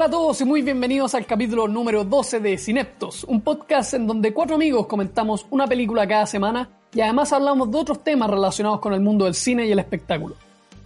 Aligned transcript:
Hola 0.00 0.06
a 0.06 0.10
todos 0.12 0.40
y 0.40 0.46
muy 0.46 0.62
bienvenidos 0.62 1.14
al 1.14 1.26
capítulo 1.26 1.68
número 1.68 2.04
12 2.04 2.40
de 2.40 2.56
Cineptos, 2.56 3.22
un 3.24 3.42
podcast 3.42 3.92
en 3.92 4.06
donde 4.06 4.32
cuatro 4.32 4.56
amigos 4.56 4.86
comentamos 4.86 5.46
una 5.50 5.66
película 5.66 6.08
cada 6.08 6.24
semana 6.24 6.70
y 6.94 7.02
además 7.02 7.34
hablamos 7.34 7.70
de 7.70 7.76
otros 7.76 8.02
temas 8.02 8.30
relacionados 8.30 8.80
con 8.80 8.94
el 8.94 9.00
mundo 9.00 9.26
del 9.26 9.34
cine 9.34 9.66
y 9.66 9.72
el 9.72 9.78
espectáculo. 9.78 10.36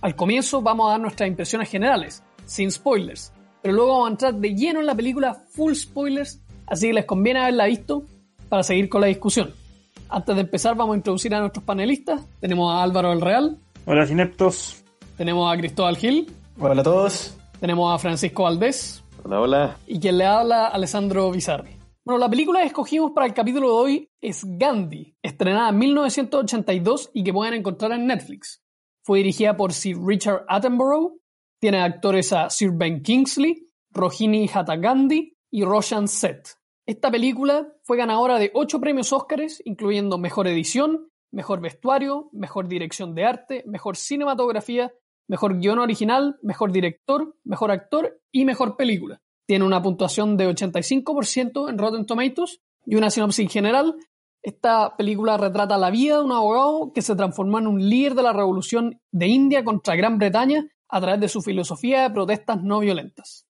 Al 0.01 0.17
comienzo 0.17 0.63
vamos 0.63 0.89
a 0.89 0.91
dar 0.91 1.01
nuestras 1.01 1.29
impresiones 1.29 1.71
generales, 1.71 2.25
sin 2.45 2.73
spoilers, 2.73 3.33
pero 3.63 3.75
luego 3.75 3.93
vamos 3.93 4.09
a 4.09 4.11
entrar 4.11 4.35
de 4.35 4.53
lleno 4.53 4.81
en 4.81 4.87
la 4.87 4.97
película 4.97 5.45
full 5.51 5.75
spoilers, 5.75 6.41
así 6.67 6.89
que 6.89 6.95
les 6.95 7.05
conviene 7.05 7.39
haberla 7.39 7.67
visto 7.67 8.03
para 8.49 8.65
seguir 8.65 8.89
con 8.89 9.01
la 9.01 9.07
discusión. 9.07 9.53
Antes 10.09 10.35
de 10.35 10.41
empezar 10.41 10.75
vamos 10.75 10.95
a 10.95 10.97
introducir 10.97 11.33
a 11.37 11.39
nuestros 11.39 11.65
panelistas. 11.65 12.21
Tenemos 12.41 12.75
a 12.75 12.83
Álvaro 12.83 13.11
del 13.11 13.21
Real, 13.21 13.59
Hola, 13.87 14.09
Cineptos. 14.09 14.83
tenemos 15.17 15.55
a 15.55 15.57
Cristóbal 15.57 15.97
Gil, 15.99 16.33
Hola 16.59 16.81
a 16.81 16.85
todos. 16.85 17.37
tenemos 17.61 17.95
a 17.95 17.99
Francisco 17.99 18.43
Valdés 18.43 19.04
Hola, 19.27 19.41
hola. 19.41 19.79
y 19.87 19.99
quien 20.01 20.19
le 20.19 20.27
habla 20.27 20.67
Alessandro 20.67 21.31
Bizarri. 21.31 21.79
Bueno, 22.05 22.19
la 22.19 22.29
película 22.29 22.61
que 22.61 22.67
escogimos 22.67 23.13
para 23.13 23.27
el 23.27 23.33
capítulo 23.33 23.69
de 23.69 23.73
hoy 23.73 24.11
es 24.21 24.45
Gandhi, 24.45 25.17
estrenada 25.23 25.71
en 25.71 25.79
1982 25.79 27.11
y 27.15 27.25
que 27.25 27.33
pueden 27.33 27.55
encontrar 27.55 27.93
en 27.93 28.07
Netflix. 28.07 28.63
Fue 29.03 29.21
dirigida 29.21 29.57
por 29.57 29.73
Sir 29.73 29.97
Richard 29.99 30.45
Attenborough, 30.47 31.23
tiene 31.59 31.81
actores 31.81 32.35
a 32.35 32.51
Sir 32.51 32.73
Ben 32.75 33.03
Kingsley, 33.03 33.67
Rohini 33.93 34.47
Hattagandhi 34.53 35.39
y 35.51 35.65
Roshan 35.65 36.07
Seth. 36.07 36.59
Esta 36.87 37.11
película 37.11 37.67
fue 37.83 37.97
ganadora 37.97 38.39
de 38.39 38.51
8 38.53 38.79
premios 38.79 39.11
Óscares, 39.11 39.63
incluyendo 39.65 40.19
Mejor 40.19 40.49
Edición, 40.49 41.09
Mejor 41.33 41.63
Vestuario, 41.63 42.29
Mejor 42.33 42.69
Dirección 42.69 43.15
de 43.15 43.25
Arte, 43.25 43.65
Mejor 43.67 43.97
Cinematografía, 43.97 44.93
Mejor 45.29 45.59
Guión 45.59 45.79
Original, 45.79 46.37
Mejor 46.43 46.73
Director, 46.73 47.37
Mejor 47.45 47.71
Actor 47.71 48.21
y 48.33 48.45
Mejor 48.45 48.77
Película. 48.77 49.21
Tiene 49.47 49.65
una 49.65 49.83
puntuación 49.83 50.37
de 50.37 50.49
85% 50.49 51.69
en 51.69 51.79
Rotten 51.79 52.07
Tomatoes 52.07 52.61
y 52.87 52.97
una 52.97 53.11
sinopsis 53.11 53.51
general. 53.53 53.95
Esta 54.43 54.97
película 54.97 55.37
retrata 55.37 55.79
la 55.79 55.91
vida 55.91 56.19
de 56.19 56.25
un 56.25 56.33
abogado 56.33 56.93
que 56.95 57.03
se 57.03 57.17
transformó 57.17 57.59
en 57.59 57.67
un 57.67 57.89
líder 57.89 58.15
de 58.15 58.23
la 58.23 58.33
revolución 58.33 59.01
de 59.11 59.27
India 59.27 59.65
contra 59.65 59.97
Gran 59.97 60.19
Bretaña 60.19 60.67
a 60.89 61.01
través 61.01 61.21
de 61.21 61.29
su 61.29 61.41
filosofía 61.41 62.03
de 62.03 62.11
protestas 62.11 62.63
no 62.63 62.81
violentas. 62.81 63.47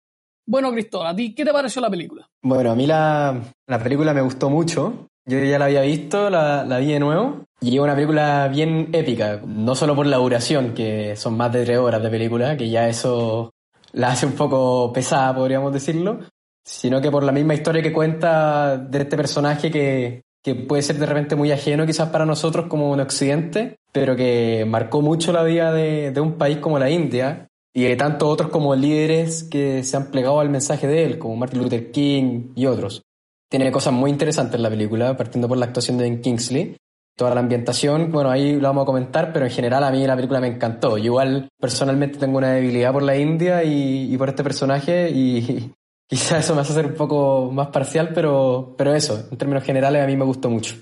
Bueno, 0.46 0.70
Cristóbal, 0.72 1.08
¿a 1.08 1.16
ti 1.16 1.34
qué 1.34 1.44
te 1.44 1.52
pareció 1.52 1.80
la 1.80 1.90
película? 1.90 2.28
Bueno, 2.42 2.70
a 2.70 2.74
mí 2.74 2.86
la, 2.86 3.42
la 3.66 3.82
película 3.82 4.12
me 4.12 4.20
gustó 4.20 4.50
mucho. 4.50 5.08
Yo 5.26 5.38
ya 5.38 5.58
la 5.58 5.66
había 5.66 5.82
visto, 5.82 6.28
la, 6.28 6.78
vi 6.78 6.92
de 6.92 7.00
nuevo. 7.00 7.44
Y 7.60 7.76
es 7.76 7.80
una 7.80 7.94
película 7.94 8.48
bien 8.48 8.90
épica, 8.92 9.40
no 9.46 9.74
solo 9.74 9.96
por 9.96 10.06
la 10.06 10.18
duración, 10.18 10.74
que 10.74 11.16
son 11.16 11.36
más 11.36 11.50
de 11.52 11.64
tres 11.64 11.78
horas 11.78 12.02
de 12.02 12.10
película, 12.10 12.56
que 12.58 12.68
ya 12.68 12.88
eso 12.88 13.52
la 13.92 14.08
hace 14.08 14.26
un 14.26 14.32
poco 14.32 14.92
pesada, 14.92 15.34
podríamos 15.34 15.72
decirlo, 15.72 16.18
sino 16.62 17.00
que 17.00 17.10
por 17.10 17.22
la 17.22 17.32
misma 17.32 17.54
historia 17.54 17.82
que 17.82 17.92
cuenta 17.92 18.76
de 18.76 18.98
este 18.98 19.16
personaje 19.16 19.70
que, 19.70 20.22
que 20.42 20.54
puede 20.54 20.82
ser 20.82 20.98
de 20.98 21.06
repente 21.06 21.36
muy 21.36 21.52
ajeno 21.52 21.86
quizás 21.86 22.10
para 22.10 22.26
nosotros 22.26 22.66
como 22.66 22.90
un 22.90 23.00
occidente, 23.00 23.76
pero 23.92 24.14
que 24.14 24.66
marcó 24.68 25.00
mucho 25.00 25.32
la 25.32 25.42
vida 25.42 25.72
de, 25.72 26.10
de 26.10 26.20
un 26.20 26.34
país 26.34 26.58
como 26.58 26.78
la 26.78 26.90
India 26.90 27.48
y 27.72 27.84
de 27.84 27.96
tantos 27.96 28.28
otros 28.28 28.50
como 28.50 28.74
líderes 28.74 29.44
que 29.44 29.82
se 29.84 29.96
han 29.96 30.10
plegado 30.10 30.40
al 30.40 30.50
mensaje 30.50 30.86
de 30.86 31.04
él, 31.04 31.18
como 31.18 31.36
Martin 31.36 31.62
Luther 31.62 31.90
King 31.90 32.52
y 32.54 32.66
otros. 32.66 33.02
Tiene 33.48 33.70
cosas 33.70 33.92
muy 33.92 34.10
interesantes 34.10 34.60
la 34.60 34.70
película, 34.70 35.16
partiendo 35.16 35.48
por 35.48 35.58
la 35.58 35.66
actuación 35.66 35.98
de 35.98 36.04
Ben 36.04 36.20
Kingsley. 36.20 36.76
Toda 37.16 37.34
la 37.34 37.40
ambientación, 37.40 38.10
bueno, 38.10 38.30
ahí 38.30 38.54
lo 38.56 38.68
vamos 38.68 38.82
a 38.82 38.86
comentar, 38.86 39.32
pero 39.32 39.44
en 39.44 39.52
general 39.52 39.84
a 39.84 39.90
mí 39.92 40.04
la 40.04 40.16
película 40.16 40.40
me 40.40 40.48
encantó. 40.48 40.98
Yo 40.98 41.04
igual 41.04 41.48
personalmente 41.60 42.18
tengo 42.18 42.38
una 42.38 42.50
debilidad 42.52 42.92
por 42.92 43.04
la 43.04 43.16
India 43.16 43.62
y, 43.62 44.12
y 44.12 44.18
por 44.18 44.28
este 44.28 44.42
personaje 44.42 45.10
y 45.10 45.72
quizás 46.08 46.44
eso 46.44 46.54
me 46.54 46.62
hace 46.62 46.72
ser 46.72 46.86
un 46.86 46.94
poco 46.94 47.50
más 47.52 47.68
parcial, 47.68 48.10
pero, 48.12 48.74
pero 48.76 48.94
eso, 48.94 49.28
en 49.30 49.38
términos 49.38 49.62
generales 49.62 50.02
a 50.02 50.06
mí 50.06 50.16
me 50.16 50.24
gustó 50.24 50.50
mucho. 50.50 50.74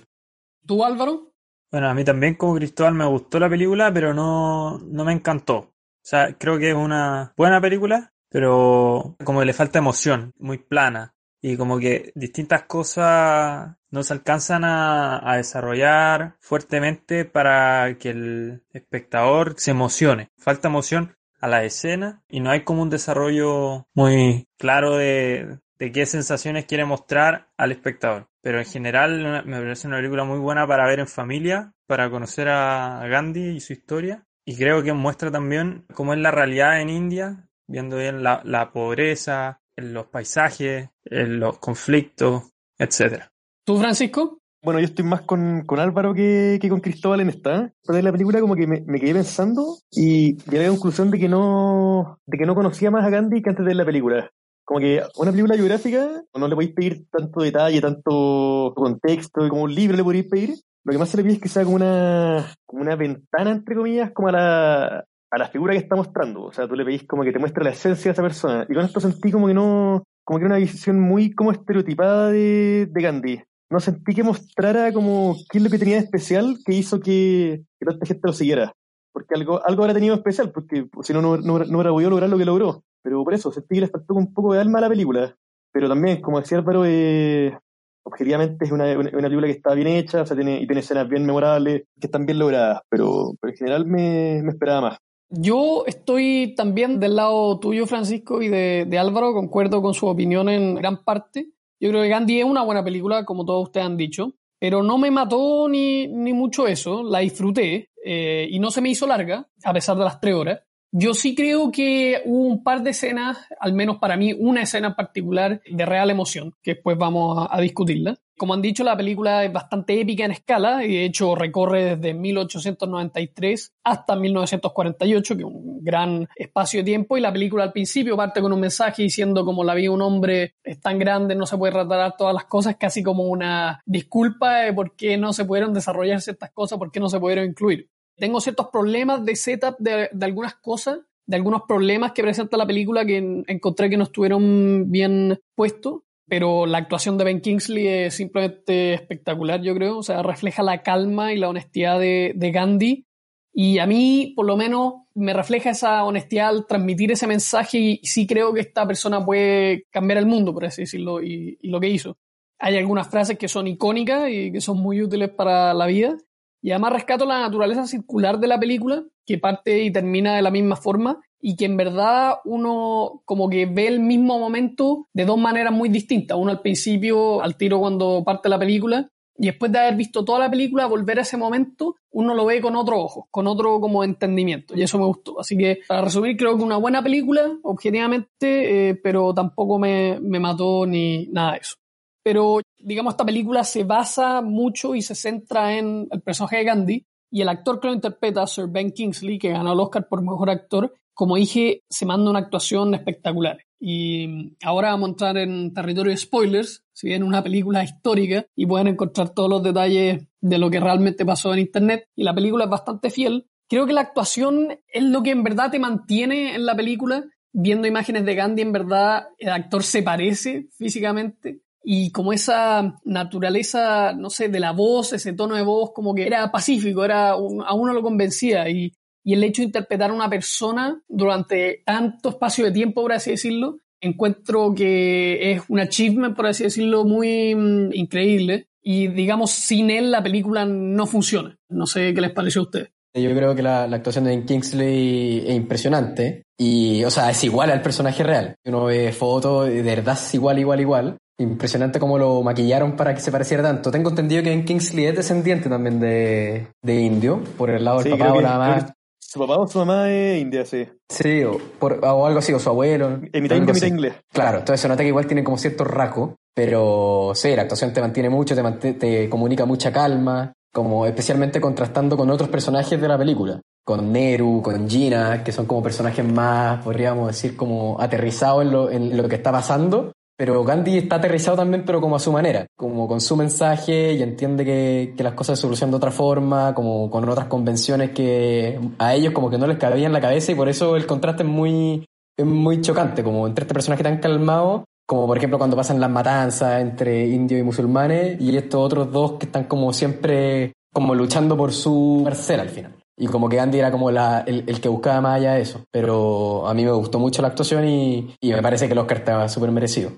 ¿Tú, 0.66 0.84
Álvaro? 0.84 1.32
Bueno, 1.70 1.88
a 1.88 1.94
mí 1.94 2.04
también 2.04 2.34
como 2.34 2.54
Cristóbal 2.54 2.94
me 2.94 3.06
gustó 3.06 3.38
la 3.38 3.48
película, 3.48 3.92
pero 3.92 4.12
no, 4.12 4.78
no 4.78 5.04
me 5.04 5.12
encantó. 5.12 5.56
O 5.56 6.04
sea, 6.04 6.36
creo 6.36 6.58
que 6.58 6.70
es 6.70 6.76
una 6.76 7.32
buena 7.36 7.60
película, 7.60 8.12
pero 8.28 9.16
como 9.24 9.40
que 9.40 9.46
le 9.46 9.52
falta 9.52 9.78
emoción, 9.78 10.32
muy 10.38 10.58
plana. 10.58 11.11
Y 11.42 11.56
como 11.56 11.80
que 11.80 12.12
distintas 12.14 12.62
cosas 12.62 13.76
no 13.90 14.02
se 14.04 14.12
alcanzan 14.12 14.62
a, 14.64 15.36
desarrollar 15.36 16.36
fuertemente 16.38 17.24
para 17.24 17.98
que 17.98 18.10
el 18.10 18.62
espectador 18.70 19.54
se 19.58 19.72
emocione. 19.72 20.30
Falta 20.38 20.68
emoción 20.68 21.16
a 21.40 21.48
la 21.48 21.64
escena 21.64 22.22
y 22.28 22.38
no 22.38 22.50
hay 22.50 22.62
como 22.62 22.82
un 22.82 22.90
desarrollo 22.90 23.88
muy 23.92 24.46
claro 24.56 24.96
de, 24.96 25.58
de 25.78 25.90
qué 25.90 26.06
sensaciones 26.06 26.66
quiere 26.66 26.84
mostrar 26.84 27.48
al 27.56 27.72
espectador. 27.72 28.28
Pero 28.40 28.58
en 28.60 28.64
general 28.64 29.44
me 29.44 29.58
parece 29.58 29.88
una 29.88 29.96
película 29.96 30.22
muy 30.22 30.38
buena 30.38 30.64
para 30.66 30.86
ver 30.86 31.00
en 31.00 31.08
familia, 31.08 31.72
para 31.86 32.08
conocer 32.08 32.48
a 32.48 33.04
Gandhi 33.08 33.56
y 33.56 33.60
su 33.60 33.72
historia. 33.72 34.24
Y 34.44 34.56
creo 34.56 34.82
que 34.84 34.92
muestra 34.92 35.32
también 35.32 35.86
cómo 35.92 36.14
es 36.14 36.20
la 36.20 36.30
realidad 36.30 36.80
en 36.80 36.88
India, 36.88 37.48
viendo 37.66 37.96
bien 37.96 38.22
la, 38.22 38.42
la 38.44 38.72
pobreza, 38.72 39.61
en 39.76 39.94
los 39.94 40.06
paisajes, 40.06 40.90
en 41.04 41.40
los 41.40 41.58
conflictos, 41.58 42.50
etcétera. 42.78 43.30
¿Tú, 43.64 43.78
Francisco? 43.78 44.38
Bueno, 44.64 44.78
yo 44.78 44.86
estoy 44.86 45.04
más 45.04 45.22
con, 45.22 45.64
con 45.66 45.80
Álvaro 45.80 46.14
que, 46.14 46.58
que 46.60 46.68
con 46.68 46.80
Cristóbal 46.80 47.20
en 47.20 47.30
esta. 47.30 47.72
Pero 47.84 47.98
en 47.98 48.04
la 48.04 48.12
película 48.12 48.40
como 48.40 48.54
que 48.54 48.66
me, 48.66 48.82
me 48.86 49.00
quedé 49.00 49.14
pensando 49.14 49.78
y 49.90 50.36
llegué 50.44 50.60
a 50.60 50.62
la 50.68 50.68
conclusión 50.68 51.10
de 51.10 51.18
que 51.18 51.28
no, 51.28 52.20
de 52.26 52.38
que 52.38 52.46
no 52.46 52.54
conocía 52.54 52.90
más 52.90 53.04
a 53.04 53.10
Gandhi 53.10 53.42
que 53.42 53.50
antes 53.50 53.64
de 53.64 53.70
ver 53.70 53.76
la 53.76 53.84
película. 53.84 54.30
Como 54.64 54.78
que 54.78 55.02
una 55.16 55.32
película 55.32 55.56
biográfica 55.56 56.22
no 56.34 56.48
le 56.48 56.54
podéis 56.54 56.74
pedir 56.74 57.06
tanto 57.10 57.40
detalle, 57.40 57.80
tanto 57.80 58.72
contexto, 58.76 59.48
como 59.48 59.62
un 59.62 59.74
libro 59.74 59.96
le 59.96 60.04
podéis 60.04 60.28
pedir. 60.28 60.54
Lo 60.84 60.92
que 60.92 60.98
más 60.98 61.08
se 61.08 61.16
le 61.16 61.24
pide 61.24 61.34
es 61.34 61.40
que 61.40 61.48
sea 61.48 61.64
como 61.64 61.76
una, 61.76 62.54
como 62.64 62.82
una 62.82 62.94
ventana, 62.94 63.50
entre 63.50 63.74
comillas, 63.74 64.12
como 64.12 64.28
a 64.28 64.32
la, 64.32 65.04
a 65.32 65.38
la 65.38 65.48
figura 65.48 65.72
que 65.72 65.80
está 65.80 65.96
mostrando. 65.96 66.44
O 66.44 66.52
sea, 66.52 66.68
tú 66.68 66.76
le 66.76 66.84
pedís 66.84 67.04
como 67.06 67.24
que 67.24 67.32
te 67.32 67.40
muestre 67.40 67.64
la 67.64 67.70
esencia 67.70 68.10
de 68.10 68.12
esa 68.12 68.22
persona. 68.22 68.66
Y 68.68 68.74
con 68.74 68.84
esto 68.84 69.00
sentí 69.00 69.32
como 69.32 69.48
que 69.48 69.54
no, 69.54 70.04
como 70.24 70.38
que 70.38 70.44
era 70.44 70.54
una 70.54 70.60
visión 70.60 71.00
muy 71.00 71.34
como 71.34 71.50
estereotipada 71.50 72.30
de, 72.30 72.86
de 72.90 73.02
Gandhi 73.02 73.42
no 73.72 73.80
sentí 73.80 74.14
que 74.14 74.22
mostrara 74.22 74.92
como 74.92 75.34
qué 75.50 75.56
es 75.56 75.64
lo 75.64 75.70
que 75.70 75.78
tenía 75.78 75.96
de 75.96 76.02
especial 76.02 76.58
que 76.64 76.74
hizo 76.74 77.00
que, 77.00 77.64
que 77.80 77.86
tanta 77.86 78.04
gente 78.04 78.20
lo 78.22 78.34
siguiera. 78.34 78.74
Porque 79.12 79.34
algo, 79.34 79.64
algo 79.66 79.82
habrá 79.82 79.94
tenido 79.94 80.14
especial, 80.14 80.52
porque 80.52 80.86
si 81.02 81.12
no, 81.14 81.22
no, 81.22 81.38
no, 81.38 81.58
no 81.58 81.82
podido 81.82 82.10
lograr 82.10 82.28
lo 82.28 82.36
que 82.36 82.44
logró. 82.44 82.84
Pero 83.02 83.24
por 83.24 83.32
eso, 83.32 83.50
sentí 83.50 83.76
que 83.76 83.80
le 83.80 83.88
faltó 83.88 84.14
un 84.14 84.32
poco 84.32 84.52
de 84.52 84.60
alma 84.60 84.78
a 84.78 84.82
la 84.82 84.88
película. 84.90 85.34
Pero 85.72 85.88
también, 85.88 86.20
como 86.20 86.38
decía 86.38 86.58
Álvaro, 86.58 86.84
eh, 86.84 87.58
objetivamente 88.04 88.66
es 88.66 88.72
una, 88.72 88.84
una, 88.92 89.10
una 89.10 89.28
película 89.28 89.46
que 89.46 89.54
está 89.54 89.74
bien 89.74 89.88
hecha, 89.88 90.20
o 90.20 90.26
sea, 90.26 90.36
tiene, 90.36 90.60
y 90.60 90.66
tiene 90.66 90.80
escenas 90.80 91.08
bien 91.08 91.24
memorables, 91.24 91.84
que 91.98 92.06
están 92.06 92.26
bien 92.26 92.38
logradas, 92.38 92.82
pero, 92.90 93.32
pero 93.40 93.52
en 93.52 93.56
general 93.56 93.86
me, 93.86 94.42
me 94.42 94.50
esperaba 94.50 94.82
más. 94.82 94.98
Yo 95.34 95.84
estoy 95.86 96.54
también 96.54 97.00
del 97.00 97.16
lado 97.16 97.58
tuyo, 97.58 97.86
Francisco, 97.86 98.42
y 98.42 98.48
de, 98.48 98.84
de 98.86 98.98
Álvaro, 98.98 99.32
concuerdo 99.32 99.80
con 99.80 99.94
su 99.94 100.06
opinión 100.06 100.50
en 100.50 100.74
gran 100.74 101.02
parte. 101.04 101.48
Yo 101.80 101.88
creo 101.88 102.02
que 102.02 102.08
Gandhi 102.08 102.40
es 102.40 102.44
una 102.44 102.62
buena 102.62 102.84
película, 102.84 103.24
como 103.24 103.46
todos 103.46 103.64
ustedes 103.64 103.86
han 103.86 103.96
dicho, 103.96 104.34
pero 104.60 104.82
no 104.82 104.98
me 104.98 105.10
mató 105.10 105.68
ni, 105.70 106.06
ni 106.06 106.34
mucho 106.34 106.68
eso, 106.68 107.02
la 107.02 107.20
disfruté 107.20 107.90
eh, 108.04 108.46
y 108.50 108.58
no 108.58 108.70
se 108.70 108.82
me 108.82 108.90
hizo 108.90 109.06
larga, 109.06 109.48
a 109.64 109.72
pesar 109.72 109.96
de 109.96 110.04
las 110.04 110.20
tres 110.20 110.34
horas. 110.34 110.60
Yo 110.92 111.14
sí 111.14 111.34
creo 111.34 111.72
que 111.72 112.20
hubo 112.26 112.46
un 112.46 112.62
par 112.62 112.82
de 112.82 112.90
escenas, 112.90 113.38
al 113.58 113.72
menos 113.72 113.96
para 113.96 114.18
mí, 114.18 114.34
una 114.34 114.62
escena 114.62 114.88
en 114.88 114.94
particular 114.94 115.62
de 115.66 115.86
real 115.86 116.10
emoción, 116.10 116.54
que 116.62 116.74
después 116.74 116.98
vamos 116.98 117.38
a, 117.38 117.56
a 117.56 117.60
discutirla. 117.62 118.18
Como 118.42 118.54
han 118.54 118.60
dicho, 118.60 118.82
la 118.82 118.96
película 118.96 119.44
es 119.44 119.52
bastante 119.52 120.00
épica 120.00 120.24
en 120.24 120.32
escala 120.32 120.84
y 120.84 120.96
de 120.96 121.04
hecho 121.04 121.36
recorre 121.36 121.94
desde 121.94 122.12
1893 122.12 123.72
hasta 123.84 124.16
1948, 124.16 125.36
que 125.36 125.42
es 125.42 125.46
un 125.46 125.78
gran 125.80 126.28
espacio 126.34 126.80
de 126.80 126.84
tiempo. 126.86 127.16
Y 127.16 127.20
la 127.20 127.32
película 127.32 127.62
al 127.62 127.72
principio 127.72 128.16
parte 128.16 128.40
con 128.40 128.52
un 128.52 128.58
mensaje 128.58 129.04
diciendo 129.04 129.44
como 129.44 129.62
la 129.62 129.74
vida 129.74 129.84
de 129.84 129.88
un 129.90 130.02
hombre 130.02 130.56
es 130.64 130.80
tan 130.80 130.98
grande, 130.98 131.36
no 131.36 131.46
se 131.46 131.56
puede 131.56 131.72
tratar 131.72 132.16
todas 132.16 132.34
las 132.34 132.46
cosas, 132.46 132.74
casi 132.74 133.04
como 133.04 133.22
una 133.28 133.80
disculpa 133.86 134.62
de 134.62 134.72
por 134.72 134.96
qué 134.96 135.16
no 135.16 135.32
se 135.32 135.44
pudieron 135.44 135.72
desarrollar 135.72 136.20
ciertas 136.20 136.50
cosas, 136.50 136.80
por 136.80 136.90
qué 136.90 136.98
no 136.98 137.08
se 137.08 137.20
pudieron 137.20 137.44
incluir. 137.44 137.90
Tengo 138.16 138.40
ciertos 138.40 138.70
problemas 138.72 139.24
de 139.24 139.36
setup 139.36 139.76
de, 139.78 140.08
de 140.10 140.26
algunas 140.26 140.56
cosas, 140.56 140.98
de 141.26 141.36
algunos 141.36 141.62
problemas 141.68 142.10
que 142.10 142.22
presenta 142.24 142.56
la 142.56 142.66
película 142.66 143.04
que 143.04 143.18
en, 143.18 143.44
encontré 143.46 143.88
que 143.88 143.96
no 143.96 144.02
estuvieron 144.02 144.90
bien 144.90 145.40
puestos 145.54 146.00
pero 146.32 146.64
la 146.64 146.78
actuación 146.78 147.18
de 147.18 147.24
Ben 147.24 147.42
Kingsley 147.42 147.86
es 147.86 148.14
simplemente 148.14 148.94
espectacular, 148.94 149.60
yo 149.60 149.74
creo. 149.74 149.98
O 149.98 150.02
sea, 150.02 150.22
refleja 150.22 150.62
la 150.62 150.82
calma 150.82 151.34
y 151.34 151.36
la 151.36 151.50
honestidad 151.50 152.00
de, 152.00 152.50
Gandhi. 152.54 153.04
Y 153.52 153.76
a 153.80 153.86
mí, 153.86 154.32
por 154.34 154.46
lo 154.46 154.56
menos, 154.56 154.94
me 155.12 155.34
refleja 155.34 155.68
esa 155.68 156.02
honestidad 156.04 156.48
al 156.48 156.66
transmitir 156.66 157.12
ese 157.12 157.26
mensaje 157.26 157.78
y 157.78 158.00
sí 158.04 158.26
creo 158.26 158.54
que 158.54 158.60
esta 158.60 158.86
persona 158.86 159.22
puede 159.22 159.84
cambiar 159.90 160.20
el 160.20 160.24
mundo, 160.24 160.54
por 160.54 160.64
así 160.64 160.80
decirlo, 160.80 161.22
y, 161.22 161.58
y 161.60 161.68
lo 161.68 161.78
que 161.80 161.90
hizo. 161.90 162.16
Hay 162.58 162.78
algunas 162.78 163.10
frases 163.10 163.36
que 163.36 163.46
son 163.46 163.66
icónicas 163.66 164.30
y 164.30 164.52
que 164.52 164.62
son 164.62 164.78
muy 164.78 165.02
útiles 165.02 165.28
para 165.28 165.74
la 165.74 165.84
vida. 165.84 166.16
Y 166.62 166.70
además 166.70 166.94
rescato 166.94 167.26
la 167.26 167.40
naturaleza 167.40 167.86
circular 167.86 168.38
de 168.38 168.46
la 168.46 168.58
película, 168.58 169.04
que 169.26 169.36
parte 169.36 169.82
y 169.82 169.90
termina 169.90 170.34
de 170.34 170.40
la 170.40 170.50
misma 170.50 170.76
forma 170.76 171.20
y 171.42 171.56
que 171.56 171.64
en 171.64 171.76
verdad 171.76 172.36
uno 172.44 173.22
como 173.24 173.50
que 173.50 173.66
ve 173.66 173.88
el 173.88 174.00
mismo 174.00 174.38
momento 174.38 175.08
de 175.12 175.24
dos 175.24 175.36
maneras 175.36 175.72
muy 175.72 175.88
distintas. 175.88 176.38
Uno 176.38 176.52
al 176.52 176.60
principio, 176.60 177.42
al 177.42 177.56
tiro 177.56 177.80
cuando 177.80 178.22
parte 178.24 178.48
la 178.48 178.58
película, 178.58 179.08
y 179.36 179.46
después 179.46 179.72
de 179.72 179.80
haber 179.80 179.96
visto 179.96 180.24
toda 180.24 180.38
la 180.38 180.50
película, 180.50 180.86
volver 180.86 181.18
a 181.18 181.22
ese 181.22 181.36
momento, 181.36 181.96
uno 182.12 182.32
lo 182.32 182.44
ve 182.46 182.60
con 182.60 182.76
otro 182.76 183.00
ojo, 183.00 183.26
con 183.30 183.48
otro 183.48 183.80
como 183.80 184.04
entendimiento, 184.04 184.76
y 184.76 184.82
eso 184.82 184.98
me 184.98 185.06
gustó. 185.06 185.40
Así 185.40 185.56
que, 185.56 185.80
para 185.88 186.02
resumir, 186.02 186.36
creo 186.36 186.56
que 186.56 186.62
una 186.62 186.76
buena 186.76 187.02
película, 187.02 187.58
objetivamente, 187.64 188.90
eh, 188.90 188.94
pero 188.94 189.34
tampoco 189.34 189.78
me, 189.78 190.20
me 190.20 190.38
mató 190.38 190.86
ni 190.86 191.26
nada 191.28 191.52
de 191.52 191.58
eso. 191.58 191.74
Pero, 192.22 192.60
digamos, 192.78 193.14
esta 193.14 193.24
película 193.24 193.64
se 193.64 193.82
basa 193.82 194.42
mucho 194.42 194.94
y 194.94 195.02
se 195.02 195.16
centra 195.16 195.76
en 195.76 196.06
el 196.10 196.20
personaje 196.20 196.58
de 196.58 196.64
Gandhi, 196.64 197.06
y 197.32 197.40
el 197.40 197.48
actor 197.48 197.80
que 197.80 197.88
lo 197.88 197.94
interpreta, 197.94 198.46
Sir 198.46 198.66
Ben 198.68 198.92
Kingsley, 198.92 199.38
que 199.38 199.50
ganó 199.50 199.72
el 199.72 199.80
Oscar 199.80 200.06
por 200.06 200.22
Mejor 200.22 200.50
Actor, 200.50 200.94
como 201.14 201.36
dije, 201.36 201.82
se 201.88 202.06
manda 202.06 202.30
una 202.30 202.40
actuación 202.40 202.94
espectacular. 202.94 203.58
Y 203.78 204.56
ahora 204.62 204.90
vamos 204.90 205.08
a 205.08 205.10
entrar 205.10 205.36
en 205.38 205.74
territorio 205.74 206.10
de 206.10 206.16
spoilers, 206.16 206.84
si 206.92 207.08
bien 207.08 207.22
una 207.22 207.42
película 207.42 207.82
histórica 207.82 208.46
y 208.54 208.66
pueden 208.66 208.88
encontrar 208.88 209.30
todos 209.30 209.50
los 209.50 209.62
detalles 209.62 210.26
de 210.40 210.58
lo 210.58 210.70
que 210.70 210.80
realmente 210.80 211.24
pasó 211.24 211.52
en 211.52 211.60
Internet. 211.60 212.06
Y 212.14 212.22
la 212.22 212.34
película 212.34 212.64
es 212.64 212.70
bastante 212.70 213.10
fiel. 213.10 213.46
Creo 213.68 213.86
que 213.86 213.92
la 213.92 214.02
actuación 214.02 214.78
es 214.86 215.02
lo 215.02 215.22
que 215.22 215.30
en 215.30 215.42
verdad 215.42 215.70
te 215.70 215.78
mantiene 215.78 216.54
en 216.54 216.64
la 216.64 216.76
película. 216.76 217.24
Viendo 217.52 217.86
imágenes 217.88 218.24
de 218.24 218.34
Gandhi, 218.34 218.62
en 218.62 218.72
verdad 218.72 219.28
el 219.38 219.50
actor 219.50 219.82
se 219.82 220.02
parece 220.02 220.68
físicamente 220.78 221.62
y 221.84 222.10
como 222.12 222.32
esa 222.32 222.94
naturaleza, 223.04 224.12
no 224.12 224.30
sé, 224.30 224.48
de 224.48 224.60
la 224.60 224.72
voz, 224.72 225.12
ese 225.12 225.32
tono 225.32 225.56
de 225.56 225.62
voz, 225.62 225.90
como 225.92 226.14
que 226.14 226.26
era 226.26 226.50
pacífico, 226.52 227.04
era 227.04 227.30
a 227.30 227.74
uno 227.74 227.92
lo 227.92 228.02
convencía 228.02 228.68
y, 228.68 228.92
y 229.24 229.34
el 229.34 229.44
hecho 229.44 229.62
de 229.62 229.66
interpretar 229.66 230.10
a 230.10 230.14
una 230.14 230.28
persona 230.28 231.00
durante 231.08 231.82
tanto 231.84 232.30
espacio 232.30 232.64
de 232.64 232.72
tiempo, 232.72 233.02
por 233.02 233.12
así 233.12 233.30
decirlo, 233.30 233.78
encuentro 234.00 234.74
que 234.74 235.52
es 235.52 235.62
un 235.68 235.80
achievement, 235.80 236.34
por 236.34 236.46
así 236.46 236.64
decirlo, 236.64 237.04
muy 237.04 237.54
mm, 237.54 237.90
increíble 237.94 238.66
y 238.82 239.06
digamos, 239.08 239.52
sin 239.52 239.90
él 239.90 240.10
la 240.10 240.22
película 240.22 240.64
no 240.64 241.06
funciona. 241.06 241.56
No 241.68 241.86
sé 241.86 242.12
qué 242.12 242.20
les 242.20 242.32
pareció 242.32 242.62
a 242.62 242.64
ustedes. 242.64 242.90
Yo 243.14 243.30
creo 243.34 243.54
que 243.54 243.62
la, 243.62 243.86
la 243.86 243.96
actuación 243.96 244.24
de 244.24 244.44
Kingsley 244.44 245.44
es 245.46 245.54
impresionante 245.54 246.44
y, 246.58 247.04
o 247.04 247.10
sea, 247.10 247.30
es 247.30 247.44
igual 247.44 247.70
al 247.70 247.82
personaje 247.82 248.22
real. 248.22 248.56
Uno 248.64 248.86
ve 248.86 249.12
fotos 249.12 249.68
y 249.68 249.74
de 249.74 249.82
verdad 249.82 250.14
es 250.14 250.34
igual, 250.34 250.58
igual, 250.58 250.80
igual. 250.80 251.16
Impresionante 251.38 252.00
cómo 252.00 252.18
lo 252.18 252.42
maquillaron 252.42 252.96
para 252.96 253.14
que 253.14 253.20
se 253.20 253.30
pareciera 253.30 253.62
tanto. 253.62 253.90
Tengo 253.90 254.10
entendido 254.10 254.42
que 254.42 254.50
Ben 254.50 254.64
Kingsley 254.64 255.06
es 255.06 255.16
descendiente 255.16 255.68
también 255.68 256.00
de, 256.00 256.68
de 256.82 257.00
indio, 257.00 257.42
por 257.58 257.68
el 257.68 257.84
lado 257.84 257.98
del 257.98 258.12
Sí, 258.12 258.18
papá 258.18 258.32
o 258.32 258.40
la 258.40 258.58
mamá. 258.58 258.94
Su 259.32 259.38
papá 259.38 259.56
o 259.58 259.66
su 259.66 259.78
mamá 259.78 260.10
es 260.10 260.40
india, 260.40 260.64
sí. 260.66 260.86
Sí, 261.08 261.42
o, 261.44 261.58
por- 261.78 261.98
o 262.04 262.26
algo 262.26 262.38
así, 262.40 262.52
o 262.52 262.58
su 262.58 262.68
abuelo. 262.68 263.06
En 263.32 263.42
mitad 263.42 263.56
india, 263.56 263.72
mitad 263.72 263.86
inglés. 263.86 264.14
Claro, 264.32 264.58
entonces 264.58 264.80
se 264.80 264.88
nota 264.88 265.02
que 265.02 265.08
igual 265.08 265.26
tiene 265.26 265.42
como 265.42 265.56
cierto 265.56 265.84
rasgo, 265.84 266.34
pero 266.54 267.32
sí, 267.34 267.54
la 267.56 267.62
actuación 267.62 267.92
te 267.92 268.00
mantiene 268.00 268.28
mucho, 268.28 268.54
te, 268.54 268.62
mant- 268.62 268.98
te 268.98 269.28
comunica 269.30 269.64
mucha 269.64 269.90
calma, 269.92 270.52
como 270.72 271.06
especialmente 271.06 271.60
contrastando 271.60 272.16
con 272.16 272.28
otros 272.30 272.48
personajes 272.50 273.00
de 273.00 273.08
la 273.08 273.16
película, 273.18 273.60
con 273.84 274.12
Neru, 274.12 274.60
con 274.62 274.88
Gina, 274.88 275.42
que 275.44 275.52
son 275.52 275.66
como 275.66 275.82
personajes 275.82 276.24
más, 276.24 276.82
podríamos 276.84 277.28
decir, 277.28 277.56
como 277.56 277.98
aterrizados 278.00 278.62
en 278.62 278.70
lo, 278.72 278.90
en 278.90 279.16
lo 279.16 279.28
que 279.28 279.36
está 279.36 279.50
pasando. 279.52 280.12
Pero 280.36 280.64
Gandhi 280.64 280.98
está 280.98 281.16
aterrizado 281.16 281.58
también, 281.58 281.84
pero 281.84 282.00
como 282.00 282.16
a 282.16 282.18
su 282.18 282.32
manera, 282.32 282.66
como 282.76 283.06
con 283.06 283.20
su 283.20 283.36
mensaje 283.36 284.14
y 284.14 284.22
entiende 284.22 284.64
que, 284.64 285.14
que 285.16 285.22
las 285.22 285.34
cosas 285.34 285.58
se 285.58 285.62
solucionan 285.62 285.90
de 285.92 285.96
otra 285.98 286.10
forma, 286.10 286.74
como 286.74 287.10
con 287.10 287.28
otras 287.28 287.46
convenciones 287.46 288.10
que 288.10 288.80
a 288.98 289.14
ellos 289.14 289.32
como 289.32 289.50
que 289.50 289.58
no 289.58 289.66
les 289.66 289.78
cabían 289.78 290.06
en 290.06 290.12
la 290.12 290.20
cabeza 290.20 290.52
y 290.52 290.54
por 290.54 290.68
eso 290.68 290.96
el 290.96 291.06
contraste 291.06 291.42
es 291.42 291.48
muy, 291.48 292.04
es 292.36 292.46
muy 292.46 292.80
chocante, 292.80 293.22
como 293.22 293.46
entre 293.46 293.64
este 293.64 293.74
personaje 293.74 294.02
tan 294.02 294.18
calmado, 294.18 294.84
como 295.06 295.26
por 295.26 295.36
ejemplo 295.36 295.58
cuando 295.58 295.76
pasan 295.76 296.00
las 296.00 296.10
matanzas 296.10 296.80
entre 296.80 297.28
indios 297.28 297.60
y 297.60 297.64
musulmanes, 297.64 298.40
y 298.40 298.56
estos 298.56 298.80
otros 298.80 299.12
dos 299.12 299.32
que 299.32 299.46
están 299.46 299.64
como 299.64 299.92
siempre 299.92 300.72
como 300.92 301.14
luchando 301.14 301.56
por 301.56 301.72
su 301.72 302.22
parcela 302.24 302.62
al 302.62 302.70
final. 302.70 303.01
Y 303.22 303.28
como 303.28 303.48
que 303.48 303.60
Andy 303.60 303.78
era 303.78 303.92
como 303.92 304.10
el, 304.10 304.18
el 304.66 304.80
que 304.80 304.88
buscaba 304.88 305.20
más 305.20 305.36
allá 305.36 305.54
de 305.54 305.62
eso. 305.62 305.84
Pero 305.92 306.66
a 306.66 306.74
mí 306.74 306.84
me 306.84 306.90
gustó 306.90 307.20
mucho 307.20 307.40
la 307.40 307.48
actuación 307.48 307.86
y, 307.86 308.34
y 308.40 308.52
me 308.52 308.60
parece 308.60 308.86
que 308.88 308.94
el 308.94 308.98
Oscar 308.98 309.18
estaba 309.18 309.48
súper 309.48 309.70
merecido. 309.70 310.10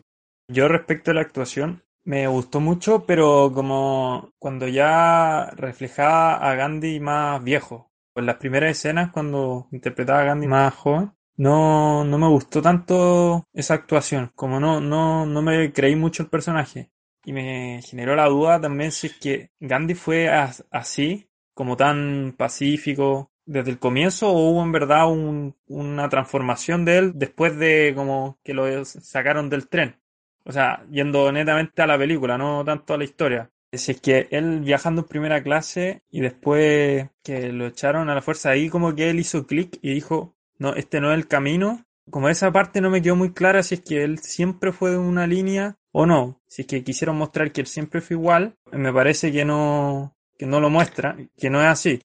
Yo 0.51 0.69
respecto 0.69 1.11
a 1.11 1.15
la 1.15 1.21
actuación, 1.21 1.83
me 2.05 2.27
gustó 2.29 2.61
mucho, 2.61 3.05
pero 3.07 3.51
como 3.55 4.31
cuando 4.39 4.69
ya 4.69 5.51
reflejaba 5.57 6.37
a 6.37 6.55
Gandhi 6.55 6.99
más 7.01 7.45
viejo. 7.45 7.91
En 8.17 8.27
las 8.27 8.37
primeras 8.37 8.71
escenas, 8.71 9.11
cuando 9.13 9.67
interpretaba 9.73 10.21
a 10.21 10.25
Gandhi 10.25 10.47
más 10.47 10.75
joven, 10.75 11.13
no, 11.37 12.05
no 12.05 12.17
me 12.19 12.29
gustó 12.29 12.63
tanto 12.63 13.45
esa 13.53 13.75
actuación. 13.75 14.31
Como 14.35 14.61
no, 14.61 14.81
no, 14.81 15.27
no 15.27 15.43
me 15.43 15.73
creí 15.73 15.95
mucho 15.97 16.23
el 16.23 16.31
personaje. 16.31 16.91
Y 17.25 17.33
me 17.33 17.81
generó 17.83 18.15
la 18.17 18.29
duda 18.29 18.61
también 18.61 18.93
si 18.93 19.09
es 19.09 19.19
que 19.19 19.51
Gandhi 19.61 19.95
fue 19.95 20.29
as- 20.29 20.65
así, 20.71 21.27
como 21.55 21.77
tan 21.77 22.35
pacífico 22.37 23.31
desde 23.47 23.71
el 23.71 23.79
comienzo, 23.79 24.31
o 24.31 24.51
hubo 24.51 24.63
en 24.63 24.73
verdad 24.73 25.11
un- 25.11 25.55
una 25.69 26.09
transformación 26.09 26.85
de 26.85 26.99
él 26.99 27.13
después 27.15 27.57
de 27.59 27.93
como 27.95 28.39
que 28.43 28.55
lo 28.55 28.85
sacaron 28.85 29.51
del 29.51 29.69
tren. 29.69 29.97
O 30.45 30.53
sea, 30.53 30.85
yendo 30.91 31.31
netamente 31.33 31.83
a 31.83 31.87
la 31.87 31.99
película, 31.99 32.37
no 32.39 32.65
tanto 32.65 32.95
a 32.95 32.99
la 32.99 33.05
historia. 33.05 33.51
Si 33.73 33.93
es 33.93 34.01
que 34.01 34.29
él 34.31 34.61
viajando 34.61 35.03
en 35.03 35.09
primera 35.09 35.43
clase 35.43 36.03
y 36.11 36.21
después 36.21 37.09
que 37.25 37.51
lo 37.53 37.67
echaron 37.67 38.09
a 38.09 38.15
la 38.15 38.23
fuerza, 38.23 38.51
ahí 38.51 38.69
como 38.69 38.95
que 38.95 39.11
él 39.11 39.19
hizo 39.19 39.47
clic 39.47 39.79
y 39.83 39.95
dijo, 39.95 40.37
no, 40.59 40.75
este 40.75 41.01
no 41.01 41.11
es 41.13 41.19
el 41.19 41.27
camino. 41.27 41.85
Como 42.11 42.29
esa 42.29 42.53
parte 42.53 42.81
no 42.81 42.91
me 42.91 43.03
quedó 43.03 43.17
muy 43.17 43.33
clara 43.33 43.63
si 43.63 43.77
es 43.77 43.81
que 43.81 44.05
él 44.05 44.19
siempre 44.19 44.73
fue 44.73 44.91
de 44.91 44.99
una 44.99 45.27
línea 45.27 45.77
o 45.93 46.07
no. 46.07 46.41
Si 46.47 46.63
es 46.63 46.69
que 46.69 46.85
quisieron 46.85 47.17
mostrar 47.17 47.51
que 47.51 47.63
él 47.63 47.67
siempre 47.67 48.01
fue 48.01 48.15
igual, 48.17 48.55
me 48.71 48.93
parece 48.93 49.33
que 49.33 49.45
no, 49.45 50.15
que 50.39 50.47
no 50.47 50.61
lo 50.61 50.71
muestra, 50.71 51.17
que 51.37 51.51
no 51.51 51.61
es 51.61 51.69
así. 51.69 52.01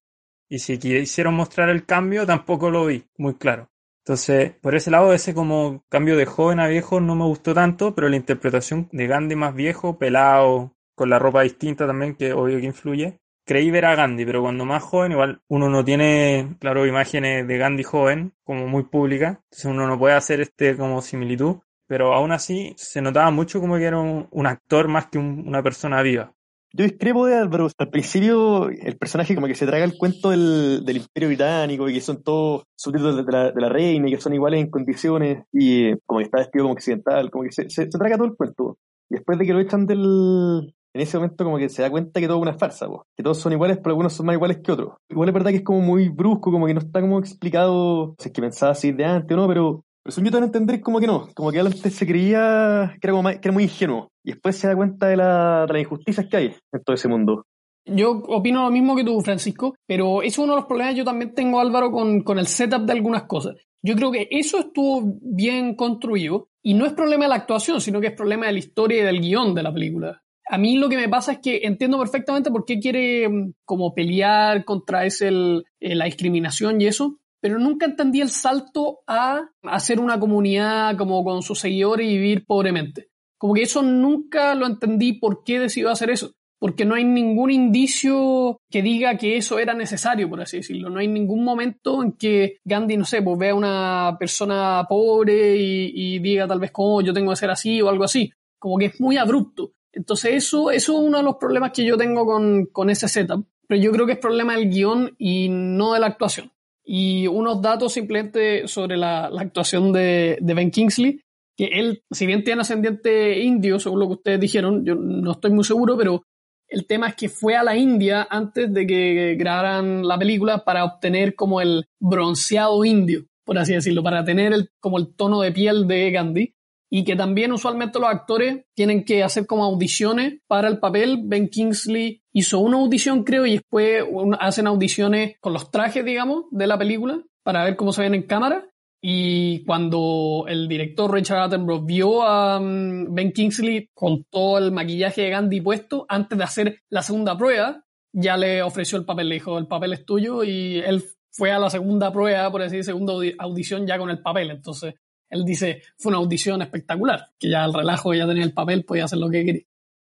Y 0.48 0.58
si 0.58 0.78
quisieron 0.78 1.34
mostrar 1.34 1.68
el 1.68 1.86
cambio, 1.86 2.26
tampoco 2.26 2.70
lo 2.70 2.86
vi 2.86 3.04
muy 3.16 3.34
claro. 3.34 3.68
Entonces, 4.04 4.52
por 4.60 4.74
ese 4.74 4.90
lado, 4.90 5.12
ese 5.12 5.34
como 5.34 5.84
cambio 5.88 6.16
de 6.16 6.26
joven 6.26 6.58
a 6.60 6.66
viejo 6.66 7.00
no 7.00 7.14
me 7.14 7.24
gustó 7.24 7.54
tanto, 7.54 7.94
pero 7.94 8.08
la 8.08 8.16
interpretación 8.16 8.88
de 8.92 9.06
Gandhi 9.06 9.36
más 9.36 9.54
viejo, 9.54 9.98
pelado, 9.98 10.72
con 10.94 11.10
la 11.10 11.18
ropa 11.18 11.42
distinta 11.42 11.86
también, 11.86 12.14
que 12.16 12.32
obvio 12.32 12.58
que 12.58 12.66
influye. 12.66 13.20
Creí 13.46 13.70
ver 13.70 13.84
a 13.86 13.94
Gandhi, 13.94 14.24
pero 14.24 14.42
cuando 14.42 14.64
más 14.64 14.82
joven, 14.82 15.12
igual 15.12 15.42
uno 15.48 15.68
no 15.68 15.84
tiene, 15.84 16.56
claro, 16.60 16.86
imágenes 16.86 17.46
de 17.46 17.58
Gandhi 17.58 17.82
joven, 17.82 18.32
como 18.44 18.66
muy 18.66 18.84
públicas, 18.84 19.38
entonces 19.44 19.64
uno 19.66 19.86
no 19.86 19.98
puede 19.98 20.14
hacer 20.14 20.40
este 20.40 20.76
como 20.76 21.02
similitud, 21.02 21.56
pero 21.86 22.14
aún 22.14 22.32
así 22.32 22.74
se 22.76 23.02
notaba 23.02 23.30
mucho 23.30 23.60
como 23.60 23.76
que 23.76 23.84
era 23.84 23.98
un, 23.98 24.46
actor 24.46 24.88
más 24.88 25.06
que 25.08 25.18
un- 25.18 25.44
una 25.48 25.62
persona 25.62 26.02
viva. 26.02 26.32
Yo 26.72 26.84
discrepo 26.84 27.26
de 27.26 27.36
Álvaro. 27.36 27.68
Al 27.78 27.90
principio, 27.90 28.68
el 28.68 28.96
personaje 28.96 29.34
como 29.34 29.48
que 29.48 29.54
se 29.54 29.66
traga 29.66 29.84
el 29.84 29.98
cuento 29.98 30.30
del, 30.30 30.84
del 30.84 30.98
Imperio 30.98 31.28
Británico 31.28 31.88
y 31.88 31.94
que 31.94 32.00
son 32.00 32.22
todos 32.22 32.62
súbditos 32.76 33.16
de, 33.16 33.32
la, 33.32 33.50
de 33.50 33.60
la 33.60 33.68
reina 33.68 34.08
y 34.08 34.12
que 34.12 34.20
son 34.20 34.34
iguales 34.34 34.60
en 34.60 34.70
condiciones 34.70 35.44
y 35.52 35.86
eh, 35.86 35.98
como 36.06 36.18
que 36.18 36.24
está 36.24 36.38
vestido 36.38 36.64
como 36.64 36.74
occidental, 36.74 37.30
como 37.30 37.44
que 37.44 37.52
se, 37.52 37.68
se, 37.70 37.90
se 37.90 37.98
traga 37.98 38.16
todo 38.16 38.28
el 38.28 38.36
cuento. 38.36 38.78
Y 39.10 39.16
después 39.16 39.38
de 39.38 39.46
que 39.46 39.52
lo 39.52 39.60
echan 39.60 39.86
del... 39.86 40.72
En 40.92 41.00
ese 41.02 41.18
momento 41.18 41.44
como 41.44 41.56
que 41.56 41.68
se 41.68 41.82
da 41.82 41.90
cuenta 41.90 42.18
que 42.18 42.26
todo 42.26 42.38
es 42.38 42.42
una 42.42 42.58
farsa, 42.58 42.88
po. 42.88 43.06
que 43.16 43.22
todos 43.22 43.38
son 43.38 43.52
iguales, 43.52 43.78
pero 43.78 43.90
algunos 43.90 44.12
son 44.12 44.26
más 44.26 44.34
iguales 44.34 44.58
que 44.58 44.72
otros. 44.72 44.94
Igual 45.08 45.28
es 45.28 45.34
verdad 45.34 45.50
que 45.50 45.58
es 45.58 45.62
como 45.62 45.80
muy 45.80 46.08
brusco, 46.08 46.50
como 46.50 46.66
que 46.66 46.74
no 46.74 46.80
está 46.80 47.00
como 47.00 47.20
explicado, 47.20 48.16
si 48.18 48.28
es 48.28 48.32
que 48.32 48.40
pensaba 48.40 48.72
así 48.72 48.90
de 48.90 49.04
antes 49.04 49.36
o 49.36 49.40
no, 49.40 49.46
pero 49.46 49.84
pero 50.02 50.12
según 50.12 50.30
yo 50.30 50.38
te 50.38 50.44
entender 50.44 50.80
como 50.80 51.00
que 51.00 51.06
no, 51.06 51.28
como 51.34 51.50
que 51.52 51.60
antes 51.60 51.94
se 51.94 52.06
creía 52.06 52.92
que 53.00 53.06
era, 53.06 53.12
como 53.12 53.22
más- 53.24 53.34
que 53.38 53.48
era 53.48 53.52
muy 53.52 53.64
ingenuo 53.64 54.08
y 54.24 54.32
después 54.32 54.56
se 54.56 54.66
da 54.68 54.76
cuenta 54.76 55.06
de, 55.08 55.16
la, 55.16 55.66
de 55.66 55.72
las 55.74 55.82
injusticias 55.82 56.26
que 56.26 56.36
hay 56.36 56.46
en 56.72 56.82
todo 56.84 56.94
ese 56.94 57.08
mundo. 57.08 57.44
Yo 57.86 58.10
opino 58.28 58.64
lo 58.64 58.70
mismo 58.70 58.94
que 58.94 59.04
tú, 59.04 59.20
Francisco, 59.20 59.74
pero 59.86 60.22
eso 60.22 60.42
es 60.42 60.44
uno 60.44 60.52
de 60.54 60.60
los 60.60 60.66
problemas 60.66 60.92
que 60.94 60.98
yo 60.98 61.04
también 61.04 61.34
tengo, 61.34 61.60
Álvaro, 61.60 61.90
con, 61.90 62.22
con 62.22 62.38
el 62.38 62.46
setup 62.46 62.82
de 62.82 62.92
algunas 62.92 63.24
cosas. 63.24 63.56
Yo 63.82 63.94
creo 63.96 64.12
que 64.12 64.28
eso 64.30 64.58
estuvo 64.58 65.02
bien 65.22 65.74
construido 65.74 66.48
y 66.62 66.74
no 66.74 66.84
es 66.84 66.92
problema 66.92 67.24
de 67.24 67.30
la 67.30 67.36
actuación, 67.36 67.80
sino 67.80 68.00
que 68.00 68.08
es 68.08 68.12
problema 68.12 68.46
de 68.46 68.52
la 68.52 68.58
historia 68.58 69.00
y 69.00 69.04
del 69.06 69.20
guion 69.20 69.54
de 69.54 69.62
la 69.62 69.72
película. 69.72 70.22
A 70.52 70.58
mí 70.58 70.76
lo 70.76 70.88
que 70.88 70.96
me 70.96 71.08
pasa 71.08 71.32
es 71.32 71.38
que 71.38 71.60
entiendo 71.62 71.98
perfectamente 71.98 72.50
por 72.50 72.64
qué 72.64 72.78
quiere 72.78 73.28
mm, 73.28 73.52
como 73.64 73.94
pelear 73.94 74.64
contra 74.64 75.06
ese, 75.06 75.28
el- 75.28 75.64
eh, 75.80 75.94
la 75.94 76.04
discriminación 76.06 76.80
y 76.80 76.86
eso, 76.86 77.18
pero 77.40 77.58
nunca 77.58 77.86
entendí 77.86 78.20
el 78.20 78.28
salto 78.28 79.00
a 79.06 79.48
hacer 79.62 79.98
una 79.98 80.20
comunidad 80.20 80.96
como 80.96 81.24
con 81.24 81.42
sus 81.42 81.58
seguidores 81.58 82.06
y 82.06 82.18
vivir 82.18 82.44
pobremente. 82.46 83.08
Como 83.38 83.54
que 83.54 83.62
eso 83.62 83.82
nunca 83.82 84.54
lo 84.54 84.66
entendí 84.66 85.14
por 85.14 85.42
qué 85.44 85.58
decidió 85.58 85.90
hacer 85.90 86.10
eso. 86.10 86.32
Porque 86.58 86.84
no 86.84 86.94
hay 86.94 87.04
ningún 87.04 87.50
indicio 87.50 88.60
que 88.70 88.82
diga 88.82 89.16
que 89.16 89.38
eso 89.38 89.58
era 89.58 89.72
necesario, 89.72 90.28
por 90.28 90.42
así 90.42 90.58
decirlo. 90.58 90.90
No 90.90 90.98
hay 90.98 91.08
ningún 91.08 91.42
momento 91.42 92.02
en 92.02 92.12
que 92.12 92.58
Gandhi, 92.66 92.98
no 92.98 93.06
sé, 93.06 93.22
pues 93.22 93.38
vea 93.38 93.52
a 93.52 93.54
una 93.54 94.16
persona 94.18 94.84
pobre 94.86 95.56
y, 95.56 96.18
diga 96.18 96.46
tal 96.46 96.60
vez 96.60 96.70
como 96.70 97.00
yo 97.00 97.14
tengo 97.14 97.30
que 97.30 97.36
ser 97.36 97.50
así 97.50 97.80
o 97.80 97.88
algo 97.88 98.04
así. 98.04 98.30
Como 98.58 98.76
que 98.76 98.86
es 98.86 99.00
muy 99.00 99.16
abrupto. 99.16 99.72
Entonces 99.90 100.34
eso, 100.34 100.70
eso 100.70 101.00
es 101.00 101.08
uno 101.08 101.16
de 101.16 101.24
los 101.24 101.36
problemas 101.36 101.72
que 101.72 101.82
yo 101.82 101.96
tengo 101.96 102.26
con, 102.26 102.66
con 102.66 102.90
ese 102.90 103.08
setup. 103.08 103.46
Pero 103.66 103.80
yo 103.80 103.90
creo 103.90 104.04
que 104.04 104.12
es 104.12 104.18
problema 104.18 104.54
del 104.54 104.68
guion 104.68 105.14
y 105.16 105.48
no 105.48 105.94
de 105.94 106.00
la 106.00 106.08
actuación. 106.08 106.52
Y 106.84 107.26
unos 107.26 107.60
datos 107.60 107.92
simplemente 107.92 108.66
sobre 108.66 108.96
la, 108.96 109.26
actuación 109.26 109.92
de, 109.92 110.38
de 110.40 110.54
Ben 110.54 110.70
Kingsley 110.70 111.20
que 111.60 111.66
él, 111.66 112.02
si 112.10 112.24
bien 112.24 112.42
tiene 112.42 112.62
ascendiente 112.62 113.38
indio, 113.40 113.78
según 113.78 114.00
lo 114.00 114.06
que 114.06 114.14
ustedes 114.14 114.40
dijeron, 114.40 114.82
yo 114.82 114.94
no 114.94 115.32
estoy 115.32 115.50
muy 115.50 115.64
seguro, 115.64 115.94
pero 115.94 116.22
el 116.70 116.86
tema 116.86 117.08
es 117.08 117.16
que 117.16 117.28
fue 117.28 117.54
a 117.54 117.62
la 117.62 117.76
India 117.76 118.26
antes 118.30 118.72
de 118.72 118.86
que 118.86 119.34
grabaran 119.34 120.06
la 120.06 120.18
película 120.18 120.64
para 120.64 120.84
obtener 120.84 121.34
como 121.34 121.60
el 121.60 121.86
bronceado 122.00 122.82
indio, 122.84 123.26
por 123.44 123.58
así 123.58 123.74
decirlo, 123.74 124.02
para 124.02 124.24
tener 124.24 124.54
el, 124.54 124.70
como 124.80 124.98
el 124.98 125.14
tono 125.14 125.42
de 125.42 125.52
piel 125.52 125.86
de 125.86 126.10
Gandhi. 126.10 126.54
Y 126.92 127.04
que 127.04 127.14
también 127.14 127.52
usualmente 127.52 128.00
los 128.00 128.08
actores 128.10 128.64
tienen 128.74 129.04
que 129.04 129.22
hacer 129.22 129.46
como 129.46 129.64
audiciones 129.64 130.40
para 130.48 130.66
el 130.66 130.80
papel. 130.80 131.20
Ben 131.22 131.48
Kingsley 131.48 132.22
hizo 132.32 132.58
una 132.58 132.78
audición, 132.78 133.22
creo, 133.22 133.46
y 133.46 133.52
después 133.52 134.04
hacen 134.40 134.66
audiciones 134.66 135.36
con 135.40 135.52
los 135.52 135.70
trajes, 135.70 136.04
digamos, 136.04 136.46
de 136.50 136.66
la 136.66 136.76
película 136.76 137.22
para 137.44 137.64
ver 137.64 137.76
cómo 137.76 137.92
se 137.92 138.02
ven 138.02 138.14
en 138.14 138.24
cámara. 138.24 138.66
Y 139.02 139.64
cuando 139.64 140.44
el 140.48 140.68
director 140.68 141.10
Richard 141.10 141.44
Attenborough 141.44 141.86
vio 141.86 142.22
a 142.22 142.60
mm, 142.60 143.14
Ben 143.14 143.32
Kingsley 143.32 143.88
con 143.94 144.24
todo 144.24 144.58
el 144.58 144.72
maquillaje 144.72 145.22
de 145.22 145.30
Gandhi 145.30 145.60
puesto, 145.60 146.04
antes 146.08 146.36
de 146.36 146.44
hacer 146.44 146.80
la 146.90 147.02
segunda 147.02 147.38
prueba, 147.38 147.84
ya 148.12 148.36
le 148.36 148.62
ofreció 148.62 148.98
el 148.98 149.04
papel, 149.04 149.28
le 149.28 149.36
dijo, 149.36 149.56
el 149.56 149.68
papel 149.68 149.92
es 149.92 150.04
tuyo, 150.04 150.42
y 150.44 150.78
él 150.84 151.02
fue 151.30 151.52
a 151.52 151.58
la 151.60 151.70
segunda 151.70 152.12
prueba, 152.12 152.50
por 152.50 152.60
así 152.62 152.76
decir, 152.76 152.92
segunda 152.92 153.12
audi- 153.14 153.36
audición 153.38 153.86
ya 153.86 153.96
con 153.96 154.10
el 154.10 154.20
papel. 154.20 154.50
Entonces, 154.50 154.94
él 155.30 155.44
dice, 155.44 155.82
fue 155.96 156.10
una 156.10 156.18
audición 156.18 156.60
espectacular, 156.60 157.28
que 157.38 157.48
ya 157.48 157.64
al 157.64 157.72
relajo 157.72 158.12
ya 158.12 158.26
tenía 158.26 158.44
el 158.44 158.52
papel, 158.52 158.84
podía 158.84 159.04
hacer 159.04 159.18
lo 159.18 159.30
que 159.30 159.44
quería. 159.44 159.62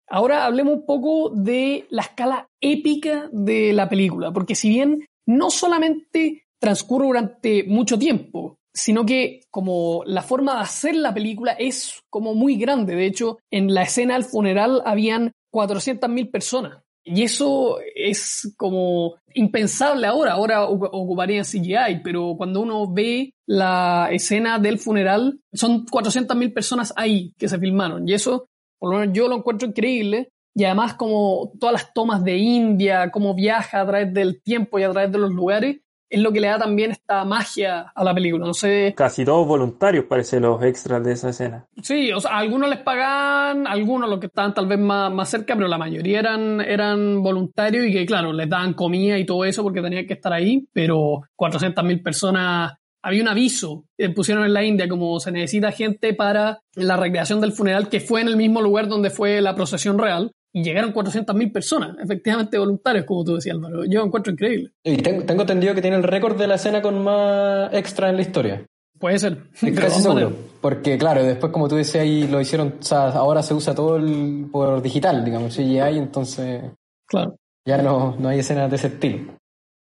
Ahora 0.08 0.46
hablemos 0.46 0.75
un 0.75 0.86
poco 0.86 1.32
de 1.32 1.88
la 1.89 2.03
escala 2.03 2.48
épica 2.62 3.27
de 3.32 3.74
la 3.74 3.89
película, 3.89 4.32
porque 4.32 4.53
si 4.55 4.70
bien 4.70 5.05
no 5.25 5.50
solamente 5.50 6.46
transcurre 6.60 7.08
durante 7.08 7.63
mucho 7.63 7.98
tiempo, 7.98 8.60
sino 8.72 9.05
que 9.05 9.41
como 9.50 10.03
la 10.05 10.22
forma 10.22 10.55
de 10.55 10.62
hacer 10.62 10.96
la 10.96 11.13
película 11.13 11.53
es 11.53 12.03
como 12.10 12.36
muy 12.36 12.58
grande. 12.58 12.96
De 12.96 13.05
hecho, 13.05 13.39
en 13.50 13.74
la 13.74 13.84
escena 13.84 14.13
del 14.15 14.25
funeral 14.25 14.82
habían 14.86 15.32
400.000 15.51 16.29
personas. 16.29 16.85
Y 17.08 17.22
eso 17.22 17.78
es 17.96 18.54
como 18.58 19.16
impensable 19.36 20.08
ahora. 20.08 20.34
Ahora 20.34 20.68
ocu- 20.68 20.90
ocuparían 20.92 21.46
CGI, 21.46 22.02
pero 22.04 22.34
cuando 22.36 22.62
uno 22.62 22.92
ve 22.92 23.32
la 23.48 24.10
escena 24.12 24.58
del 24.58 24.80
funeral, 24.80 25.40
son 25.54 25.86
400.000 25.86 26.52
personas 26.54 26.94
ahí 26.98 27.32
que 27.38 27.48
se 27.48 27.60
filmaron. 27.60 28.08
Y 28.10 28.14
eso, 28.14 28.48
por 28.80 28.92
lo 28.92 29.00
menos 29.00 29.16
yo 29.16 29.28
lo 29.28 29.38
encuentro 29.38 29.68
increíble. 29.68 30.30
Y 30.58 30.64
además 30.64 30.94
como 30.96 31.52
todas 31.60 31.74
las 31.74 31.94
tomas 31.94 32.24
de 32.24 32.38
India, 32.38 33.12
cómo 33.12 33.36
viaja 33.36 33.82
a 33.82 33.86
través 33.86 34.14
del 34.14 34.42
tiempo 34.42 34.80
y 34.80 34.84
a 34.84 34.92
través 34.92 35.12
de 35.12 35.18
los 35.18 35.32
lugares, 35.32 35.82
es 36.16 36.22
lo 36.22 36.32
que 36.32 36.40
le 36.40 36.48
da 36.48 36.58
también 36.58 36.92
esta 36.92 37.26
magia 37.26 37.92
a 37.94 38.04
la 38.04 38.14
película. 38.14 38.46
No 38.46 38.54
sé, 38.54 38.94
Casi 38.96 39.26
todos 39.26 39.46
voluntarios, 39.46 40.06
parece, 40.06 40.40
los 40.40 40.64
extras 40.64 41.04
de 41.04 41.12
esa 41.12 41.30
escena. 41.30 41.66
Sí, 41.82 42.12
o 42.14 42.22
sea, 42.22 42.32
a 42.32 42.38
algunos 42.38 42.70
les 42.70 42.80
pagan, 42.80 43.68
algunos 43.68 44.10
los 44.10 44.20
que 44.20 44.28
estaban 44.28 44.54
tal 44.54 44.66
vez 44.66 44.80
más, 44.80 45.12
más 45.12 45.30
cerca, 45.30 45.56
pero 45.56 45.68
la 45.68 45.78
mayoría 45.78 46.20
eran, 46.20 46.62
eran 46.62 47.22
voluntarios 47.22 47.86
y 47.86 47.92
que, 47.92 48.06
claro, 48.06 48.32
les 48.32 48.50
daban 48.50 48.74
comida 48.74 49.18
y 49.18 49.26
todo 49.26 49.44
eso 49.44 49.62
porque 49.62 49.82
tenían 49.82 50.08
que 50.08 50.14
estar 50.14 50.32
ahí, 50.32 50.66
pero 50.72 51.24
400.000 51.38 52.02
personas, 52.02 52.74
había 53.02 53.22
un 53.22 53.28
aviso 53.28 53.84
que 53.98 54.10
pusieron 54.10 54.46
en 54.46 54.54
la 54.54 54.64
India 54.64 54.88
como 54.88 55.20
se 55.20 55.34
necesita 55.34 55.74
gente 55.74 56.14
para 56.14 56.62
la 56.76 56.96
recreación 56.96 57.42
del 57.42 57.52
funeral 57.52 57.90
que 57.90 58.00
fue 58.00 58.22
en 58.22 58.30
el 58.30 58.38
mismo 58.38 58.62
lugar 58.62 58.88
donde 58.88 59.10
fue 59.10 59.42
la 59.42 59.54
procesión 59.54 60.00
real 60.00 60.32
y 60.58 60.64
llegaron 60.64 60.94
400.000 60.94 61.52
personas, 61.52 61.98
efectivamente 62.02 62.58
voluntarios, 62.58 63.04
como 63.06 63.26
tú 63.26 63.36
decías, 63.36 63.58
Álvaro. 63.58 63.84
Yo 63.84 64.00
lo 64.00 64.06
encuentro 64.06 64.32
increíble. 64.32 64.72
Y 64.86 64.96
tengo, 64.98 65.24
tengo 65.24 65.42
entendido 65.42 65.76
que 65.76 65.82
tiene 65.82 65.98
el 65.98 66.04
récord 66.04 66.38
de 66.38 66.48
la 66.48 66.56
escena 66.56 66.82
con 66.82 67.04
más 67.04 67.74
extra 67.74 68.10
en 68.10 68.16
la 68.16 68.22
historia. 68.22 68.66
Puede 68.98 69.20
ser. 69.20 69.38
Casi 69.76 70.02
seguro. 70.02 70.32
Porque, 70.62 70.98
claro, 70.98 71.24
después, 71.24 71.52
como 71.52 71.68
tú 71.68 71.76
decías, 71.76 72.04
ahí 72.04 72.26
lo 72.28 72.40
hicieron, 72.40 72.76
o 72.80 72.84
sea, 72.84 73.10
ahora 73.10 73.44
se 73.44 73.54
usa 73.54 73.76
todo 73.76 73.98
el- 73.98 74.48
por 74.50 74.82
digital, 74.82 75.26
digamos, 75.26 75.54
CGI, 75.58 75.98
entonces 75.98 76.64
Claro. 77.06 77.36
ya 77.68 77.78
no, 77.82 78.16
no 78.18 78.30
hay 78.30 78.40
escenas 78.40 78.70
de 78.70 78.78
ese 78.78 78.88
estilo. 78.88 79.34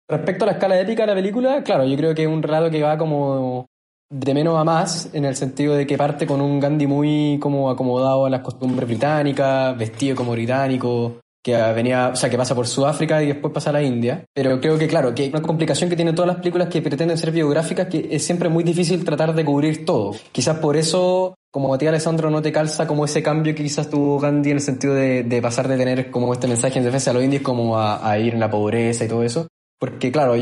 Respecto 0.09 0.45
a 0.45 0.47
la 0.47 0.53
escala 0.55 0.81
épica 0.81 1.05
de 1.05 1.07
la 1.07 1.15
película, 1.15 1.63
claro, 1.63 1.85
yo 1.87 1.97
creo 1.97 2.15
que 2.17 2.25
es 2.25 2.29
un 2.29 2.43
relato 2.43 2.69
que 2.71 2.83
va 2.83 2.99
como 2.99 3.67
de 4.15 4.33
menos 4.33 4.57
a 4.57 4.63
más, 4.63 5.11
en 5.13 5.25
el 5.25 5.35
sentido 5.35 5.75
de 5.75 5.89
que 5.89 5.99
parte 5.99 6.25
con 6.25 6.41
un 6.41 6.61
Gandhi 6.61 6.87
muy 6.87 7.37
como 7.41 7.69
acomodado 7.69 8.27
a 8.27 8.31
las 8.31 8.43
costumbres 8.43 8.87
británicas, 8.87 9.77
vestido 9.77 10.15
como 10.15 10.31
británico, 10.33 11.17
que 11.43 11.57
venía, 11.73 12.11
o 12.13 12.17
sea, 12.17 12.31
que 12.31 12.37
pasa 12.37 12.55
por 12.55 12.69
Sudáfrica 12.69 13.21
y 13.23 13.27
después 13.27 13.53
pasa 13.53 13.71
a 13.71 13.73
la 13.73 13.83
India. 13.83 14.25
Pero 14.33 14.61
creo 14.61 14.79
que, 14.79 14.87
claro, 14.87 15.13
que 15.17 15.29
una 15.29 15.43
complicación 15.43 15.91
que 15.91 15.97
tienen 15.97 16.15
todas 16.15 16.29
las 16.29 16.37
películas 16.37 16.69
que 16.69 16.81
pretenden 16.81 17.19
ser 17.19 17.33
biográficas, 17.33 17.89
que 17.89 18.09
es 18.09 18.25
siempre 18.25 18.49
muy 18.49 18.63
difícil 18.63 19.05
tratar 19.05 19.35
de 19.35 19.45
cubrir 19.45 19.85
todo. 19.85 20.15
Quizás 20.31 20.59
por 20.59 20.77
eso, 20.77 21.35
como 21.51 21.75
a 21.75 21.79
ti, 21.79 21.89
Alessandro, 21.89 22.31
no 22.31 22.41
te 22.41 22.53
calza 22.53 22.87
como 22.87 23.05
ese 23.05 23.21
cambio 23.21 23.53
que 23.53 23.65
quizás 23.65 23.91
tuvo 23.91 24.21
Gandhi 24.21 24.51
en 24.51 24.57
el 24.59 24.63
sentido 24.63 24.95
de, 24.95 25.25
de 25.25 25.43
pasar 25.43 25.67
de 25.67 25.77
tener 25.77 26.13
como 26.13 26.33
este 26.33 26.47
mensaje 26.47 26.79
en 26.79 26.85
defensa 26.85 27.11
de 27.11 27.15
los 27.15 27.25
indios 27.25 27.43
como 27.43 27.77
a, 27.77 28.09
a 28.09 28.17
ir 28.17 28.35
en 28.35 28.41
la 28.41 28.49
pobreza 28.49 29.05
y 29.05 29.09
todo 29.09 29.25
eso. 29.25 29.49
Porque, 29.81 30.13
claro, 30.13 30.37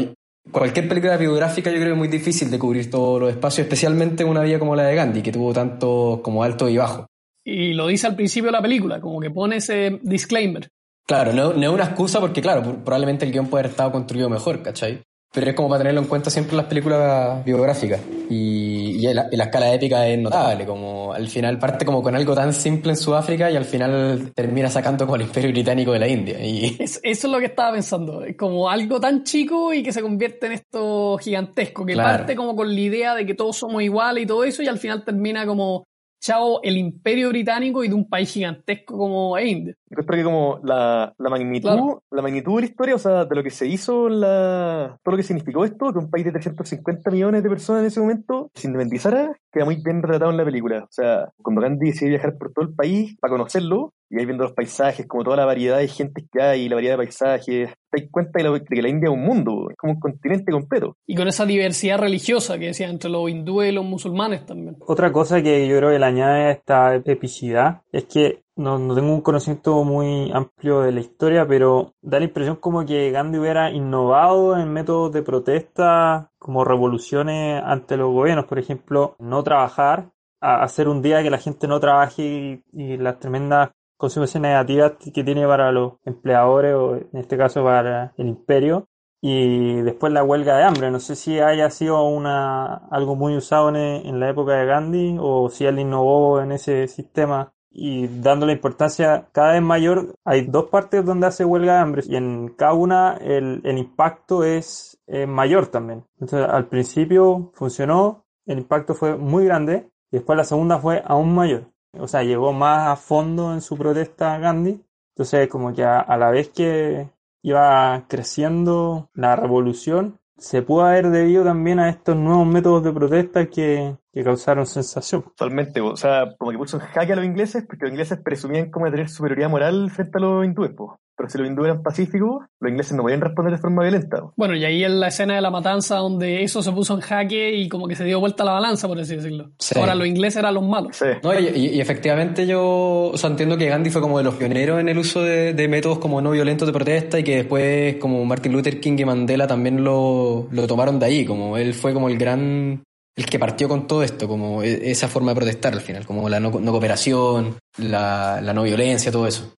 cualquier 0.51 0.89
película 0.89 1.17
biográfica 1.17 1.71
yo 1.71 1.77
creo 1.77 1.89
que 1.89 1.93
es 1.93 1.99
muy 1.99 2.09
difícil 2.09 2.51
de 2.51 2.59
cubrir 2.59 2.91
todos 2.91 3.21
los 3.21 3.31
espacios, 3.31 3.67
especialmente 3.67 4.25
una 4.25 4.43
vida 4.43 4.59
como 4.59 4.75
la 4.75 4.85
de 4.85 4.95
Gandhi, 4.95 5.23
que 5.23 5.33
tuvo 5.33 5.53
tanto 5.53 6.21
como 6.23 6.43
alto 6.43 6.69
y 6.69 6.77
bajo. 6.77 7.07
Y 7.45 7.73
lo 7.73 7.89
dice 7.89 8.07
al 8.07 8.17
principio 8.17 8.49
de 8.49 8.53
la 8.53 8.63
película, 8.63 9.01
como 9.01 9.21
que 9.21 9.31
pone 9.31 9.57
ese 9.57 9.99
disclaimer. 10.03 10.69
Claro, 11.07 11.33
no, 11.33 11.53
no 11.53 11.63
es 11.63 11.69
una 11.69 11.85
excusa 11.85 12.21
porque, 12.21 12.41
claro, 12.41 12.63
probablemente 12.85 13.25
el 13.25 13.33
guion 13.33 13.49
puede 13.49 13.63
haber 13.63 13.71
estado 13.73 13.91
construido 13.91 14.31
mejor, 14.31 14.63
¿cachai? 14.63 15.03
Pero 15.33 15.51
es 15.51 15.57
como 15.57 15.69
para 15.69 15.81
tenerlo 15.81 16.01
en 16.01 16.07
cuenta 16.07 16.31
siempre 16.31 16.53
en 16.53 16.59
las 16.59 16.67
películas 16.67 17.45
biográficas. 17.45 18.01
Y, 18.31 18.72
y 19.11 19.14
la, 19.14 19.28
y 19.30 19.37
la 19.37 19.44
escala 19.44 19.73
épica 19.75 20.06
es 20.06 20.18
notable, 20.18 20.64
como 20.66 21.12
al 21.12 21.28
final 21.28 21.59
parte 21.59 21.85
como 21.85 22.02
con 22.02 22.14
algo 22.14 22.35
tan 22.35 22.52
simple 22.52 22.92
en 22.92 22.97
Sudáfrica 22.97 23.50
y 23.50 23.56
al 23.56 23.64
final 23.64 24.32
termina 24.35 24.68
sacando 24.68 25.06
con 25.06 25.21
el 25.21 25.26
imperio 25.26 25.50
británico 25.50 25.92
de 25.92 25.99
la 25.99 26.09
India. 26.09 26.44
Y 26.44 26.76
Es- 26.80 27.00
eso 27.02 27.26
es 27.26 27.32
lo 27.32 27.38
que 27.38 27.47
estaba 27.47 27.73
pensando. 27.73 28.23
Como 28.38 28.68
algo 28.68 29.00
tan 29.00 29.25
chico 29.25 29.73
y 29.73 29.82
que 29.82 29.92
se 29.92 30.02
convierte 30.02 30.47
en 30.47 30.52
esto 30.52 31.18
gigantesco, 31.18 31.85
que 31.87 31.94
Claro. 31.94 32.18
parte 32.18 32.37
como 32.37 32.54
con 32.56 32.73
la 32.75 32.80
idea 32.80 33.14
de 33.14 33.26
que 33.26 33.35
todos 33.35 33.56
somos 33.56 33.82
iguales 33.82 34.25
y 34.25 34.26
todo 34.26 34.44
eso, 34.44 34.62
y 34.62 34.66
al 34.68 34.78
final 34.78 35.04
termina 35.04 35.47
como, 35.47 35.85
chao, 36.23 36.61
el 36.62 36.76
imperio 36.79 37.31
británico 37.31 37.83
y 37.83 37.88
de 37.88 37.95
un 37.95 38.09
país 38.09 38.33
gigantesco 38.33 38.97
como 38.97 39.37
India. 39.38 39.75
Encuentro 39.91 40.17
que 40.17 40.23
como 40.23 40.61
la, 40.62 41.12
la 41.19 41.29
magnitud, 41.31 41.69
Claro. 41.69 42.02
la 42.11 42.23
magnitud 42.23 42.55
de 42.55 42.61
la 42.62 42.67
historia, 42.67 42.95
o 42.95 42.99
sea, 42.99 43.25
de 43.25 43.35
lo 43.35 43.43
que 43.43 43.50
se 43.50 43.67
hizo, 43.67 44.09
la, 44.09 44.99
todo 45.02 45.12
lo 45.12 45.17
que 45.17 45.23
significó 45.25 45.64
esto, 45.64 45.93
que 45.93 45.99
un 45.99 46.11
país 46.11 46.25
de 46.25 46.31
350 46.33 47.11
millones 47.11 47.43
de 47.43 47.49
personas 47.49 47.81
en 47.83 47.88
ese 47.88 48.00
momento 48.00 48.50
se 48.55 48.69
independizara, 48.69 49.33
queda 49.52 49.64
muy 49.64 49.76
bien 49.83 50.00
retratado 50.00 50.31
en 50.31 50.37
la 50.37 50.45
película. 50.45 50.85
O 50.85 50.93
sea, 50.93 51.29
cuando 51.43 51.61
Gandhi 51.61 51.87
decide 51.88 52.11
viajar 52.11 52.38
por 52.38 52.52
todo 52.52 52.64
el 52.67 52.75
país 52.75 53.17
para 53.21 53.33
conocerlo, 53.33 53.93
y 54.12 54.19
ahí 54.19 54.26
viendo 54.26 54.45
los 54.45 54.52
paisajes, 54.52 55.07
como 55.07 55.25
toda 55.25 55.38
la 55.38 55.47
variedad 55.47 55.78
de 55.78 55.88
gente 55.88 56.26
que 56.31 56.42
hay, 56.42 56.69
la 56.69 56.75
variedad 56.76 56.95
de 56.99 57.04
paisajes, 57.04 57.71
te 57.90 58.00
das 58.02 58.11
cuenta 58.11 58.42
de, 58.42 58.62
que 58.62 58.83
la 58.83 58.88
India 58.90 59.09
es 59.09 59.14
un 59.14 59.23
mundo, 59.25 59.69
es 59.71 59.76
como 59.78 59.95
un 59.95 60.00
continente 60.00 60.52
completo. 60.52 60.97
Y 61.07 61.14
con 61.16 61.28
esa 61.28 61.47
diversidad 61.47 61.99
religiosa 61.99 62.59
que 62.59 62.66
decía 62.66 62.90
entre 62.90 63.09
los 63.09 63.31
hindúes 63.31 63.71
y 63.71 63.75
los 63.75 63.87
musulmanes 63.87 64.45
también. 64.45 64.76
Otra 64.87 65.11
cosa 65.11 65.42
que 65.42 65.66
yo 65.66 65.78
creo 65.78 65.90
que 65.90 65.99
le 65.99 66.04
añade 66.04 66.42
a 66.45 66.50
esta 66.50 66.95
epicidad 66.97 67.81
es 67.90 68.04
que 68.04 68.42
no, 68.54 68.78
no 68.78 68.95
tengo 68.95 69.14
un 69.14 69.23
conocimiento 69.23 69.83
muy 69.83 70.31
amplio 70.31 70.81
de 70.83 70.92
la 70.92 71.00
historia, 71.00 71.47
pero 71.49 71.95
da 72.02 72.19
la 72.19 72.26
impresión 72.26 72.57
como 72.57 72.85
que 72.85 73.11
Gandhi 73.12 73.38
hubiera 73.38 73.71
innovado 73.71 74.59
en 74.59 74.71
métodos 74.71 75.11
de 75.12 75.23
protesta, 75.23 76.31
como 76.38 76.64
revoluciones 76.64 77.62
ante 77.64 77.97
los 77.97 78.12
gobiernos, 78.12 78.45
por 78.45 78.59
ejemplo, 78.59 79.16
no 79.19 79.42
trabajar, 79.42 80.11
a- 80.42 80.62
hacer 80.62 80.88
un 80.88 81.00
día 81.00 81.23
que 81.23 81.31
la 81.31 81.38
gente 81.38 81.66
no 81.66 81.81
trabaje 81.81 82.23
y, 82.23 82.62
y 82.75 82.97
las 82.99 83.19
tremendas 83.19 83.71
consecuencias 84.02 84.42
negativas 84.42 84.94
que 85.14 85.23
tiene 85.23 85.47
para 85.47 85.71
los 85.71 85.92
empleadores 86.04 86.75
o 86.75 86.97
en 86.97 87.21
este 87.21 87.38
caso 87.38 87.62
para 87.62 88.12
el 88.16 88.26
imperio 88.26 88.88
y 89.21 89.76
después 89.82 90.12
la 90.12 90.25
huelga 90.25 90.56
de 90.56 90.64
hambre. 90.64 90.90
No 90.90 90.99
sé 90.99 91.14
si 91.14 91.38
haya 91.38 91.71
sido 91.71 92.02
una, 92.02 92.88
algo 92.90 93.14
muy 93.14 93.37
usado 93.37 93.68
en, 93.68 93.76
en 93.76 94.18
la 94.18 94.28
época 94.28 94.54
de 94.54 94.66
Gandhi 94.66 95.16
o 95.21 95.49
si 95.50 95.66
él 95.66 95.78
innovó 95.78 96.40
en 96.40 96.50
ese 96.50 96.88
sistema 96.88 97.52
y 97.71 98.09
dándole 98.09 98.54
importancia 98.54 99.28
cada 99.30 99.52
vez 99.52 99.62
mayor. 99.62 100.16
Hay 100.25 100.47
dos 100.47 100.64
partes 100.64 101.04
donde 101.04 101.28
hace 101.28 101.44
huelga 101.44 101.75
de 101.75 101.78
hambre 101.78 102.02
y 102.04 102.16
en 102.16 102.49
cada 102.49 102.73
una 102.73 103.16
el, 103.18 103.61
el 103.62 103.78
impacto 103.78 104.42
es 104.42 105.00
eh, 105.06 105.28
mayor 105.28 105.68
también. 105.68 106.04
Entonces 106.18 106.49
al 106.50 106.66
principio 106.66 107.52
funcionó, 107.54 108.25
el 108.47 108.59
impacto 108.59 108.94
fue 108.94 109.16
muy 109.16 109.44
grande 109.44 109.92
y 110.11 110.16
después 110.16 110.37
la 110.37 110.44
segunda 110.44 110.80
fue 110.80 111.04
aún 111.06 111.32
mayor. 111.32 111.72
O 111.99 112.09
sea, 112.09 112.23
llegó 112.23 112.53
más 112.53 112.89
a 112.89 112.97
fondo 112.97 113.53
en 113.53 113.61
su 113.61 113.77
protesta 113.77 114.35
a 114.35 114.39
Gandhi. 114.39 114.81
Entonces, 115.15 115.49
como 115.49 115.75
que 115.75 115.85
a, 115.85 116.17
la 116.17 116.31
vez 116.31 116.49
que 116.49 117.09
iba 117.43 118.05
creciendo 118.09 119.11
la 119.15 119.37
revolución, 119.37 120.19
se 120.39 120.63
pudo 120.63 120.87
haber 120.87 121.11
debido 121.11 121.45
también 121.45 121.79
a 121.79 121.89
estos 121.89 122.17
nuevos 122.17 122.47
métodos 122.47 122.83
de 122.83 122.93
protesta 122.93 123.47
que, 123.47 123.97
que 124.13 124.25
causaron 124.25 124.67
sensación. 124.67 125.23
Totalmente, 125.23 125.81
o 125.81 125.97
sea, 125.97 126.35
como 126.39 126.51
que 126.51 126.59
puso 126.59 126.79
en 126.79 126.87
jaque 126.87 127.13
a 127.13 127.17
los 127.17 127.25
ingleses, 127.25 127.65
porque 127.65 127.85
los 127.85 127.93
ingleses 127.93 128.19
presumían 128.19 128.71
como 128.71 128.87
de 128.87 128.93
tener 128.93 129.09
superioridad 129.09 129.51
moral 129.51 129.91
frente 129.91 130.19
a 130.19 130.21
los 130.21 130.45
hindúes, 130.45 130.73
po. 130.73 130.99
Pero 131.23 131.31
si 131.31 131.38
los 131.38 131.47
hindúes 131.47 131.71
eran 131.71 131.83
pacíficos, 131.85 132.43
los 132.59 132.71
ingleses 132.71 132.97
no 132.97 133.02
podían 133.05 133.21
responder 133.21 133.52
de 133.52 133.59
forma 133.61 133.83
violenta. 133.83 134.19
Bueno, 134.37 134.57
y 134.57 134.64
ahí 134.64 134.83
en 134.83 134.99
la 134.99 135.07
escena 135.07 135.37
de 135.37 135.41
la 135.41 135.52
matanza 135.52 135.99
donde 135.99 136.43
eso 136.43 136.64
se 136.64 136.73
puso 136.73 136.95
en 136.95 137.00
jaque 137.00 137.55
y 137.55 137.69
como 137.69 137.87
que 137.87 137.95
se 137.95 138.02
dio 138.05 138.19
vuelta 138.19 138.43
la 138.43 138.50
balanza, 138.55 138.88
por 138.88 138.99
así 138.99 139.14
decirlo. 139.14 139.52
Sí. 139.61 139.79
Ahora 139.79 139.95
los 139.95 140.09
ingleses 140.09 140.38
eran 140.38 140.55
los 140.55 140.64
malos. 140.67 140.97
Sí. 140.97 141.07
No, 141.23 141.33
y, 141.38 141.47
y- 141.47 141.67
y 141.76 141.81
efectivamente 141.81 142.45
yo 142.45 143.11
o 143.12 143.17
sea, 143.17 143.31
entiendo 143.31 143.57
que 143.57 143.69
Gandhi 143.69 143.91
fue 143.91 144.00
como 144.02 144.19
de 144.19 144.25
los 144.25 144.35
pioneros 144.35 144.81
en 144.81 144.88
el 144.88 144.99
uso 144.99 145.23
de, 145.23 145.52
de 145.55 145.69
métodos 145.69 145.99
como 145.99 146.21
no 146.21 146.33
violentos 146.33 146.67
de 146.67 146.73
protesta 146.73 147.21
y 147.21 147.23
que 147.23 147.37
después 147.37 147.97
como 147.99 148.25
Martin 148.25 148.50
Luther 148.52 148.81
King 148.81 148.97
y 148.99 149.05
Mandela 149.05 149.47
también 149.47 149.85
lo, 149.85 150.49
lo 150.50 150.67
tomaron 150.67 150.99
de 150.99 151.07
ahí, 151.07 151.25
como 151.25 151.57
él 151.57 151.73
fue 151.73 151.95
como 151.95 152.09
el 152.09 152.19
gran, 152.19 152.83
el 153.17 153.26
que 153.26 153.38
partió 153.38 153.69
con 153.69 153.87
todo 153.87 154.02
esto, 154.02 154.26
como 154.26 154.62
e- 154.64 154.91
esa 154.91 155.07
forma 155.07 155.31
de 155.31 155.37
protestar 155.37 155.73
al 155.73 155.81
final, 155.83 156.05
como 156.05 156.29
la 156.29 156.41
no, 156.41 156.50
no 156.50 156.71
cooperación, 156.73 157.55
la, 157.79 158.41
la 158.43 158.52
no 158.52 158.64
violencia, 158.64 159.12
todo 159.12 159.26
eso. 159.29 159.52